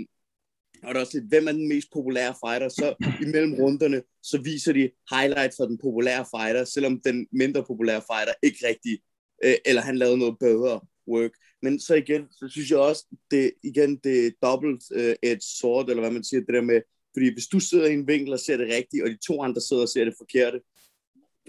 [0.84, 4.41] og der er også lidt, hvem er den mest populære fighter, så imellem runderne, så
[4.41, 8.99] viser de highlight fra den populære fighter, selvom den mindre populære fighter ikke rigtig,
[9.43, 11.31] øh, eller han lavede noget bedre work.
[11.61, 15.89] Men så igen, så synes jeg også, det, igen, det er dobbelt uh, et sword,
[15.89, 16.81] eller hvad man siger, det der med,
[17.15, 19.61] fordi hvis du sidder i en vinkel og ser det rigtigt, og de to andre
[19.61, 20.59] sidder og ser det forkerte,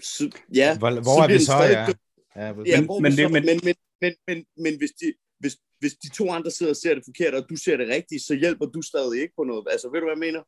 [0.03, 1.87] så, ja, hvor, hvor så er vi så, ja?
[2.35, 6.25] Ja, men, men, men, men, men, men, men, men hvis, de, hvis, hvis de to
[6.37, 9.17] andre sidder og ser det forkert, og du ser det rigtigt, så hjælper du stadig
[9.21, 9.63] ikke på noget.
[9.73, 10.41] Altså, ved du, hvad jeg mener?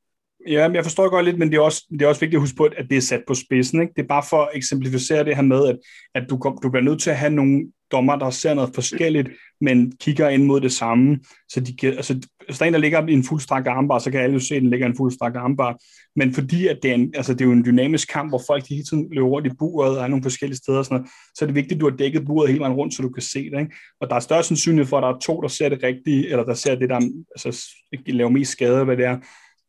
[0.48, 2.42] Ja, men jeg forstår godt lidt, men det er, også, det er også vigtigt at
[2.42, 3.82] huske på, at det er sat på spidsen.
[3.82, 3.94] Ikke?
[3.96, 5.78] Det er bare for at eksemplificere det her med, at,
[6.16, 9.30] at du, kom, du bliver nødt til at have nogle dommer, der ser noget forskelligt,
[9.62, 11.20] men kigger ind mod det samme.
[11.50, 12.14] Så de kan, altså,
[12.46, 14.56] hvis der er en, der ligger i en fuldstrak armbar, så kan alle jo se,
[14.56, 15.78] at den ligger i en fuldstrak armbar.
[16.16, 18.70] Men fordi at det, er en, altså, det er jo en dynamisk kamp, hvor folk
[18.70, 21.46] hele tiden løber rundt i buret og er nogle forskellige steder, og sådan noget, så
[21.46, 23.50] er det vigtigt, at du har dækket buret hele vejen rundt, så du kan se
[23.52, 23.60] det.
[23.60, 23.76] Ikke?
[24.02, 26.44] Og der er større sandsynlighed for, at der er to, der ser det rigtige, eller
[26.44, 27.02] der ser det, der
[27.36, 27.68] altså,
[28.06, 29.18] laver mest skade, hvad det er,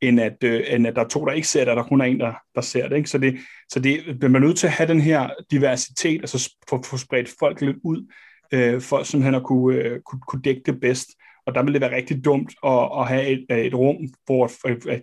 [0.01, 2.01] end at, øh, end at der er to, der ikke ser det, og der kun
[2.01, 2.97] er en, der, der ser det.
[2.97, 3.11] Ikke?
[3.11, 3.39] Så, det,
[3.69, 7.29] så det, man er nødt til at have den her diversitet, altså få, få spredt
[7.39, 8.13] folk lidt ud,
[8.53, 11.09] øh, for simpelthen at kunne, øh, kunne, kunne dække det bedst.
[11.47, 13.97] Og der ville det være rigtig dumt at, at have et, øh, et rum,
[14.27, 14.51] hvor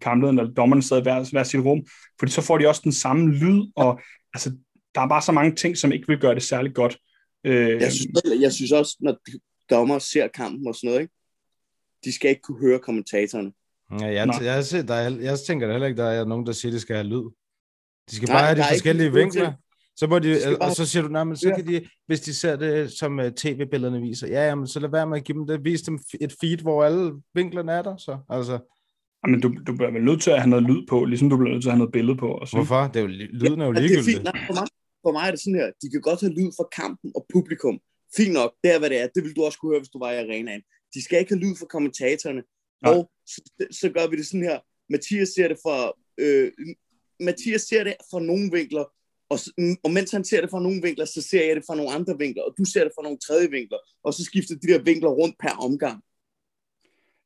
[0.02, 1.86] kamplederen eller dommerne sad i hver, hver sit rum,
[2.20, 4.02] fordi så får de også den samme lyd, og
[4.34, 4.52] altså,
[4.96, 6.98] der er bare så mange ting, som ikke vil gøre det særlig godt.
[7.44, 9.18] Øh, jeg, synes, jeg synes også, når
[9.70, 11.14] dommer ser kampen og sådan noget, ikke?
[12.06, 13.52] de skal ikke kunne høre kommentatorerne.
[13.92, 16.72] Ja, jeg, jeg, jeg, der er, jeg tænker heller ikke, der er nogen, der siger,
[16.72, 17.26] at de skal have lyd.
[18.10, 19.54] De skal Nej, bare have de forskellige vinkler.
[19.96, 21.56] Så må de, de og så siger du, nej, men så ja.
[21.56, 25.08] kan de, hvis de ser det, som uh, tv-billederne viser, ja, jamen, så lad være
[25.08, 28.18] med at give dem det, vis dem et feed, hvor alle vinklerne er der, så,
[28.30, 28.60] altså.
[29.26, 31.54] Jamen, du, du bliver vel nødt til at have noget lyd på, ligesom du bliver
[31.54, 32.30] nødt til at have noget billede på.
[32.42, 32.58] Og så.
[32.58, 32.82] Hvorfor?
[32.94, 33.08] Det er jo,
[33.42, 34.06] lyden er jo ligegyldigt.
[34.06, 34.24] Det er fint.
[34.24, 34.68] Nej, for, mig,
[35.04, 37.76] for mig er det sådan her, de kan godt have lyd fra kampen og publikum.
[38.18, 39.08] Fint nok, det er, hvad det er.
[39.16, 40.64] Det vil du også kunne høre, hvis du var i arenaen.
[40.94, 42.42] De skal ikke have lyd fra kommentatorerne.
[42.84, 42.90] Ja.
[42.90, 44.60] Og så, så gør vi det sådan her.
[44.90, 46.52] Mathias ser det fra, øh,
[47.20, 48.86] Mathias ser det fra nogle vinkler,
[49.30, 49.40] og,
[49.84, 52.18] og mens han ser det fra nogle vinkler, så ser jeg det fra nogle andre
[52.18, 55.10] vinkler, og du ser det fra nogle tredje vinkler, og så skifter de der vinkler
[55.10, 56.02] rundt per omgang.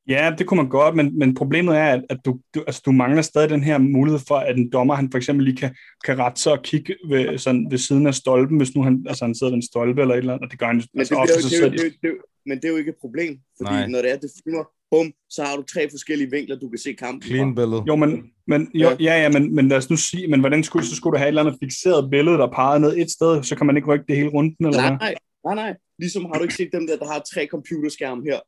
[0.08, 2.92] Ja, det kunne man godt, men, men problemet er, at, at du, du, altså, du
[2.92, 5.76] mangler stadig den her mulighed for, at en dommer, han for eksempel lige kan,
[6.06, 9.26] kan rette sig og kigge ved, sådan, ved siden af stolpen, hvis nu han, altså,
[9.26, 11.16] han sidder ved en stolpe eller et eller andet, og det gør han men altså,
[11.16, 12.12] det, ofte, det, det, det, det,
[12.46, 13.88] Men det er jo ikke et problem, fordi Nej.
[13.88, 16.94] når det er, det filmer, bum, så har du tre forskellige vinkler, du kan se
[16.94, 17.84] kampen Clean billede.
[17.88, 20.86] Jo, men, Men, jo, ja, ja, men, men lad os nu sige, men hvordan skulle,
[20.86, 23.56] så skulle du have et eller andet fixeret billede, der pegede ned et sted, så
[23.56, 24.98] kan man ikke rykke det hele rundt, eller Nej, hvad?
[25.00, 25.16] nej,
[25.46, 25.72] nej, nej.
[26.00, 28.40] Ligesom har du ikke set dem der, der har tre computerskærme her.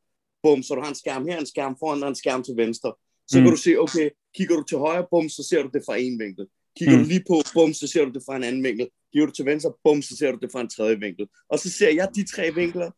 [0.42, 2.92] Bum, så du har en skærm her, en skærm foran og en skærm til venstre.
[3.30, 3.42] Så Mm.
[3.44, 6.18] kan du se, okay, kigger du til højre, bum, så ser du det fra en
[6.24, 6.44] vinkel.
[6.78, 7.02] Kigger Mm.
[7.02, 8.86] du lige på, bum, så ser du det fra en anden vinkel.
[9.12, 11.26] Kigger du til venstre, bum, så ser du det fra en tredje vinkel.
[11.52, 12.88] Og så ser jeg de tre vinkler,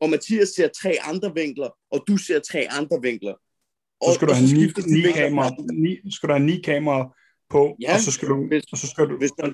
[0.00, 3.34] og Mathias ser tre andre vinkler, og du ser tre andre vinkler.
[4.04, 7.06] Så skal du og have ni, ni fra- ni, skal du have ni kameraer
[7.50, 9.52] på, Ja, og så skal du, hvis- og så skal du, Hvis der er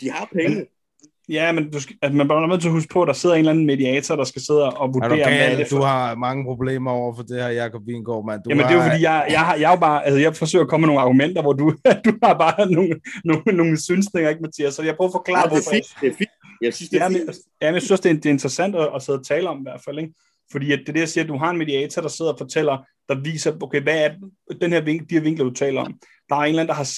[0.00, 0.66] de har penge.
[1.28, 3.34] Ja, men du skal, altså, man bliver nødt til at huske på, at der sidder
[3.34, 5.76] en eller anden mediator, der skal sidde og Er du vurdere, hvad er det Du
[5.76, 5.84] for...
[5.84, 8.42] har mange problemer over for det her, Jacob Wingård, mand.
[8.42, 10.20] Du Jamen, det er jo har- fordi, jeg, jeg, har, jeg, er jo bare, altså,
[10.20, 11.64] jeg forsøger at komme med nogle argumenter, hvor du,
[12.06, 14.74] du har bare nogle, nogle, nogle synsninger, ikke, Mathias?
[14.74, 15.70] Så jeg prøver at Ja, forklare, det er hvorfor...
[15.70, 16.30] fint, det er fint.
[16.62, 17.30] Jeg synes, det er Ja, fint.
[17.62, 19.58] ja, men jeg synes, det er, det er interessant at, at sidde og tale om
[19.58, 20.12] i hvert fald, ikke?
[20.52, 22.38] Fordi at det er det, jeg siger, at du har en mediator, der sidder og
[22.38, 22.76] fortæller,
[23.08, 24.10] der viser, okay, hvad er
[24.60, 25.94] den her vinkel, de her vinkler, du taler om.
[26.28, 26.88] Der er en eller anden, der har,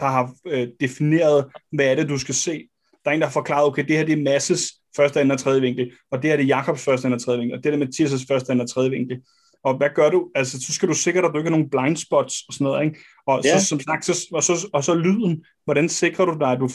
[0.00, 2.68] der har øh, defineret, hvad er det, du skal se.
[3.04, 5.38] Der er en, der har forklaret, okay, det her det er Masses første, anden og
[5.38, 7.74] tredje vinkel, og det her det er Jakobs første, anden og tredje vinkel, og det
[7.74, 9.16] er Mathias' første, anden og tredje vinkel.
[9.64, 10.30] Og hvad gør du?
[10.34, 12.64] Altså, så skal du sikre dig, at du ikke har nogen blind spots og sådan
[12.64, 12.98] noget, ikke?
[13.26, 13.58] Og, Ja.
[13.58, 15.44] så, som sagt, så, og, så, og så lyden.
[15.64, 16.68] Hvordan sikrer du dig, at du...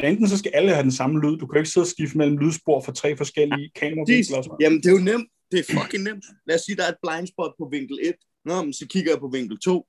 [0.00, 1.36] Enten så skal alle have den samme lyd.
[1.38, 3.80] Du kan jo ikke sidde og skifte mellem lydspor fra tre forskellige Præcis.
[3.80, 4.56] kameravinkler.
[4.60, 5.28] Jamen, det er jo nemt.
[5.52, 6.24] Det er fucking nemt.
[6.46, 8.14] Lad os sige, der er et blind spot på vinkel 1.
[8.44, 9.86] Nå, men så kigger jeg på vinkel 2.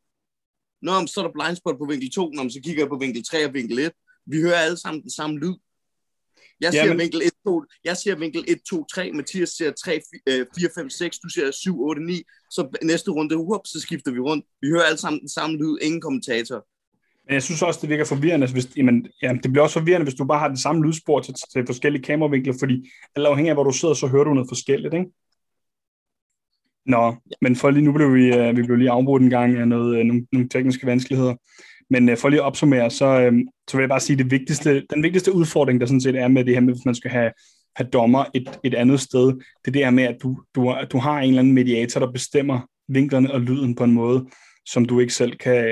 [0.82, 2.30] Nå, men så er der blind spot på vinkel 2.
[2.36, 3.92] Nå, men så kigger jeg på vinkel 3 og vinkel 1.
[4.32, 5.56] Vi hører alle sammen den samme lyd.
[6.62, 10.02] Jeg ser men- vinkel 1, 2, jeg ser vinkel 1, 2, 3, Mathias ser 3,
[10.60, 14.20] 4, 5, 6, du ser 7, 8, 9, så næste runde, whoop, så skifter vi
[14.20, 14.46] rundt.
[14.62, 16.66] Vi hører alle sammen den samme lyd, ingen kommentator.
[17.28, 18.52] Men jeg synes også, det virker forvirrende.
[18.52, 21.34] Hvis, jamen, jamen, det bliver også forvirrende, hvis du bare har den samme lydspor til,
[21.54, 24.94] til forskellige kameravinkler, fordi alt afhængig af, hvor du sidder, så hører du noget forskelligt,
[24.94, 25.06] ikke?
[26.86, 29.68] Nå, men for lige nu blev vi, uh, vi blev lige afbrudt en gang af
[29.68, 31.36] noget, uh, nogle, nogle tekniske vanskeligheder.
[31.90, 34.84] Men øh, for lige at opsummere, så, øhm, så vil jeg bare sige, det vigtigste,
[34.94, 37.32] den vigtigste udfordring, der sådan set er med det her med, hvis man skal have,
[37.76, 40.98] have dommer et, et andet sted, det er det her med, at du, du, du
[40.98, 44.26] har en eller anden mediator, der bestemmer vinklerne og lyden på en måde,
[44.66, 45.66] som du ikke selv kan,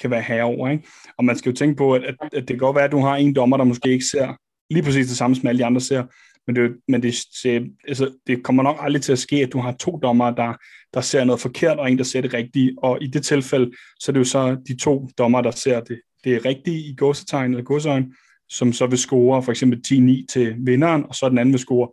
[0.00, 0.68] kan være herre over.
[0.68, 0.86] Ikke?
[1.18, 3.00] Og man skal jo tænke på, at, at, at det kan godt være, at du
[3.00, 4.34] har en dommer, der måske ikke ser
[4.70, 6.04] lige præcis det samme, som alle de andre ser,
[6.46, 9.58] men det, men det, det, altså, det kommer nok aldrig til at ske, at du
[9.58, 10.54] har to dommere, der,
[10.94, 12.74] der ser noget forkert, og en, der ser det rigtige.
[12.78, 16.00] Og i det tilfælde, så er det jo så de to dommere, der ser det,
[16.24, 18.12] det rigtige i godsetegn eller gåseøjne,
[18.48, 21.88] som så vil score for eksempel 10-9 til vinderen, og så den anden vil score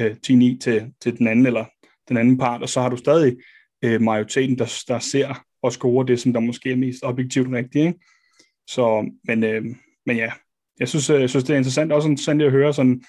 [0.00, 1.64] øh, 10-9 til, til den anden eller
[2.08, 3.36] den anden part, og så har du stadig
[3.84, 7.86] øh, majoriteten, der, der ser og score det, som der måske er mest objektivt rigtigt.
[7.86, 7.98] Ikke?
[8.66, 9.64] Så, men, øh,
[10.06, 10.32] men ja,
[10.80, 13.02] jeg synes, øh, jeg synes, det er interessant også interessant at høre sådan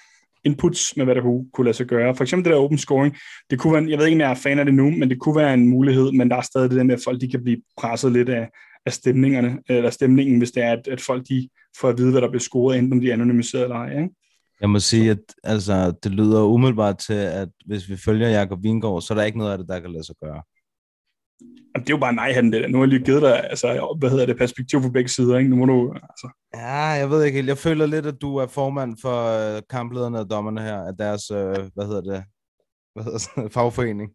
[0.44, 2.16] inputs med, hvad der kunne, kunne lade sig gøre.
[2.16, 3.16] For eksempel det der open scoring,
[3.50, 5.20] det kunne være, jeg ved ikke, om jeg er fan af det nu, men det
[5.20, 7.42] kunne være en mulighed, men der er stadig det der med, at folk de kan
[7.44, 8.48] blive presset lidt af,
[8.86, 11.48] af stemningerne, eller stemningen, hvis det er, at, at folk de
[11.80, 13.90] får at vide, hvad der bliver scoret, enten om de er anonymiseret eller ej.
[13.90, 14.10] Ikke?
[14.60, 19.02] Jeg må sige, at altså, det lyder umiddelbart til, at hvis vi følger Jakob Vingård,
[19.02, 20.42] så er der ikke noget af det, der kan lade sig gøre.
[21.40, 22.68] Jamen, det er jo bare nej, han det der.
[22.68, 25.50] Nu har jeg lige givet dig, altså, hvad hedder det, perspektiv på begge sider, ikke?
[25.50, 26.28] Nu må du, altså.
[26.54, 27.48] Ja, jeg ved ikke helt.
[27.48, 29.16] Jeg føler lidt, at du er formand for
[29.56, 32.24] øh, kamplederne og dommerne her, af deres, øh, hvad hedder det,
[32.94, 34.10] hvad hedder det, fagforening.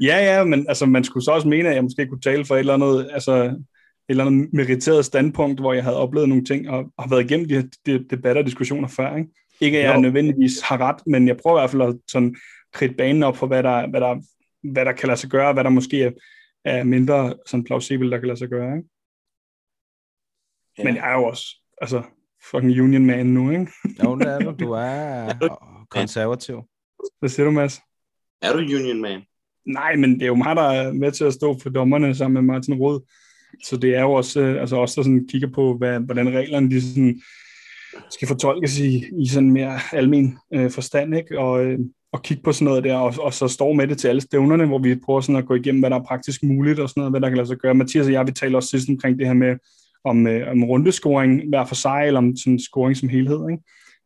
[0.00, 2.54] Ja, ja, men altså, man skulle så også mene, at jeg måske kunne tale for
[2.54, 3.56] et eller andet, altså, et
[4.08, 7.54] eller andet meriteret standpunkt, hvor jeg havde oplevet nogle ting, og har været igennem de
[7.54, 9.28] her de, debatter og diskussioner før, ikke?
[9.60, 10.00] Ikke at jeg Jo.
[10.00, 12.36] nødvendigvis har ret, men jeg prøver i hvert fald at sådan
[12.72, 14.16] kridte banen op for, hvad der, hvad der,
[14.72, 16.10] hvad der kan lade sig gøre, og hvad der måske er,
[16.64, 18.88] er mindre sådan plausibelt, der kan lade sig gøre, ikke?
[20.78, 20.84] Ja.
[20.84, 21.46] Men jeg er jo også,
[21.80, 22.02] altså,
[22.50, 23.66] fucking union man nu, ikke?
[24.04, 24.64] Jo, det er du.
[24.64, 26.62] Du er konservativ.
[27.18, 27.80] Hvad siger du, Mads?
[28.42, 29.22] Er du union man?
[29.66, 32.34] Nej, men det er jo mig, der er med til at stå for dommerne sammen
[32.34, 33.00] med Martin Rød.
[33.64, 36.70] Så det er jo også, øh, altså også der sådan kigger på, hvad, hvordan reglerne
[36.70, 37.22] de sådan,
[38.10, 41.38] skal fortolkes i, i sådan mere almen øh, forstand, ikke?
[41.38, 41.78] Og, øh,
[42.14, 44.66] og kigge på sådan noget der, og, og så står med det til alle stævnerne,
[44.66, 47.12] hvor vi prøver sådan at gå igennem, hvad der er praktisk muligt, og sådan noget,
[47.12, 47.74] hvad der kan lade sig gøre.
[47.74, 49.56] Mathias og jeg, vi taler også sidst omkring det her med,
[50.04, 53.62] om, øh, om rundescoring hver for sig, eller om sådan scoring som helhed, ikke?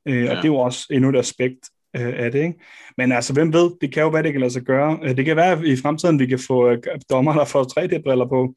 [0.08, 0.30] Øh, ja.
[0.30, 1.58] Og det er jo også endnu et aspekt
[1.96, 2.54] øh, af det, ikke?
[2.98, 4.98] Men altså, hvem ved, det kan jo være, det kan lade sig gøre.
[5.02, 6.78] Øh, Det kan være, at i fremtiden, vi kan få øh,
[7.10, 8.54] dommer, der får 3D-briller på,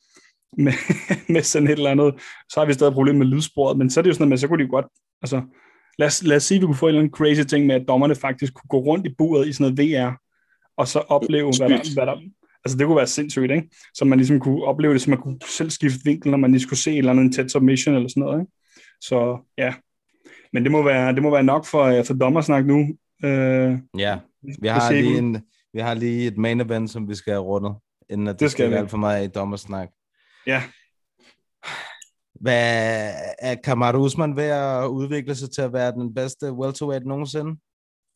[0.57, 0.73] med,
[1.33, 2.13] med sådan et eller andet,
[2.49, 4.39] så har vi stadig et problem med lydsporet, men så er det jo sådan, at
[4.39, 4.85] så kunne de jo godt,
[5.21, 5.41] altså,
[6.01, 7.75] lad os, lad os sige, at vi kunne få en eller anden crazy ting med,
[7.75, 10.11] at dommerne faktisk kunne gå rundt i buret i sådan noget VR,
[10.77, 12.15] og så opleve, hvad der, hvad der,
[12.65, 13.69] altså det kunne være sindssygt, ikke?
[13.93, 16.61] Så man ligesom kunne opleve det, så man kunne selv skifte vinkel, når man lige
[16.61, 18.51] skulle se et eller andet tæt submission eller sådan noget, ikke?
[19.01, 19.73] Så ja,
[20.53, 22.79] men det må være, det må være nok for, øh, for dommersnak nu.
[23.25, 24.17] Øh, Ja,
[24.61, 25.41] vi har, lige en,
[25.73, 27.75] vi har lige et main event, som vi skal have rundet,
[28.09, 28.75] inden at det, Det skal vi.
[28.75, 29.89] alt for meget i dommersnak.
[30.47, 30.61] Ja,
[32.41, 37.59] Hvad er Kamar Usman ved at udvikle sig til at være den bedste welterweight nogensinde?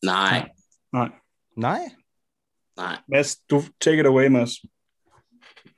[0.04, 0.50] Nej,
[0.94, 1.10] Nej.
[1.58, 1.82] Nej.
[2.78, 2.98] nej.
[3.08, 4.52] Mads, du take it away, Mads.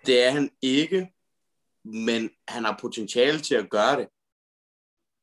[0.05, 1.13] Det er han ikke,
[1.83, 4.07] men han har potentiale til at gøre det.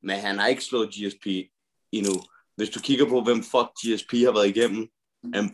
[0.02, 1.26] Men han har ikke slået GSP
[1.92, 2.12] endnu.
[2.56, 4.88] Hvis du kigger på, hvem fuck GSP har været igennem,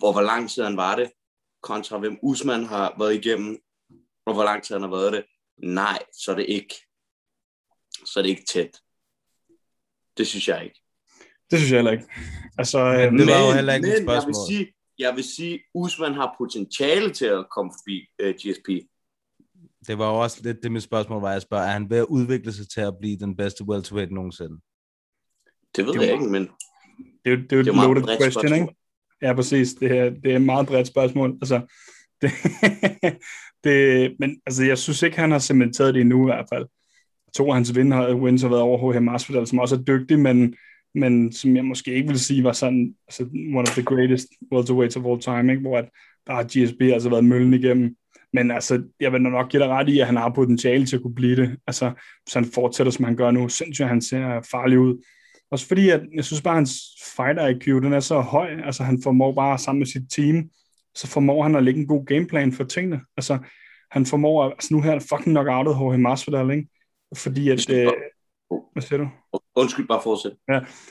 [0.03, 1.13] og hvor lang tid han var det,
[1.63, 3.59] kontra hvem Usman har været igennem,
[4.27, 5.25] og hvor lang tid han har været det,
[5.59, 6.90] nej, så er det ikke.
[8.05, 8.79] Så er det ikke tæt.
[10.17, 10.81] Det synes jeg ikke.
[11.51, 12.05] Det synes jeg heller ikke.
[12.59, 14.47] Altså, Men øhm, det var jo heller ikke mit men jeg vil spørgsmål.
[14.49, 18.69] sige, jeg vil sige, Usman har potentiale til at komme forbi uh, GSP.
[19.87, 21.33] Det var jo også lidt det, mit spørgsmål var.
[21.33, 24.61] Jeg spørger, er han ved at udvikle sig til at blive den bedste welterweight nogensinde?
[25.77, 26.43] Det ved Det jeg var- ikke, men
[27.25, 28.53] det, er jo- det er jo det er et loaded question, spørgsmål.
[28.61, 28.75] ikke?
[29.23, 29.75] Ja, præcis.
[29.75, 31.31] Det er, det er et meget bredt spørgsmål.
[31.43, 31.61] Altså,
[32.23, 32.31] det,
[33.65, 36.67] det, men altså, jeg synes ikke, han har cementeret det endnu i hvert fald.
[37.35, 39.03] To af hans win har, wins har været over H.H.
[39.03, 40.55] Masvidal, som også er dygtig, men,
[40.95, 44.97] men som jeg måske ikke vil sige var sådan altså, one of the greatest welterweights
[44.97, 45.61] of all time, ikke?
[45.61, 45.89] hvor at,
[46.27, 47.97] der har GSB altså været møllen igennem.
[48.33, 51.03] Men altså, jeg vil nok give dig ret i, at han har potentiale til at
[51.03, 51.57] kunne blive det.
[51.67, 51.93] Altså,
[52.25, 55.05] hvis han fortsætter, som han gør nu, synes jeg, han ser farlig ud.
[55.51, 56.81] Også fordi, at jeg synes bare, at hans
[57.17, 58.49] fighter IQ, den er så høj.
[58.65, 60.51] Altså, han formår bare sammen med sit team,
[60.95, 63.01] så formår han at lægge en god gameplan for tingene.
[63.17, 63.39] Altså,
[63.91, 66.69] han formår, at, altså nu her er fucking knockoutet Jorge Masvidal, ikke?
[67.17, 67.93] Fordi at, øh,
[68.73, 69.09] hvad siger du?
[69.57, 70.33] undskyld, bare fortsæt.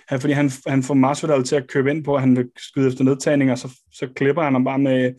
[0.07, 2.87] Han, fordi han, han får Masvidal til at købe ind på, at han vil skyde
[2.87, 5.13] efter nedtagninger, så, så klipper han ham bare med,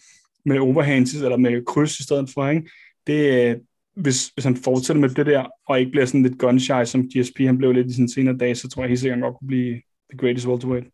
[0.45, 2.71] med overhands, eller med kryds i stedet for, ikke?
[3.07, 3.57] Det, øh,
[3.97, 7.39] hvis, hvis han fortsætter med det der, og ikke bliver sådan lidt gun-shy, som GSP
[7.39, 9.81] han blev lidt i sine senere dage, så tror jeg helt sikkert, godt kunne blive
[10.11, 10.87] the greatest welterweight.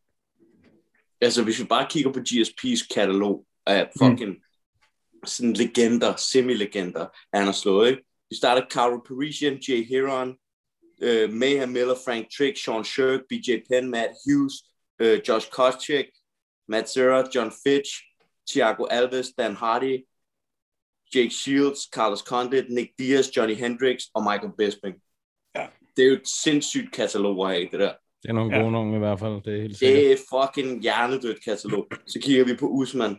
[1.20, 5.26] Altså, hvis vi bare kigger på GSP's katalog af fucking mm.
[5.26, 8.02] sådan legender, semi-legender, han har slået, ikke?
[8.30, 10.28] Vi starter Caro Parisian, Jay Heron,
[11.02, 14.54] uh, Mayhem Miller, Frank Trick, Sean Shirk, BJ Penn, Matt Hughes,
[15.02, 16.08] uh, Josh Koscheck,
[16.68, 17.90] Matt Serra, John Fitch,
[18.50, 20.04] Thiago Alves, Dan Hardy,
[21.14, 24.94] Jake Shields, Carlos Condit, Nick Diaz, Johnny Hendricks og Michael Bisping.
[25.54, 25.66] Ja.
[25.96, 27.92] Det er jo et sindssygt katalog af det der.
[28.22, 28.60] Det er nogle Ja.
[28.60, 29.96] gode nogen i hvert fald, det er helt sikkert.
[30.02, 30.16] Det er
[30.46, 31.86] fucking hjernedødt katalog.
[32.06, 33.16] Så kigger vi på Usman.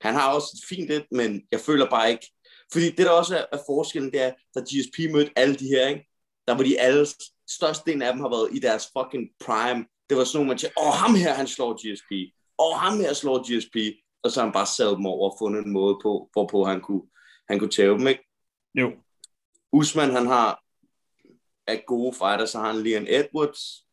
[0.00, 2.26] Han har også et fint et, men jeg føler bare ikke...
[2.72, 5.88] Fordi det der også er, er forskellen, det er, da GSP mødte alle de her,
[5.88, 6.08] ikke?
[6.48, 7.06] der var de alle,
[7.48, 9.86] størstedelen af dem har været i deres fucking prime.
[10.08, 12.34] Det var sådan nogle, man siger, åh, ham her, han slår GSP.
[12.58, 13.76] Åh, ham her slår GSP.
[14.22, 16.80] Og så har han bare sat dem over og fundet en måde på, hvorpå han
[16.80, 17.02] kunne,
[17.48, 18.28] han kunne tæve dem, ikke?
[18.74, 18.92] Jo.
[19.72, 20.62] Usman, han har
[21.66, 23.86] af gode fighters, så har han Leon Edwards,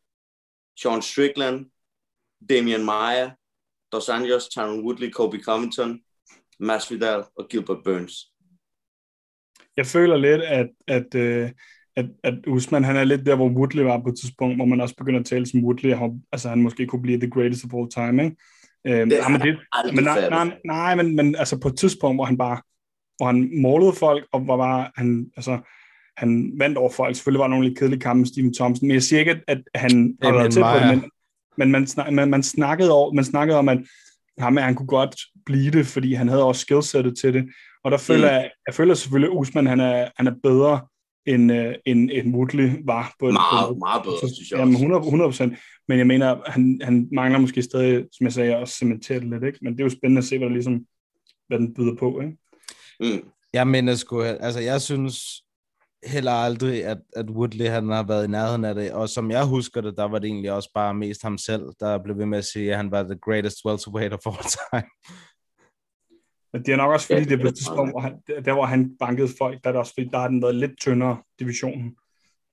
[0.81, 1.71] Sean Strickland,
[2.49, 3.31] Damian Maia,
[3.91, 6.03] Dos Anjos, Tyron Woodley, Kobe Covington,
[6.59, 8.34] Masvidal og Gilbert Burns.
[9.77, 11.49] Jeg føler lidt, at, at, øh,
[11.95, 14.81] at, at Usman, han er lidt der, hvor Woodley var på et tidspunkt, hvor man
[14.81, 17.73] også begynder at tale som Woodley, og, altså han måske kunne blive the greatest of
[17.73, 18.35] all time, ikke?
[18.87, 19.57] Øhm, Det nej, men, det,
[19.95, 22.61] men, nej, nej, nej, men, men altså på et tidspunkt, hvor han bare,
[23.17, 25.59] hvor han målede folk, og hvor bare, han, altså,
[26.17, 27.15] han vandt over folk.
[27.15, 29.43] Selvfølgelig var der nogle lidt kedelige kampe med Steven Thompson, men jeg siger ikke, at,
[29.47, 31.11] at han har været tæt på det, men,
[31.57, 33.79] men man, snak, man, man, snakkede over, man snakkede om, at
[34.37, 35.15] ham, han kunne godt
[35.45, 37.45] blive det, fordi han havde også skillsettet til det.
[37.85, 38.33] Og der føler Mm.
[38.33, 40.87] jeg, jeg føler selvfølgelig, at Usman han er, han er bedre,
[41.27, 43.13] end, øh, end, end Woodley var.
[43.19, 44.83] På, Meget, på, meget bedre, synes jeg Jamen, også.
[44.85, 45.53] 100, 100 procent.
[45.87, 49.43] Men jeg mener, han, han mangler måske stadig, som jeg sagde, også cementere det lidt,
[49.43, 49.59] ikke?
[49.61, 50.85] Men det er jo spændende at se, hvad, der ligesom,
[51.47, 52.37] hvad den byder på, ikke?
[52.99, 53.29] Mm.
[53.53, 55.17] Jeg mener sgu, altså jeg synes
[56.05, 59.45] heller aldrig, at, at Woodley han har været i nærheden af det, og som jeg
[59.45, 62.37] husker det, der var det egentlig også bare mest ham selv, der blev ved med
[62.37, 64.89] at sige, at han var the greatest welterweight of all time.
[66.55, 67.99] Men det er nok også fordi, Ja, det er på det et er tidspunkt, hvor
[67.99, 68.13] han,
[68.45, 70.71] der, hvor han bankede folk, der er det også fordi, der har den været lidt
[70.79, 71.95] tyndere divisionen.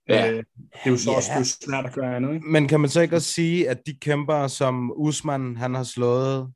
[0.09, 0.31] Ja.
[0.31, 0.45] Øh, det
[0.85, 1.17] er jo så Ja.
[1.17, 2.47] også er svært at gøre andet, ikke?
[2.47, 6.53] Men kan man så ikke også sige, at de kæmper, som Usman han har slået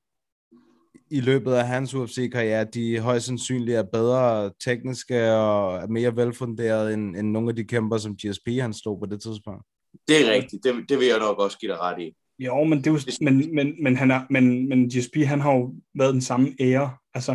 [1.10, 6.94] i løbet af hans UFC-karriere, de højst sandsynligt er bedre tekniske og er mere velfunderet
[6.94, 9.62] end, end nogle af de kæmper, som GSP han slog på det tidspunkt?
[10.08, 10.64] Det er rigtigt.
[10.64, 12.14] Det, det vil jeg nok også give dig ret i.
[12.38, 15.52] Jo, men det er jo, men, men, men, han er, men, men GSP, han har
[15.52, 16.90] jo været den samme ære.
[17.16, 17.32] Altså,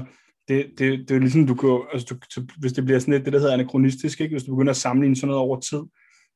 [0.48, 3.14] det, det, det er jo ligesom, du kan, altså, du, så hvis det bliver sådan
[3.14, 4.34] lidt det, der hedder anachronistisk, ikke?
[4.34, 5.82] hvis du begynder at sammenligne sådan noget over tid,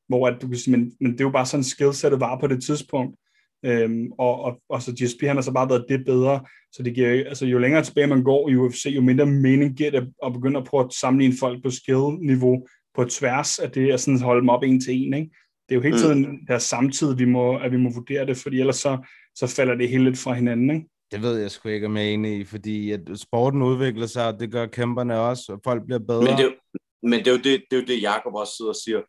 [0.08, 2.46] hvor at du kan sige, men, men det er jo bare sådan skillsettet var på
[2.46, 3.16] det tidspunkt,
[3.64, 6.40] øhm, og, og, og, så GSP, han har så bare været det bedre,
[6.72, 9.90] så det giver, altså jo længere tilbage man går i UFC, jo mindre mening giver
[9.90, 14.00] det at begynde at prøve at sammenligne folk på skill-niveau på tværs af det, og
[14.00, 15.30] sådan holde dem op en til en, ikke?
[15.68, 16.02] Det er jo hele Mm.
[16.02, 18.98] tiden der samtidig, vi må, at vi må vurdere det, fordi ellers så,
[19.34, 20.86] så falder det hele lidt fra hinanden, ikke?
[21.10, 24.26] Det ved jeg sgu ikke, om jeg er enig i, fordi at sporten udvikler sig,
[24.26, 26.20] og det gør kæmperne også, og folk bliver bedre.
[26.22, 28.52] Men det, er jo- Men det er jo det, det, er jo det Jacob også
[28.56, 29.00] sidder og siger.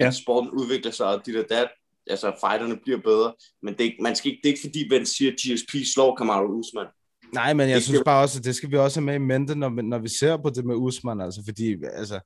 [0.00, 0.06] Ja.
[0.06, 1.68] At sporten udvikler sig, og de der dat,
[2.06, 4.88] altså fighterne bliver bedre, men det er, ikke, man skal ikke, det er ikke fordi,
[4.88, 6.86] man siger, at GSP slår Kamaru Usman.
[7.34, 9.14] Nej, men jeg Det- synes det- bare også, at det skal vi også have med
[9.14, 12.20] i mente, når, vi- når vi ser på det med Usman, altså fordi, altså,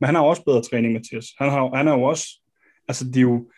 [0.00, 1.26] Men han har også bedre træning, Mathias.
[1.38, 2.26] Han, har, han er jo også,
[2.88, 3.50] altså det er jo,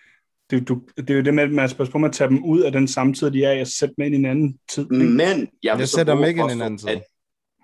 [0.50, 2.14] det, er jo- du, det er jo det med, at man skal på med at
[2.14, 4.24] tage dem ud af den samtid, de er i, og sætte dem ind i en
[4.24, 4.82] anden tid.
[4.82, 4.94] ikke?
[5.04, 6.88] Men jeg, vil jeg sætter dem ikke ind i en anden tid.
[6.88, 7.02] At,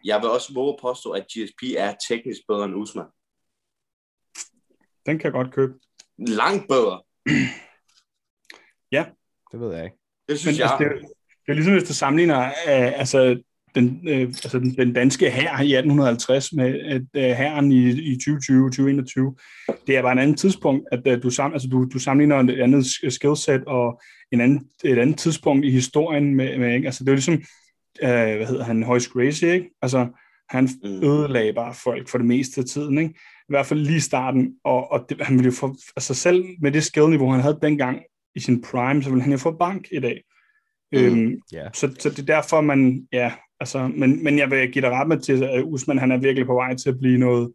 [0.04, 3.06] jeg vil også våge at påstå, at GSP er teknisk bedre end Usman.
[5.06, 5.72] Den kan jeg godt købe.
[6.18, 7.02] Langt bedre.
[9.52, 9.96] det ved jeg ikke.
[9.96, 10.78] Det Men synes altså, jeg.
[10.78, 11.08] det, er-
[11.46, 13.42] det er ligesom, hvis du sammenligner øh, altså,
[13.76, 18.70] den, øh, altså den, den danske hær i 1850 med øh, hæren i, i 2020,
[18.70, 19.34] 2021.
[19.86, 22.60] Det er bare en anden tidspunkt, at øh, du, sam, altså, du, du sammenligner et
[22.60, 24.00] andet sk- skillset og
[24.32, 26.86] en anden, et andet tidspunkt i historien med, med ikke?
[26.86, 27.34] Altså, det er jo ligesom,
[28.02, 29.70] øh, hvad hedder han, Hoyce Gracie, ikke?
[29.82, 30.06] Altså,
[30.48, 30.88] han Mm.
[31.04, 33.10] ødelagde bare folk for det meste af tiden, ikke?
[33.48, 36.44] I hvert fald lige i starten, og, og det, han ville jo få, altså selv
[36.62, 38.00] med det skillniveau, han havde dengang
[38.34, 40.22] i sin prime, så ville han jo få bank i dag.
[40.92, 40.98] Mm.
[40.98, 41.68] Øhm, Ja.
[41.74, 45.08] så, så det er derfor, man, ja, altså, men, men jeg vil give dig ret
[45.08, 47.52] med til, at Usman, han er virkelig på vej til at blive noget,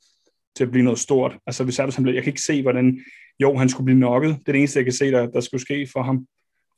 [0.55, 1.37] til at blive noget stort.
[1.47, 2.99] Altså, hvis jeg, blev, jeg kan ikke se, hvordan,
[3.39, 4.29] jo, han skulle blive nokket.
[4.29, 6.25] Det er det eneste, jeg kan se, der, der skulle ske for ham.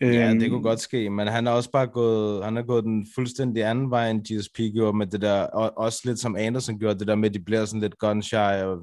[0.02, 2.84] Ja, Øhm, det kunne godt ske, men han er også bare gået, han er gået
[2.84, 6.80] den fuldstændig anden vej, end GSP gjorde med det der, og også lidt som Anderson
[6.80, 8.82] gjorde, det der med, at de bliver sådan lidt gunshy, og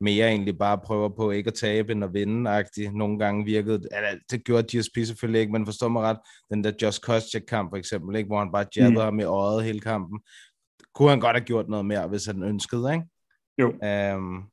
[0.00, 2.96] mere egentlig bare prøver på ikke at tabe, end at vinde -agtigt.
[2.96, 6.18] Nogle gange virkede, eller det gjorde GSP selvfølgelig ikke, men forstår mig ret,
[6.50, 9.04] den der Just Koscheck-kamp for eksempel, ikke, hvor han bare jabbede mm.
[9.04, 10.20] ham i øjet hele kampen,
[10.94, 13.04] kunne han godt have gjort noget mere, hvis han ønskede, ikke?
[13.58, 13.68] Jo.
[14.16, 14.44] Um,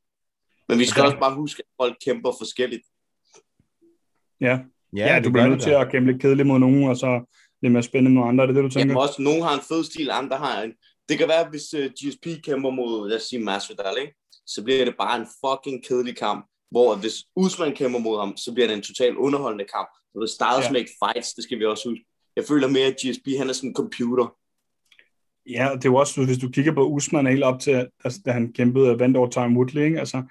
[0.69, 1.07] Men vi skal Okay.
[1.07, 2.84] også bare huske, at folk kæmper forskelligt.
[4.41, 4.59] ja,
[4.95, 7.74] ja, ja, du bliver nødt til at kæmpe lidt kedeligt mod nogen, og så lidt
[7.74, 8.41] mere spændende mod andre.
[8.44, 8.80] Er det det, du tænker?
[8.80, 10.72] Jamen også, nogen har en fed stil, andre har en...
[11.10, 14.14] Det kan være, hvis uh, GSP kæmper mod, lad os sige, Masvidal, ikke?
[14.48, 16.45] så bliver det bare en fucking kedelig kamp.
[16.72, 19.88] Hvor hvis Usman kæmper mod ham, så bliver det en total underholdende kamp.
[20.14, 20.65] Så det styles
[21.02, 21.06] Ja.
[21.06, 22.06] fights, det skal vi også huske.
[22.36, 24.36] Jeg føler mere, at GSP han er sådan en computer.
[25.49, 28.32] Ja, det er jo også, hvis du kigger på Usman helt op til, altså, da
[28.32, 29.99] han kæmpede og vandt over Time Woodley, ikke?
[29.99, 30.24] Altså,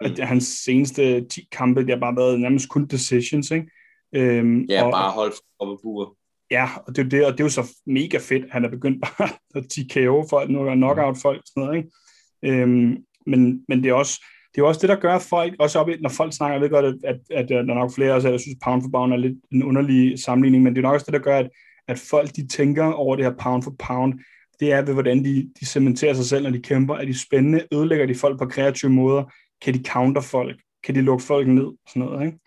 [0.00, 0.06] Mm.
[0.06, 3.66] at hans seneste 10 kampe, det har bare været nærmest kun decisions, ikke?
[4.12, 6.08] Øhm, Ja, og, bare hold op i buret.
[6.50, 9.02] Ja, og det, er det, og det er jo så mega fedt, han er begyndt
[9.02, 12.62] bare at TKO folk, nu er knockout folk, sådan noget, ikke?
[12.62, 12.96] Øhm,
[13.26, 14.24] men, men det er også,
[14.54, 16.70] det er også det, der gør folk, også op i, når folk snakker, jeg ved
[16.70, 19.16] godt, at, at, at der er nok flere, også, jeg synes, pound for pound er
[19.16, 21.50] lidt en underlig sammenligning, men det er nok også det, der gør, at,
[21.88, 24.14] at folk, de tænker over det her pound for pound,
[24.60, 26.94] det er ved, hvordan de, de cementerer sig selv, når de kæmper.
[26.94, 27.66] Er de spændende?
[27.72, 29.24] Ødelægger de folk på kreative måder?
[29.62, 30.60] Kan de counter folk?
[30.84, 31.72] Kan de lukke folk ned?
[31.88, 32.38] Sådan noget, ikke?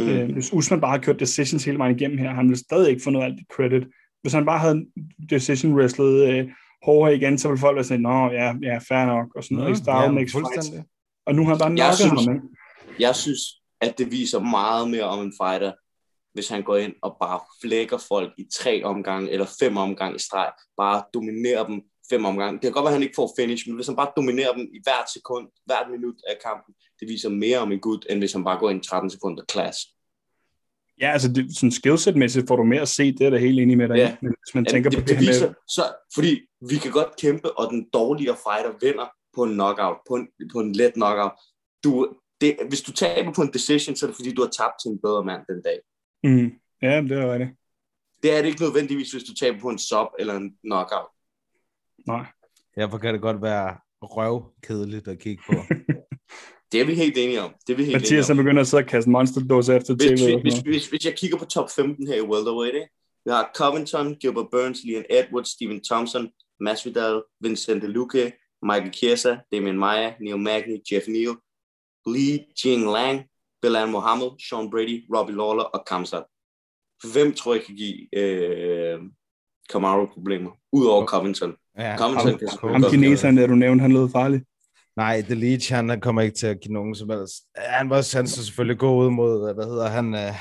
[0.00, 0.08] Mm.
[0.08, 3.02] Øh, hvis Usman bare har kørt decisions hele vejen igennem her, han ville stadig ikke
[3.04, 3.86] få noget af alt det credit.
[4.22, 4.86] Hvis han bare havde
[5.30, 6.48] decision wrestlet øh,
[6.84, 9.70] hårdere igen, så ville folk være sådan, nå ja, ja, fair nok, og sådan noget.
[9.70, 10.70] Mm, Style ja, makes fights.
[11.26, 12.46] Og nu har han bare Jeg nokket synes- ham, ikke?
[12.98, 13.40] Jeg synes,
[13.80, 15.72] at det viser meget mere om en fighter,
[16.34, 20.18] hvis han går ind og bare flækker folk i tre omgange eller fem omgange i
[20.18, 20.50] streg.
[20.76, 21.80] Bare dominerer dem
[22.10, 22.52] fem omgange.
[22.52, 24.62] Det kan godt være, at han ikke får finish, men hvis han bare dominerer dem
[24.74, 28.32] i hvert sekund, hvert minut af kampen, det viser mere om en gut, end hvis
[28.32, 29.78] han bare går ind i 13 sekunder class.
[31.00, 33.76] Ja, altså det, sådan skillset-mæssigt får du mere at se, det er da helt enig
[33.76, 33.96] med dig.
[33.96, 34.16] Ja.
[34.22, 35.82] Men hvis man Ja, tænker det, på det, det viser, med, så,
[36.14, 40.28] fordi vi kan godt kæmpe, og den dårligere fighter vinder på en knockout, på en,
[40.52, 41.32] på en let knockout.
[41.84, 44.74] Du, det, hvis du taber på en decision, så er det fordi, du har tabt
[44.82, 45.78] til en bedre mand den dag.
[46.24, 46.50] mm,
[46.82, 47.50] ja, det er rigtigt.
[48.22, 51.08] Det er det ikke nødvendigvis, hvis du taber på en sub eller en knockout.
[52.06, 52.26] Nej.
[52.76, 55.52] Derfor kan det godt være røvkedeligt at kigge på.
[56.72, 57.54] Det er vi helt enige om.
[57.66, 58.36] Det er vi helt Mathias om.
[58.36, 60.08] begynder at sidde og kaste monsterdåser efter tv.
[60.08, 62.88] Hvis, og hvis, hvis, hvis, hvis jeg kigger på top 15 her i welterweight, ikke?
[63.24, 66.30] vi har Covington, Gilbert Burns, Leon Edwards, Steven Thompson,
[66.60, 71.36] Masvidal, Vincent Luque, Michael Chiesa, Damian Maia, Neil Magny, Jeff Neal,
[72.06, 73.24] Lee Jing Lang,
[73.62, 76.24] Bilal Mohammed, Sean Brady, Robbie Lawler og Kamsat.
[77.12, 79.00] Hvem tror jeg kan give øh,
[79.70, 80.50] Kamaru problemer?
[80.72, 81.56] Udover Covington.
[81.78, 84.42] Ja, Covington ham- ham kineseren, der du nævnte, han lød farlig.
[84.96, 87.34] Nej, The Leech, han han kommer ikke til at give nogen som helst.
[87.56, 90.32] Han var han så selvfølgelig god ud mod, hvad hedder han, øh,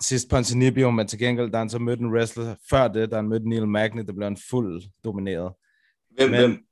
[0.00, 3.28] sidst Ponzinibbio, men til gengæld, da han så mødte en wrestler før det, da han
[3.28, 5.52] mødte Neil Magny, der blev han fuld domineret.
[6.10, 6.64] Hvem, Men- hvem?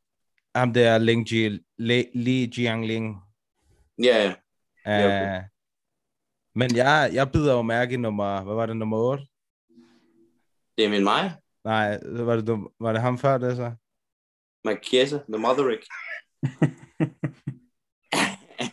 [0.55, 3.17] Ham der Ling Ji, Le, Li Jiangling.
[4.03, 4.29] Ja, ja.
[4.87, 5.43] Uh, okay.
[6.55, 9.25] men jeg, jeg bider jo mærke i nummer, hvad var det, nummer 8?
[10.79, 11.33] Damian Maia,
[11.65, 13.73] Nej, var det, num- var det ham før det så?
[14.85, 15.83] Chiesa, The Motherick.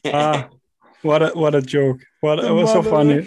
[0.05, 0.43] Ah,
[1.05, 2.05] what a, what a joke.
[2.23, 3.25] What, The it was so funny.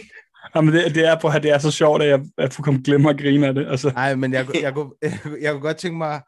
[0.55, 3.19] Jamen, det, det, er, på, det er så sjovt, at jeg, jeg fuldkommen glemmer at
[3.19, 3.67] grine af det.
[3.67, 6.23] Altså, Nej, men jeg, kunne- jeg, kunne, jeg, kunne- jeg kunne godt tænke mig,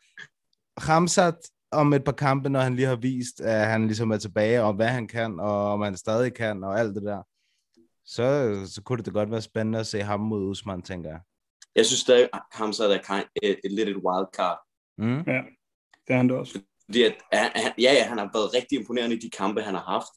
[0.79, 1.35] Hamzat
[1.73, 4.75] om et par kampe, når han lige har vist, at han ligesom er tilbage, og
[4.75, 7.23] hvad han kan, og om han stadig kan, og alt det der,
[8.05, 11.21] så, så kunne det da godt være spændende at se ham mod Usman, tænker jeg.
[11.77, 14.59] Jeg synes stadig, at Hamza er kind, et, et lidt et wildcard.
[14.99, 15.16] Mm?
[15.27, 15.43] Ja,
[16.07, 16.61] det er han da også.
[16.85, 19.82] Fordi at, han- ja, ja, han har været rigtig imponerende i de kampe, han har
[19.82, 20.12] haft.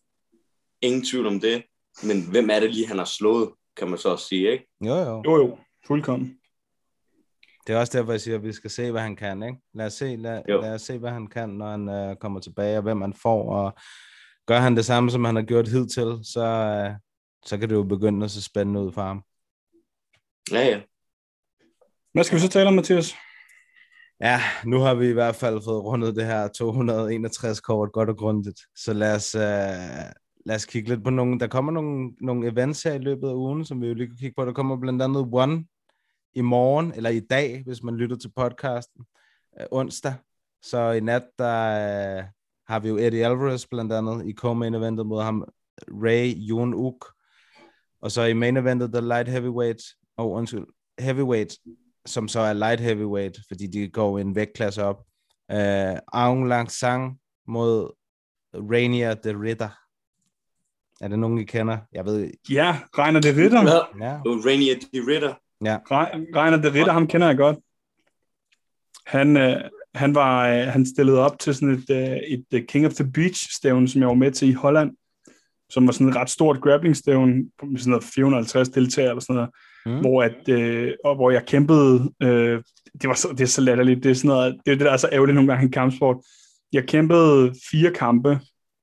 [0.82, 1.64] Ingen tvivl om det.
[2.03, 4.68] Men hvem er det lige, han har slået, kan man så også sige, ikke?
[4.82, 5.22] Jo, jo.
[5.26, 5.57] Jo, jo,
[5.88, 6.40] fuldkommen.
[7.68, 9.44] Det er også derfor, jeg siger, at vi skal se, hvad han kan.
[9.44, 9.57] Ikke?
[9.73, 10.61] Lad, os se, lad, Jo.
[10.61, 13.52] lad os se, hvad han kan, når han øh, kommer tilbage, og hvem han får.
[13.52, 13.73] Og
[14.45, 16.95] gør han det samme, som han har gjort hidtil, så, øh,
[17.45, 19.23] så kan det jo begynde at se spændende ud for ham.
[20.52, 20.82] Ja, ja.
[22.16, 23.16] Hvad skal vi så tale om, Mathias?
[24.22, 28.18] Ja, nu har vi i hvert fald fået rundet det her 261 kort godt og
[28.18, 28.60] grundigt.
[28.76, 29.42] Så lad os, øh,
[30.46, 31.40] lad os kigge lidt på nogle...
[31.40, 34.18] Der kommer nogle, nogle events her i løbet af ugen, som vi jo lige kan
[34.18, 34.46] kigge på.
[34.46, 35.66] Der kommer blandt andet One
[36.34, 39.06] i morgen, eller i dag, hvis man lytter til podcasten,
[39.60, 40.14] øh, onsdag.
[40.62, 42.24] Så i nat, der øh,
[42.68, 45.46] har vi jo Eddie Alvarez blandt andet i co-main eventet mod ham,
[45.88, 47.14] Ray Jun Uk.
[48.02, 49.82] Og så i main eventet, der light heavyweight,
[50.18, 50.66] og oh, undskyld,
[51.00, 51.58] heavyweight,
[52.06, 55.03] som så er light heavyweight, fordi de går en vægtklasse op.
[55.53, 57.91] Uh, Aung Lang Sang mod
[58.53, 59.69] Rainier de Ritter.
[61.02, 61.77] Er det nogen, I kender?
[61.94, 62.32] Jeg ved...
[62.49, 63.61] Ja, Reiner det Ritter.
[64.02, 64.14] Ja.
[64.15, 65.34] Og Rainier de Ritter.
[65.80, 67.57] Re- Reiner det Ritter, ham kender jeg godt.
[69.06, 69.61] Han, øh,
[69.95, 73.11] han, var, øh, han stillede op til sådan et, øh, et øh, King of the
[73.11, 74.91] Beach-stævne, som jeg var med til i Holland,
[75.69, 77.34] som var sådan et ret stort grappling-stævne,
[77.64, 79.49] med sådan noget 450 deltagere eller sådan noget,
[79.86, 79.99] Mm.
[79.99, 82.64] hvor, at, øh, og hvor jeg kæmpede, øh,
[83.02, 84.91] det, var så, det er så latterligt, det er sådan noget, det er det, der
[84.91, 86.18] er så ærgerligt nogle gange i kampsport.
[86.74, 88.40] Jeg kæmpede fire kampe,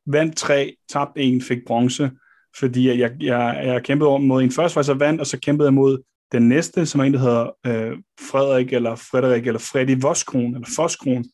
[0.06, 2.10] vandt tre, tabte en, fik bronze,
[2.58, 5.26] fordi jeg, jeg, jeg, jeg kæmpede over mod en først, var jeg så vandt, og
[5.26, 5.98] så kæmpede jeg mod
[6.32, 10.68] den næste, som er en, der hedder øh, Frederik, eller Frederik, eller Freddy Voskron, eller
[10.76, 11.24] Foskron.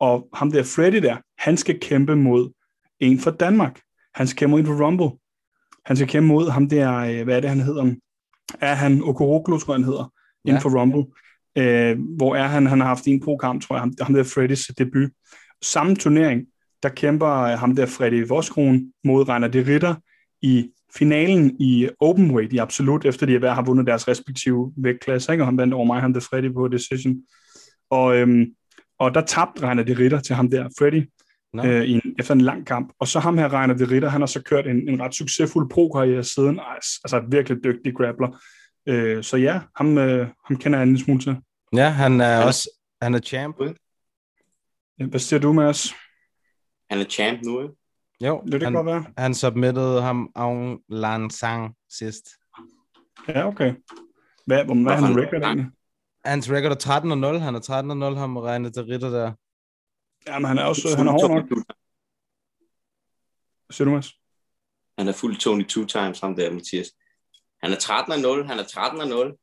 [0.00, 2.50] Og ham der Freddy der, han skal kæmpe mod
[3.00, 3.80] en fra Danmark.
[4.14, 5.10] Han skal kæmpe mod en fra Rumble.
[5.86, 7.94] Han skal kæmpe mod ham der, øh, hvad er det, han hedder?
[8.60, 10.12] Er han Okoroklo, tror jeg, han hedder,
[10.44, 10.48] ja.
[10.48, 11.04] inden for Rumble.
[11.58, 12.66] Øh, hvor er han?
[12.66, 15.10] Han har haft en pro-kamp, tror jeg, ham, ham der Freddys debut.
[15.62, 16.46] Samme turnering,
[16.82, 19.94] der kæmper øh, ham der Freddy Voskron mod Reiner de Ritter
[20.42, 25.42] i finalen i Openweight i Absolut, efter de hver har vundet deres respektive vægtklasser, ikke?
[25.42, 27.16] og han vandt over mig, ham der Freddy på decision.
[27.90, 28.46] Og, øhm,
[28.98, 31.10] og der tabte Reiner de Ritter til ham der, Freddy,
[31.52, 31.64] Nå.
[31.66, 32.92] øh, i en, efter en lang kamp.
[32.98, 35.70] Og så ham her, Reiner de Ritter, han har så kørt en, en ret succesfuld
[35.70, 36.60] pro-karriere siden,
[37.04, 38.40] altså et virkelig dygtig grappler.
[38.86, 41.36] Øh, så ja, ham, øh, ham kender jeg en lille smule til.
[41.72, 42.70] Ja, han er Han er- også
[43.02, 43.56] han er champ.
[44.98, 45.94] Ja, Hvad siger du, Mads?
[46.90, 47.74] Han er champ nu, ikke?
[48.24, 49.04] Jo, Det kan han, godt være.
[49.18, 52.28] han submittede ham Aung Lan Sang sidst.
[53.28, 53.74] Ja, okay.
[54.46, 55.18] Hvad, hvad er Hvad han fanden?
[55.26, 55.66] record egentlig?
[56.24, 57.38] Hans record er 13 og 0.
[57.38, 59.32] Han er 13 og 0, ham og regnet til Ritter der.
[60.26, 61.48] Jamen, han er også han er hård nok.
[61.48, 61.62] Hvad
[63.72, 64.12] siger du, Mads?
[64.98, 66.92] Han er fuld Tony two times, ham der, Mathias.
[67.62, 69.36] Han er 13 og 0, han er 13 og 0.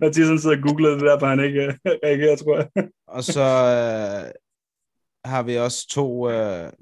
[0.00, 2.68] Mathias han sidder og googler det der, for han ikke øh, reagerer, tror jeg.
[3.16, 4.32] Og så øh,
[5.24, 6.72] har vi også to, øh,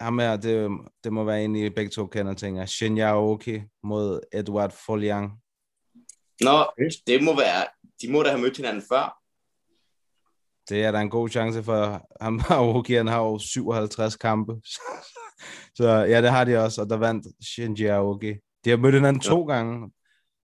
[0.00, 0.70] ham her, det,
[1.04, 2.66] det må være en, I begge to kender, tænker.
[2.66, 5.32] Shinya Aoki mod Edward Foliang.
[6.40, 6.72] Nå,
[7.06, 7.66] det må være...
[8.02, 9.19] De må da have mødt hinanden før.
[10.70, 12.06] Det er der en god chance for.
[12.20, 14.52] Ham Aoki, han har jo 57 kampe.
[15.78, 18.34] så ja, det har de også, og der vandt Shinji Aoki.
[18.64, 19.90] De har mødt hinanden to gange.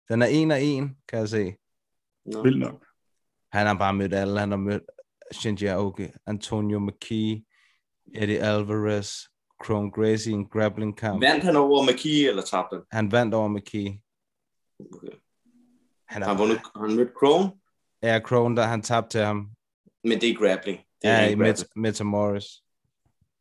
[0.10, 1.56] Den er en af en, kan jeg se.
[2.26, 2.44] Nå.
[2.44, 2.86] Vildt nok.
[3.52, 4.40] Han har bare mødt alle.
[4.40, 4.84] Han har mødt
[5.32, 7.46] Shinji Aoki, Antonio McKee,
[8.16, 9.12] Eddie Alvarez,
[9.66, 11.22] Chrome Gracie i en grappling kamp.
[11.22, 12.84] Vandt han over McKee, eller tabte han?
[12.92, 14.02] Han vandt over McKee.
[14.80, 15.16] Okay.
[16.08, 17.52] Han Han er, har vundet, han mødt Crone,
[18.04, 19.50] ja, Crone, der han tabte til ham.
[20.04, 20.80] Men det er grappling.
[21.02, 21.36] Det er Ja, i.
[21.36, 22.46] Met- Metamoris.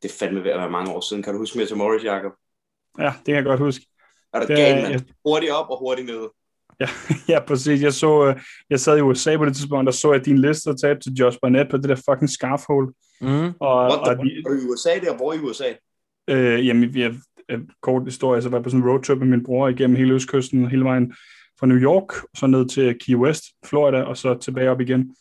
[0.02, 1.22] Det er fandme ved at være mange år siden.
[1.22, 2.32] Kan du huske Meta Morris, Jacob?
[2.98, 3.86] Ja, det kan jeg godt huske.
[4.34, 4.92] Er det Det- galt, mand?
[4.92, 6.28] jeg- Hurtigt op og hurtigt ned.
[7.28, 7.82] Ja, præcis.
[7.82, 8.40] Jeg så, øh,
[8.70, 11.12] jeg sad i USA på det tidspunkt, der så jeg din liste og tabte til
[11.12, 12.86] Josh Barnett på det der fucking scarf hole.
[13.20, 13.28] Mm.
[13.60, 15.16] Og, What the og Er du i USA der?
[15.16, 15.72] Hvor i USA?
[16.30, 17.16] øh, jamen, vi har
[17.48, 20.14] øh, kort historie, så var jeg på sådan en roadtrip med min bror igennem hele
[20.14, 21.14] Østkysten, hele vejen
[21.60, 25.16] fra New York, så ned til Key West, Florida, og så tilbage op igen.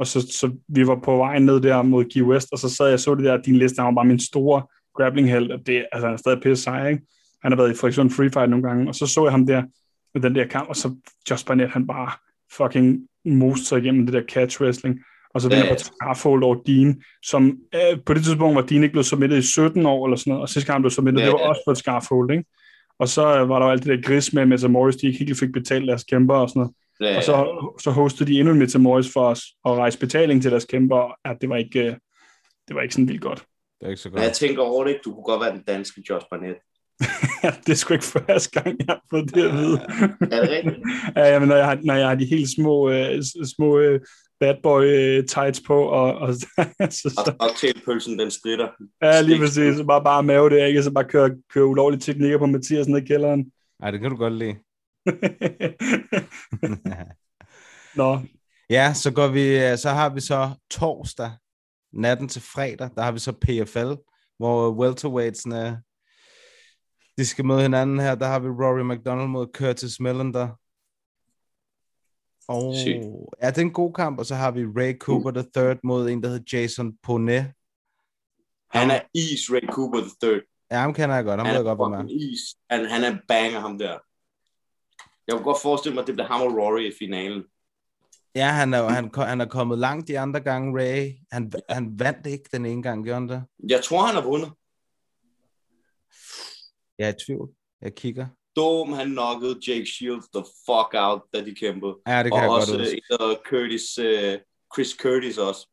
[0.00, 2.86] Og så, så vi var på vejen ned der mod Key West, og så sad
[2.86, 4.62] jeg og så det der, din liste, han var bare min store
[4.96, 7.02] grappling held, og det, altså, han er stadig pisse sej, ikke?
[7.42, 9.62] Han har været i Frederikssund Free Fight nogle gange, og så så jeg ham der
[10.14, 10.94] med den der kamp, og så
[11.30, 12.10] Josh Barnett, han bare
[12.56, 15.00] fucking most sig igennem det der catch wrestling,
[15.34, 15.72] og så vinder ja.
[15.72, 19.42] på Scarfold over Dean, som øh, på det tidspunkt var Dean ikke blevet submittet i
[19.42, 21.62] 17 år eller sådan noget, og sidste gang han blev submittet, Ja, det var også
[21.66, 22.44] på et Scarfold, ikke?
[22.98, 25.18] Og så øh, var der jo alt det der gris med, med Morris, de ikke
[25.18, 26.74] helt fik betalt deres kæmper og sådan noget.
[27.00, 30.64] Og så, så hostede de endnu en Metamoris for os, og rejse betaling til deres
[30.64, 31.94] kæmper, at det var ikke, øh,
[32.68, 33.38] det var ikke sådan vildt godt.
[33.80, 34.34] Det er ikke så Men jeg godt.
[34.34, 34.98] tænker over det.
[35.04, 36.58] Du kunne godt være den danske Josh Barnett.
[37.66, 39.80] Det er sgu ikke første gang, jeg har fået det at vide.
[40.20, 40.76] Er det rigtigt?
[41.16, 43.22] Ja, jamen, når, jeg har, når jeg har de helt små, øh,
[43.56, 44.00] små øh,
[44.40, 46.46] bad boy øh, tights på, og, og så,
[46.90, 48.68] så, Og cocktailpølsen, den stritter.
[49.02, 50.80] ja, lige præcis, så bare, bare mave det, ikke?
[50.80, 53.52] Og så bare køre, køre ulovlige teknikker på Mathias ned i kælderen.
[53.82, 54.54] Ej, det kan du godt lide.
[58.00, 58.20] Nå,
[58.70, 61.30] ja, så går vi, så har vi så torsdag,
[61.92, 63.92] natten til fredag, der har vi så PFL,
[64.38, 65.82] hvor welterweightsene,
[67.18, 68.14] de skal møde hinanden her.
[68.14, 70.48] Der har vi Rory McDonald mod Curtis Millender.
[72.48, 73.04] Og Sygt.
[73.42, 76.08] ja, det er en god kamp, og så har vi Ray Cooper the third mod
[76.08, 77.52] en, der hedder Jason Ponet.
[78.70, 80.40] Han er is, Ray Cooper the third.
[80.70, 82.40] Ja, ham kender jeg godt, ham Han ved jeg er godt, fucking is.
[82.70, 83.98] Han, han er banger, ham der.
[85.30, 87.44] Jeg kunne godt forestille mig, at det bliver ham og Rory i finalen.
[88.34, 91.12] Ja, han er, han, han er kommet langt de andre gange, Ray.
[91.32, 93.44] Han, han vandt ikke den ene gang, gjorde han det?
[93.68, 94.52] Jeg tror, han har vundet.
[96.98, 97.50] Jeg er i tvivl.
[97.82, 98.26] Jeg kigger.
[98.56, 101.96] Dom, han knockede Jake Shields the fuck out, da de kæmpede.
[102.06, 103.02] Ja, det kan og jeg også godt huske.
[103.10, 104.40] der Curtis, uh,
[104.74, 105.68] Chris Curtis også.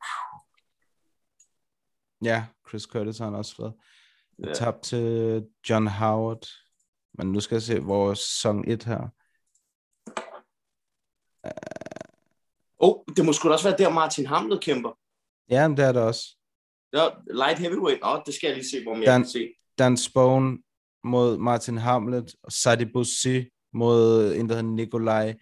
[2.24, 3.72] Ja, Chris Curtis har han også.
[4.40, 4.54] Jeg Ja.
[4.54, 6.48] tabte til John Howard.
[7.14, 9.08] Men nu skal jeg se vores sæson 1 her.
[12.80, 14.98] Oh, det må sgu da også være der, Martin Hamlet kæmper.
[15.50, 16.38] Ja, men det er det også.
[16.94, 18.04] Ja, light heavyweight.
[18.04, 19.50] Åh, oh, det skal jeg lige se, hvor jeg Dan- kan se.
[19.78, 20.58] Dan Spone
[21.04, 22.36] mod Martin Hamlet.
[22.44, 25.36] Og Sadi Bussi mod en, der hedder Nikolaj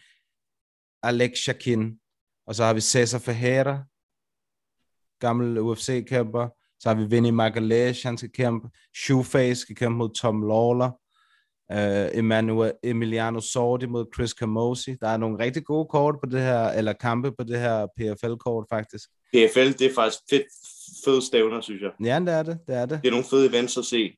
[1.04, 2.00] Alekshakin.
[2.48, 3.84] Og så har vi Cesar Ferreira,
[5.20, 6.48] gammel UFC-kæmper.
[6.80, 8.70] Så har vi Vinny Magalhaes, han skal kæmpe.
[8.96, 10.92] Shoeface skal kæmpe mod Tom Lawler.
[11.74, 14.96] Uh, Emmanuel, Emiliano Sordi mod Chris Camosi.
[15.02, 18.66] Der er nogle rigtig gode kort på det her, eller kampe på det her PFL-kort
[18.70, 19.10] faktisk.
[19.34, 20.44] PFL, det er faktisk fedt,
[21.06, 21.92] fede stævner, synes jeg.
[22.04, 23.00] Ja, det er det, det er det.
[23.02, 24.18] Det er nogle fede events at se.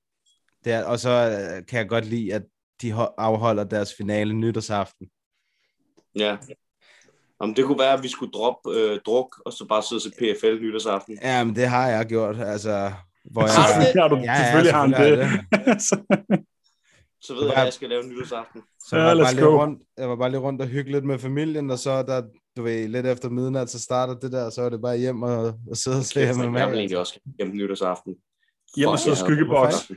[0.65, 2.43] det er, og så øh, kan jeg godt lide, at
[2.81, 5.07] de ho- afholder deres finale nytårsaften.
[6.15, 6.37] Ja.
[7.39, 10.01] Om det kunne være, at vi skulle droppe øh, druk, og så bare sidde og
[10.01, 11.17] se PFL nytårsaften.
[11.21, 12.91] Ja, men det har jeg gjort, altså...
[13.31, 13.51] Hvor jeg,
[14.01, 14.23] Har du det?
[14.23, 15.39] ja, Ja, ja, selvfølgelig har han selvfølgelig
[16.29, 16.45] det.
[17.27, 18.61] Så- Så ved jeg, hvad jeg skal lave nytårsaften.
[18.79, 20.91] Så Ja, jeg, var let's bare lige rundt, jeg var bare lige rundt og hygge
[20.91, 22.21] lidt med familien, og så der,
[22.57, 25.23] du ved, lidt efter midnat, så starter det der, og så er det bare hjem
[25.23, 25.37] og,
[25.69, 26.61] og sidde og Kæft, med jeg vil mig.
[26.79, 28.15] egentlig også hjem nytårsaften.
[28.75, 29.91] Hjem og og jeg skyggeboks.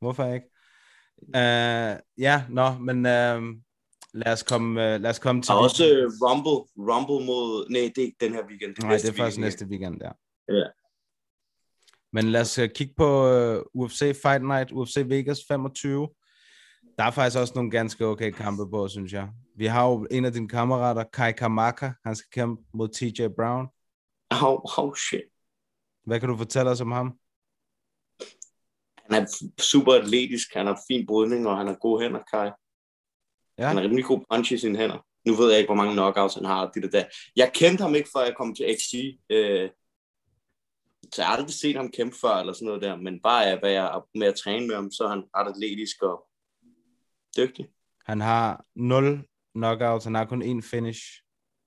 [0.00, 0.46] Hvorfor ikke?
[1.22, 1.94] Uh,
[2.26, 3.42] ja, nå, men uh,
[4.14, 5.48] lad, os komme, uh, lad os komme til...
[5.48, 6.58] Der er også øh, Rumble,
[6.92, 7.70] Rumble mod...
[7.70, 8.74] Nej, det er ikke den her weekend.
[8.82, 9.44] Nej, det er først weekend.
[9.44, 10.10] næste weekend, ja.
[10.58, 10.66] Ja.
[12.14, 16.08] Men lad os uh, kigge på uh, UFC Fight Night, UFC Vegas 25.
[16.98, 19.28] Der er faktisk også nogle ganske okay kampe på, synes jeg.
[19.56, 21.90] Vi har jo en af dine kammerater, Kai Kamaka.
[22.04, 23.66] Han skal kæmpe mod TJ Brown.
[24.30, 25.22] Oh, oh shit.
[26.06, 27.18] Hvad kan du fortælle os om ham?
[29.10, 29.26] Han er
[29.60, 32.50] super atletisk, han har fin brydning, og han har gode hænder, Kai.
[33.58, 33.66] Ja.
[33.66, 34.98] Han har rimelig god punch i sine hænder.
[35.28, 36.70] Nu ved jeg ikke, hvor mange knockouts han har.
[36.70, 37.04] Det der.
[37.36, 38.94] Jeg kendte ham ikke, før jeg kom til XG.
[39.30, 39.70] Øh,
[41.12, 42.96] så jeg har aldrig set ham kæmpe før, eller sådan noget der.
[42.96, 46.02] Men bare af, hvad jeg med at træne med ham, så er han ret atletisk
[46.02, 46.26] og
[47.36, 47.68] dygtig.
[48.06, 51.02] Han har 0 knockouts, han har kun én finish.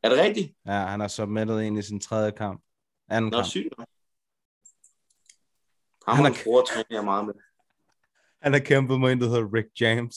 [0.03, 0.53] Er det rigtigt?
[0.65, 2.63] Ja, han har submittet en i sin tredje kamp.
[3.09, 3.47] Anden Nå, kamp.
[3.47, 3.73] sygt.
[3.77, 3.85] Ham
[6.15, 7.33] Han er- hans bror træner jeg meget med.
[8.43, 10.15] Han har kæmpet mod en, der hedder Rick James.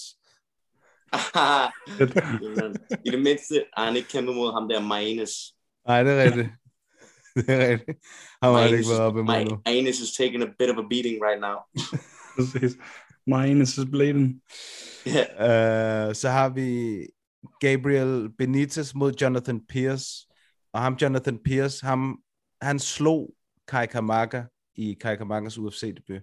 [3.07, 5.33] I det mindste har han ikke kæmpet mod ham der Maines.
[5.87, 6.49] Nej, det er rigtigt.
[7.47, 7.99] det er rigtigt.
[8.43, 9.59] Han har ikke været op imod nu.
[9.67, 11.57] Maines is taking a bit of a beating right now.
[12.37, 12.77] Præcis.
[13.27, 14.43] Mine is bleeding.
[15.07, 16.99] Uh, så har vi
[17.61, 20.27] Gabriel Benitez mod Jonathan Pierce.
[20.73, 22.19] Og ham, Jonathan Pierce, ham,
[22.63, 23.35] han slog
[23.69, 24.43] Kai Kamaka
[24.77, 26.23] i Kai Kamakas UFC-debut.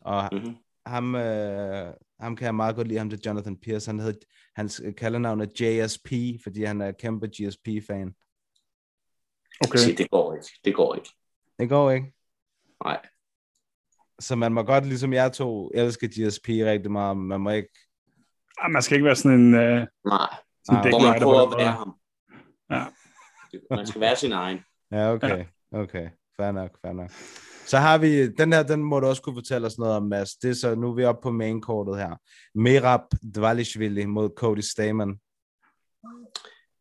[0.00, 0.54] Og Mhm.
[0.86, 3.88] ham, uh, ham kan jeg meget godt lide, ham til Jonathan Pierce.
[3.90, 4.18] Han hedder,
[4.56, 6.12] hans kaldernavn er JSP,
[6.42, 8.12] fordi han er kæmpe GSP-fan.
[9.64, 9.78] Okay.
[9.78, 10.46] Se, det går ikke.
[10.64, 11.08] Det går ikke.
[11.58, 12.12] Det går ikke.
[12.84, 13.00] Nej.
[14.20, 17.68] Så man må godt, ligesom jeg to, elske GSP rigtig meget, men man må ikke...
[18.58, 19.54] Ah, man skal ikke være sådan en...
[19.54, 19.86] Uh, Nej.
[20.64, 21.94] sådan Ah, Hvor man prøver at være ham.
[22.70, 22.84] Ja.
[23.70, 24.58] Man skal være sin egen.
[24.92, 25.44] Ja, okay.
[25.72, 27.10] Okay, fair nok, fair nok.
[27.66, 30.36] Så har vi, den her, den må du også kunne fortælle os noget om, Mads.
[30.36, 32.16] Det er så, nu er vi oppe på mainkortet her.
[32.54, 33.00] Merab
[33.34, 35.20] Dvalishvili mod Cody Stamen.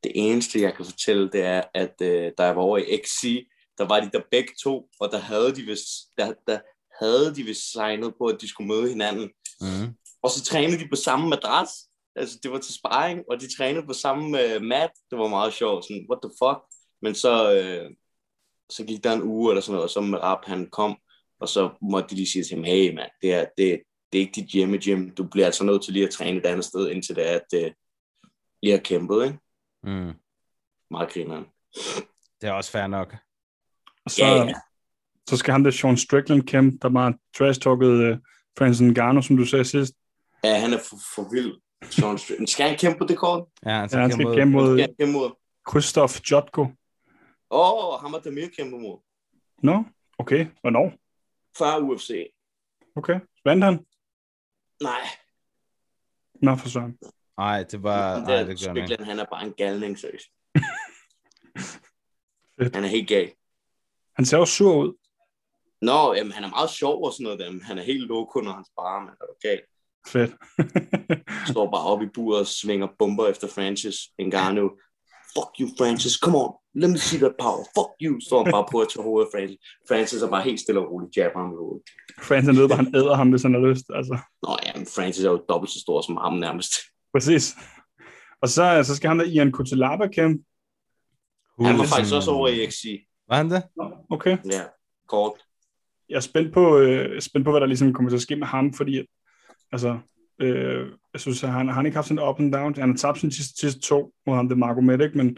[0.05, 3.47] Det eneste, jeg kan fortælle, det er, at øh, da jeg var over i XC,
[3.77, 5.87] der var de der begge to, og der havde de vist,
[6.17, 6.59] der, der
[7.03, 9.29] havde de vist signet på, at de skulle møde hinanden.
[9.61, 9.95] Mm.
[10.21, 11.69] Og så trænede de på samme madras.
[12.15, 14.91] Altså, det var til sparring, og de trænede på samme uh, mat.
[15.11, 15.85] Det var meget sjovt.
[15.85, 16.59] Sådan, what the fuck?
[17.01, 17.91] Men så, uh,
[18.69, 20.97] så gik der en uge eller sådan noget, og så med rap, han kom,
[21.39, 24.21] og så måtte de lige sige til ham, hey mand, det er, det, det er
[24.21, 25.09] ikke dit hjemme gym.
[25.09, 27.65] Du bliver altså nødt til lige at træne et andet sted, indtil det er, at
[27.65, 27.71] uh,
[28.61, 29.37] I har kæmpet, ikke?
[29.85, 30.13] Mm.
[30.91, 31.45] Meget grineren.
[32.41, 33.15] Det er også fair nok.
[34.05, 34.53] Og så, Ja, ja.
[35.29, 38.17] så skal ham der Sean Strickland kæmpe, der bare trash-talkede uh,
[38.57, 39.93] Francis Ngannou, som du sagde sidst.
[40.43, 41.53] Ja, han er for, for vild.
[41.91, 43.47] Sean Str- Skal han kæmpe på det kort?
[43.65, 45.31] Ja, han Ja, skal han kæmpe skal mod- kæmpe mod han kæmpe mod?
[45.69, 46.61] Christoph Jotko.
[47.51, 48.97] Åh, oh, ham og Damir kæmper mod.
[49.63, 49.83] Nå,
[50.17, 50.47] okay.
[50.61, 50.93] Hvornår?
[51.57, 52.09] Før UFC.
[52.95, 53.19] Okay.
[53.45, 53.85] Vandt han?
[54.83, 55.01] Nej,
[56.41, 56.97] Nå, for søren.
[57.37, 58.15] Nej, det var...
[58.15, 58.59] den der det
[58.97, 60.27] gør han er bare en galning, seriøst.
[62.59, 62.75] Fedt.
[62.75, 63.31] han er helt gal.
[64.15, 64.93] Han ser også sur ud.
[65.81, 68.39] Nå, jamen, han er meget sjov og sådan noget, der, men han er helt loko,
[68.39, 69.13] når han sparer, man.
[69.21, 69.61] Er du gal?
[70.07, 70.31] Fedt.
[71.51, 74.69] Står bare oppe i buret og svinger bomber efter Francis Ngannou.
[75.37, 76.13] Fuck you, Francis.
[76.13, 76.53] Come on.
[76.75, 77.63] Let me see that power.
[77.77, 78.19] Fuck you.
[78.27, 79.59] Står han bare på at tage hovedet af Francis.
[79.89, 81.83] Francis er bare helt stille og roligt jabber ham i hovedet.
[82.27, 83.85] Francis er nede, hvor han æder ham, hvis han har lyst.
[83.99, 86.73] Altså, Nå ja, men Francis er jo dobbelt så stor som ham nærmest.
[87.15, 87.55] Præcis.
[88.41, 90.43] Og så, så skal han der Ian Kutelaba kæmpe.
[91.61, 92.85] Han var faktisk også over i XC.
[93.29, 93.63] Var han det?
[94.09, 94.37] Okay.
[94.51, 94.61] Ja,
[95.07, 95.33] kort.
[96.09, 98.47] Jeg er spændt på, øh, spændt på, hvad der ligesom kommer til at ske med
[98.47, 99.05] ham, fordi at,
[99.71, 99.99] altså,
[100.41, 102.75] øh, jeg synes, at han, han har ikke haft sådan en up and down.
[102.75, 105.37] Han har tabt sine sidste, sidste to mod ham, det er Marco Medic, men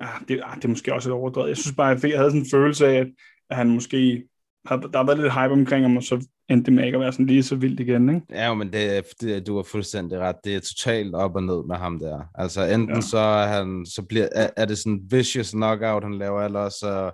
[0.00, 1.48] ja, det, ah, det er måske også et overdrevet.
[1.48, 3.06] Jeg synes bare, jeg, fik, jeg havde sådan en følelse af, at,
[3.50, 4.28] at han måske,
[4.68, 7.00] har, der har været lidt hype omkring ham, og så endte det med ikke at
[7.00, 8.26] være sådan lige så vildt igen, ikke?
[8.30, 10.36] Ja, men det, det, du har fuldstændig ret.
[10.44, 12.22] Det er totalt op og ned med ham der.
[12.34, 12.94] Altså enten Ja.
[12.94, 13.00] ja.
[13.00, 16.68] så, er han, så bliver, er, er det sådan en vicious knockout, han laver, eller
[16.68, 17.10] så,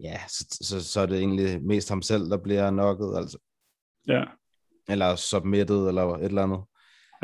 [0.00, 3.38] ja, så, så, så er det egentlig mest ham selv, der bliver knocket, altså.
[4.08, 4.24] Ja.
[4.88, 6.60] Eller submitted, eller et eller andet.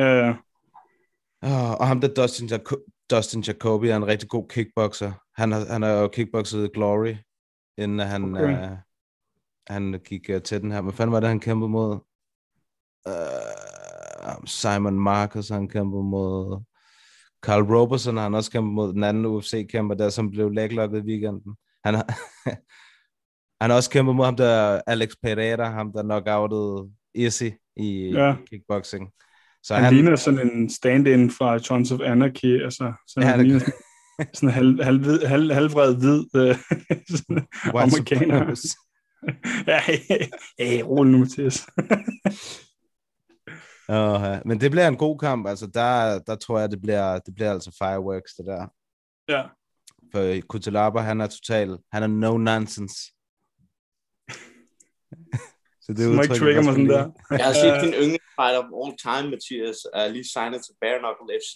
[0.01, 0.34] Øh,
[1.42, 5.12] Oh, og ham der Dustin, Jaco- Dustin Jacoby er en rigtig god kickboxer.
[5.36, 7.14] Han har, han har jo kickboxet Glory,
[7.78, 8.44] inden han, Okay.
[8.44, 8.76] okay.
[9.70, 10.80] Han gik uh, til den her.
[10.80, 11.98] Hvad fanden var det, han kæmpede mod?
[13.09, 16.62] Uh, Simon Marcus, han kæmpede mod...
[17.42, 21.06] Carl Roberson har han også kæmpet mod den anden UFC-kæmper der, som blev læglokket i
[21.06, 21.56] weekenden.
[21.84, 22.06] Han har,
[23.62, 28.34] han har også kæmpet mod ham der Alex Pereira, ham der knockoutede Izzy i Ja.
[28.51, 29.10] kickboxing.
[29.62, 33.47] Så han, han ligner sådan en stand-in fra Sons of Anarchy, altså sådan, Ja, han
[33.47, 33.60] ligner
[34.34, 36.56] sådan, en halv, halv, halv, halvvred hvid øh,
[37.82, 38.55] amerikaner.
[39.66, 39.80] Ja,
[40.59, 41.66] hey, rolig nu, Mathias.
[43.88, 45.47] Uh, men det bliver en god kamp.
[45.48, 48.66] Altså, der, der tror jeg, det bliver, det bliver altså fireworks, det der.
[49.28, 49.42] ja.
[50.12, 52.94] For Kutelaba, han er total, han er no nonsense.
[55.82, 57.10] Så Det ikke trigger mig sådan der.
[57.30, 61.38] Jeg har set din yndlingsfighter of all time, Mathias, er lige signet til Bare Knuckle
[61.42, 61.55] FC.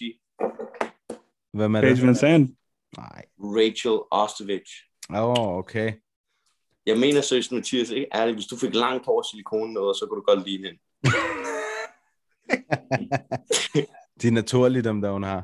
[1.53, 2.05] Hvem er Paige det?
[2.05, 2.51] Van Zandt.
[2.97, 3.25] Nej.
[3.39, 4.71] Rachel Ostevich.
[5.09, 5.93] Åh, oh, okay.
[6.85, 10.21] Jeg mener seriøst, Mathias, ikke ærligt, hvis du fik langt hår silikone noget, så kunne
[10.21, 10.79] du godt lide hende.
[14.21, 15.43] De er naturlige, dem der hun har.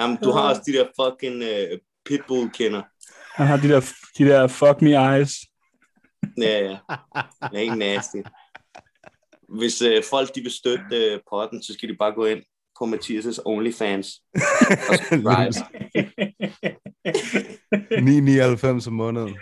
[0.00, 2.82] Jamen, du har også de der fucking uh, pitbull-kender.
[3.34, 3.80] Han har de der,
[4.18, 5.32] de der fuck me eyes.
[6.38, 6.78] Ja, ja.
[7.42, 8.16] Det er ikke nasty.
[9.48, 12.42] Hvis uh, folk de vil støtte uh, potten, så skal de bare gå ind
[12.78, 14.22] på Mathias' OnlyFans.
[14.88, 15.52] Og subscribe.
[18.80, 19.38] 9,99 om måneden.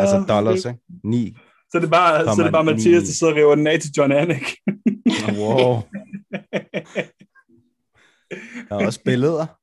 [0.00, 0.78] Altså dollars, ikke?
[1.04, 1.36] 9.
[1.70, 3.66] Så det er bare, så er det bare Komma Mathias, der sidder og river den
[3.66, 4.56] af til John Anik.
[5.38, 5.82] Wow.
[8.68, 9.46] Der er også billeder.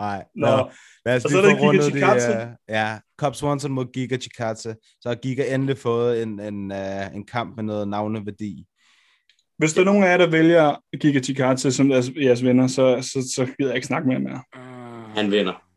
[0.00, 0.46] Nej, Nå.
[0.46, 0.70] nå.
[1.06, 2.48] Lad os Og så lige er Giga de...
[2.48, 4.76] Uh, ja, Cobb Swanson mod Giga Chikadze.
[5.00, 8.66] Så har Giga endelig fået en, en, uh, en kamp med noget navneværdi.
[9.58, 13.02] Hvis der er nogen af jer, der vælger Giga Chikadze som deres, jeres venner, så,
[13.02, 14.40] så, så gider jeg ikke snakke mere med jer.
[15.16, 15.67] Han vinder.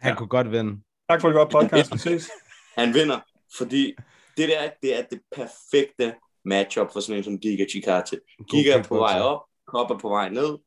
[0.00, 0.16] Han Ja.
[0.18, 0.80] kunne godt vinde.
[1.10, 1.92] Tak for et godt podcast.
[1.94, 2.30] Vi ses.
[2.78, 3.20] Han vinder,
[3.58, 3.94] fordi
[4.36, 6.14] det der, det er det perfekte
[6.44, 8.20] matchup for sådan en som Giga Chikadze.
[8.50, 10.58] Giga er på vej op, Kop er på vej ned.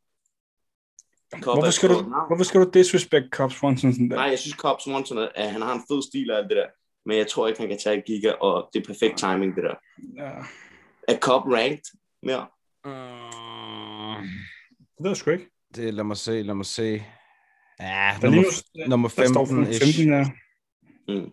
[1.44, 2.28] Hvorfor er skal, du, navn.
[2.30, 4.16] hvorfor skal du disrespect Cobb Swanson sådan der?
[4.16, 6.58] Nej, jeg synes Cobb Swanson, er- at han har en fed stil og alt det
[6.58, 6.68] der.
[7.06, 9.76] Men jeg tror ikke, han kan tage Giga, og det er perfekt timing, det der.
[10.24, 10.32] Ja,
[11.08, 12.48] Er Cobb ranked mere?
[14.98, 15.50] det ved jeg sgu ikke.
[15.76, 17.04] Det, lad mig se, lad mig se.
[17.80, 18.44] Ja, Der, nummer,
[18.88, 20.12] nummer der står 15 15 -ish.
[20.12, 20.26] der.
[21.08, 21.32] Mm.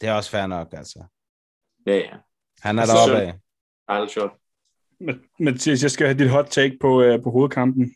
[0.00, 1.04] Det er også fair nok, altså.
[1.86, 2.10] Ja, ja.
[2.62, 3.38] Han er Altså, deroppe
[3.88, 4.08] af.
[4.08, 4.30] Shot.
[5.00, 7.94] Men- Mathias, jeg skal have dit hot take på, uh, på hovedkampen.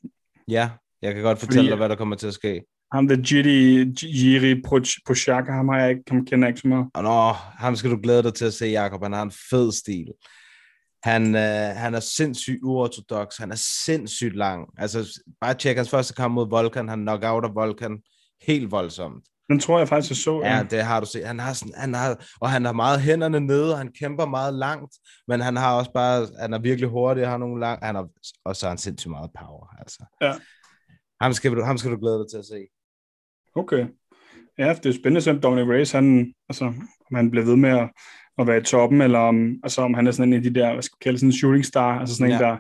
[0.49, 0.71] Ja,
[1.03, 2.63] jeg kan godt fortælle Fordi- dig, hvad der kommer til at ske.
[2.93, 4.63] Ham der Jiri, Jiri
[5.07, 6.87] Prochaka, ham har jeg ikke, ham kender jeg ikke så meget.
[6.95, 9.03] Og nå, ham skal du glæde dig til at se, Jacob.
[9.03, 10.07] Han har en fed stil.
[11.03, 13.39] Han, øh, han er sindssygt uortodox.
[13.39, 14.69] Han er sindssygt lang.
[14.79, 16.89] Altså, bare tjek hans første kamp mod Volkan.
[16.89, 18.03] Han knock out af Volkan
[18.47, 19.25] helt voldsomt.
[19.49, 20.41] Den tror jeg faktisk, jeg så.
[20.45, 21.27] Ja, det har du set.
[21.27, 24.55] Han har sådan, han har, og han har meget hænderne nede, og han kæmper meget
[24.55, 24.95] langt,
[25.29, 28.09] men han har også bare, han er virkelig hurtig, har nogle lang, han har,
[28.45, 30.05] og så har han sindssygt meget power, altså.
[30.21, 30.33] Ja.
[31.21, 32.67] Ham skal, du, ham skal du glæde dig til at se.
[33.57, 33.87] Okay.
[34.59, 36.65] Ja, det er spændende at Dominic Reyes, han, altså,
[37.11, 37.91] om han bliver ved med at,
[38.39, 40.73] at være i toppen, eller om, altså, om han er sådan en af de der,
[40.73, 42.37] hvad skal vi kalde sådan en shooting star, altså sådan ja.
[42.37, 42.57] en, der,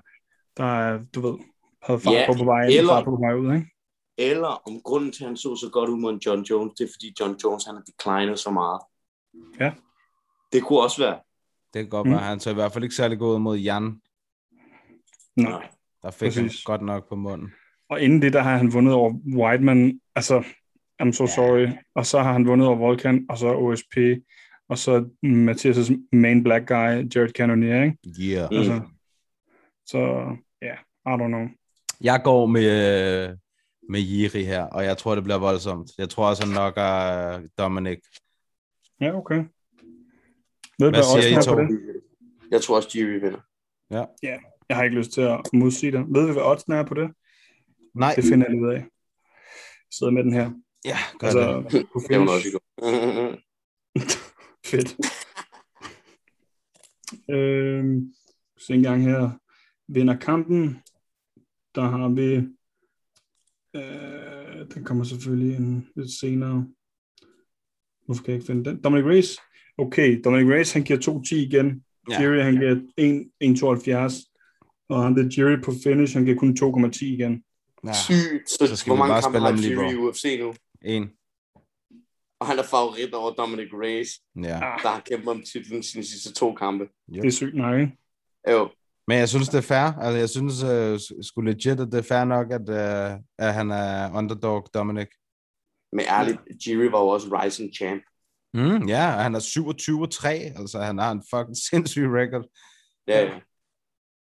[0.56, 1.38] der er, du ved,
[1.82, 3.66] havde fart Ja, på på vej, eller- fart på på vej ud, ikke?
[4.18, 6.88] Eller om grunden til, at han så så godt ud mod John Jones, det er
[6.94, 8.80] fordi John Jones han har declinet så meget.
[9.60, 9.72] Ja.
[10.52, 11.18] Det kunne også være.
[11.74, 12.10] Det kan godt Mm.
[12.12, 12.16] mm.
[12.16, 14.00] være, han så i hvert fald ikke særlig god mod Jan,
[15.36, 15.68] Nej.
[16.02, 16.64] der fik han Præcis.
[16.64, 17.52] godt nok på munden.
[17.88, 20.44] Og inden det, der har han vundet over Whiteman, altså,
[21.02, 23.96] I'm so sorry, og så har han vundet over Volkan, og så OSP,
[24.72, 27.96] og så Mathias' main black guy, Jared Cannonier, ikke?
[28.20, 28.48] Yeah.
[28.50, 28.56] Mm.
[28.56, 28.80] Altså,
[29.86, 29.98] så,
[30.62, 31.46] ja, yeah, I don't know.
[32.00, 33.36] Jeg går med,
[33.88, 35.90] med Jiri her, og jeg tror, det bliver voldsomt.
[35.98, 37.98] Jeg tror også, han nok er Dominic.
[39.00, 39.44] Ja, okay.
[40.78, 41.54] Ved Hvad siger I to?
[41.54, 41.80] på det?
[42.50, 43.40] Jeg tror også, Jerry vinder.
[43.90, 44.04] Ja.
[44.68, 46.00] Jeg har ikke lyst til at modsige dig.
[46.08, 47.10] Ved vi, hvad oddsene er på det?
[47.94, 48.74] Nej, Det finder jeg ud af.
[48.78, 48.84] Jeg
[49.90, 50.50] sidder med den her.
[50.84, 51.86] ja, gør Altså, det.
[51.92, 52.26] på Det var finish.
[52.26, 52.62] noget, vi går.
[54.66, 54.96] Fedt.
[57.30, 58.12] øhm,
[58.58, 59.30] så en gang her.
[59.88, 60.78] Vinder kampen.
[61.74, 62.34] Der har vi...
[63.76, 66.66] Øh, den kommer selvfølgelig en lidt senere.
[68.06, 68.82] Hvorfor kan jeg ikke finde den?
[68.82, 69.38] Dominic Reyes.
[69.78, 70.98] Okay, Dominic Reyes, han giver
[71.32, 71.84] 2-10 igen.
[72.10, 72.22] Ja.
[72.22, 72.28] Ja.
[72.28, 72.74] Jerry, han giver
[74.10, 74.28] 1-72.
[74.88, 77.44] Og han der Jerry på finish, han giver kun 2,10 igen.
[77.86, 78.50] Ja, Sygt.
[78.50, 79.96] Så, Så skal hvor vi mange bare kampe spille har Jerry i.
[79.96, 80.54] UFC nu?
[80.82, 81.10] en.
[82.42, 84.48] Og han er favorit over Dominic Reyes, Ja.
[84.82, 86.84] der har kæmpet om titlen sine sidste to kampe.
[87.14, 87.96] Det er sygt nok, ikke?
[88.50, 88.70] Jo.
[89.08, 89.98] Men jeg synes, det er fair.
[90.00, 93.70] Altså, jeg synes uh, sgu legit, at det er fair nok, at, uh, at han
[93.70, 95.08] er underdog Dominic.
[95.92, 98.02] Men ærligt, Jerry var jo også rising champ.
[98.54, 100.28] Mm, ja, og han er 27-3.
[100.60, 102.44] Altså, han har en fucking sindssyg record.
[103.08, 103.40] Ja, ja.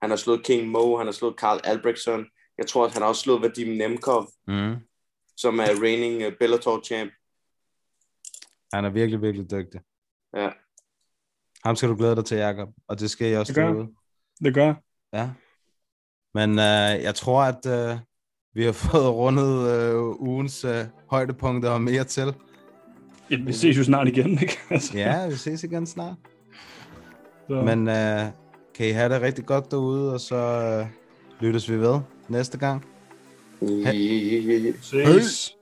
[0.03, 2.27] Han har slået King Mo, han har slået Carl Albrechtson.
[2.59, 4.75] Jeg tror, at han har også slået Vadim Nemkov, Mm.
[5.37, 7.11] som er reigning uh, Bellator champ.
[8.77, 9.81] Han er virkelig, virkelig dygtig.
[10.37, 10.49] Ja.
[11.65, 12.69] Ham skal du glæde dig til, Jacob.
[12.89, 13.89] Og det skal jeg også Det gør derude.
[14.45, 14.75] Det gør.
[15.13, 15.31] Ja.
[16.35, 17.99] Men uh, jeg tror, at uh,
[18.55, 20.71] vi har fået rundet uh, ugens uh,
[21.11, 22.35] højdepunkter og mere til.
[23.31, 24.59] Ja, vi ses jo snart igen, ikke?
[24.71, 26.17] Altså, Ja, vi ses igen snart.
[27.49, 27.55] så.
[27.55, 28.33] Men uh,
[28.75, 30.87] kan I have det rigtig godt derude, og så uh,
[31.43, 32.85] lyttes vi ved næste gang.
[33.63, 34.75] Yeah.
[34.83, 35.57] ses.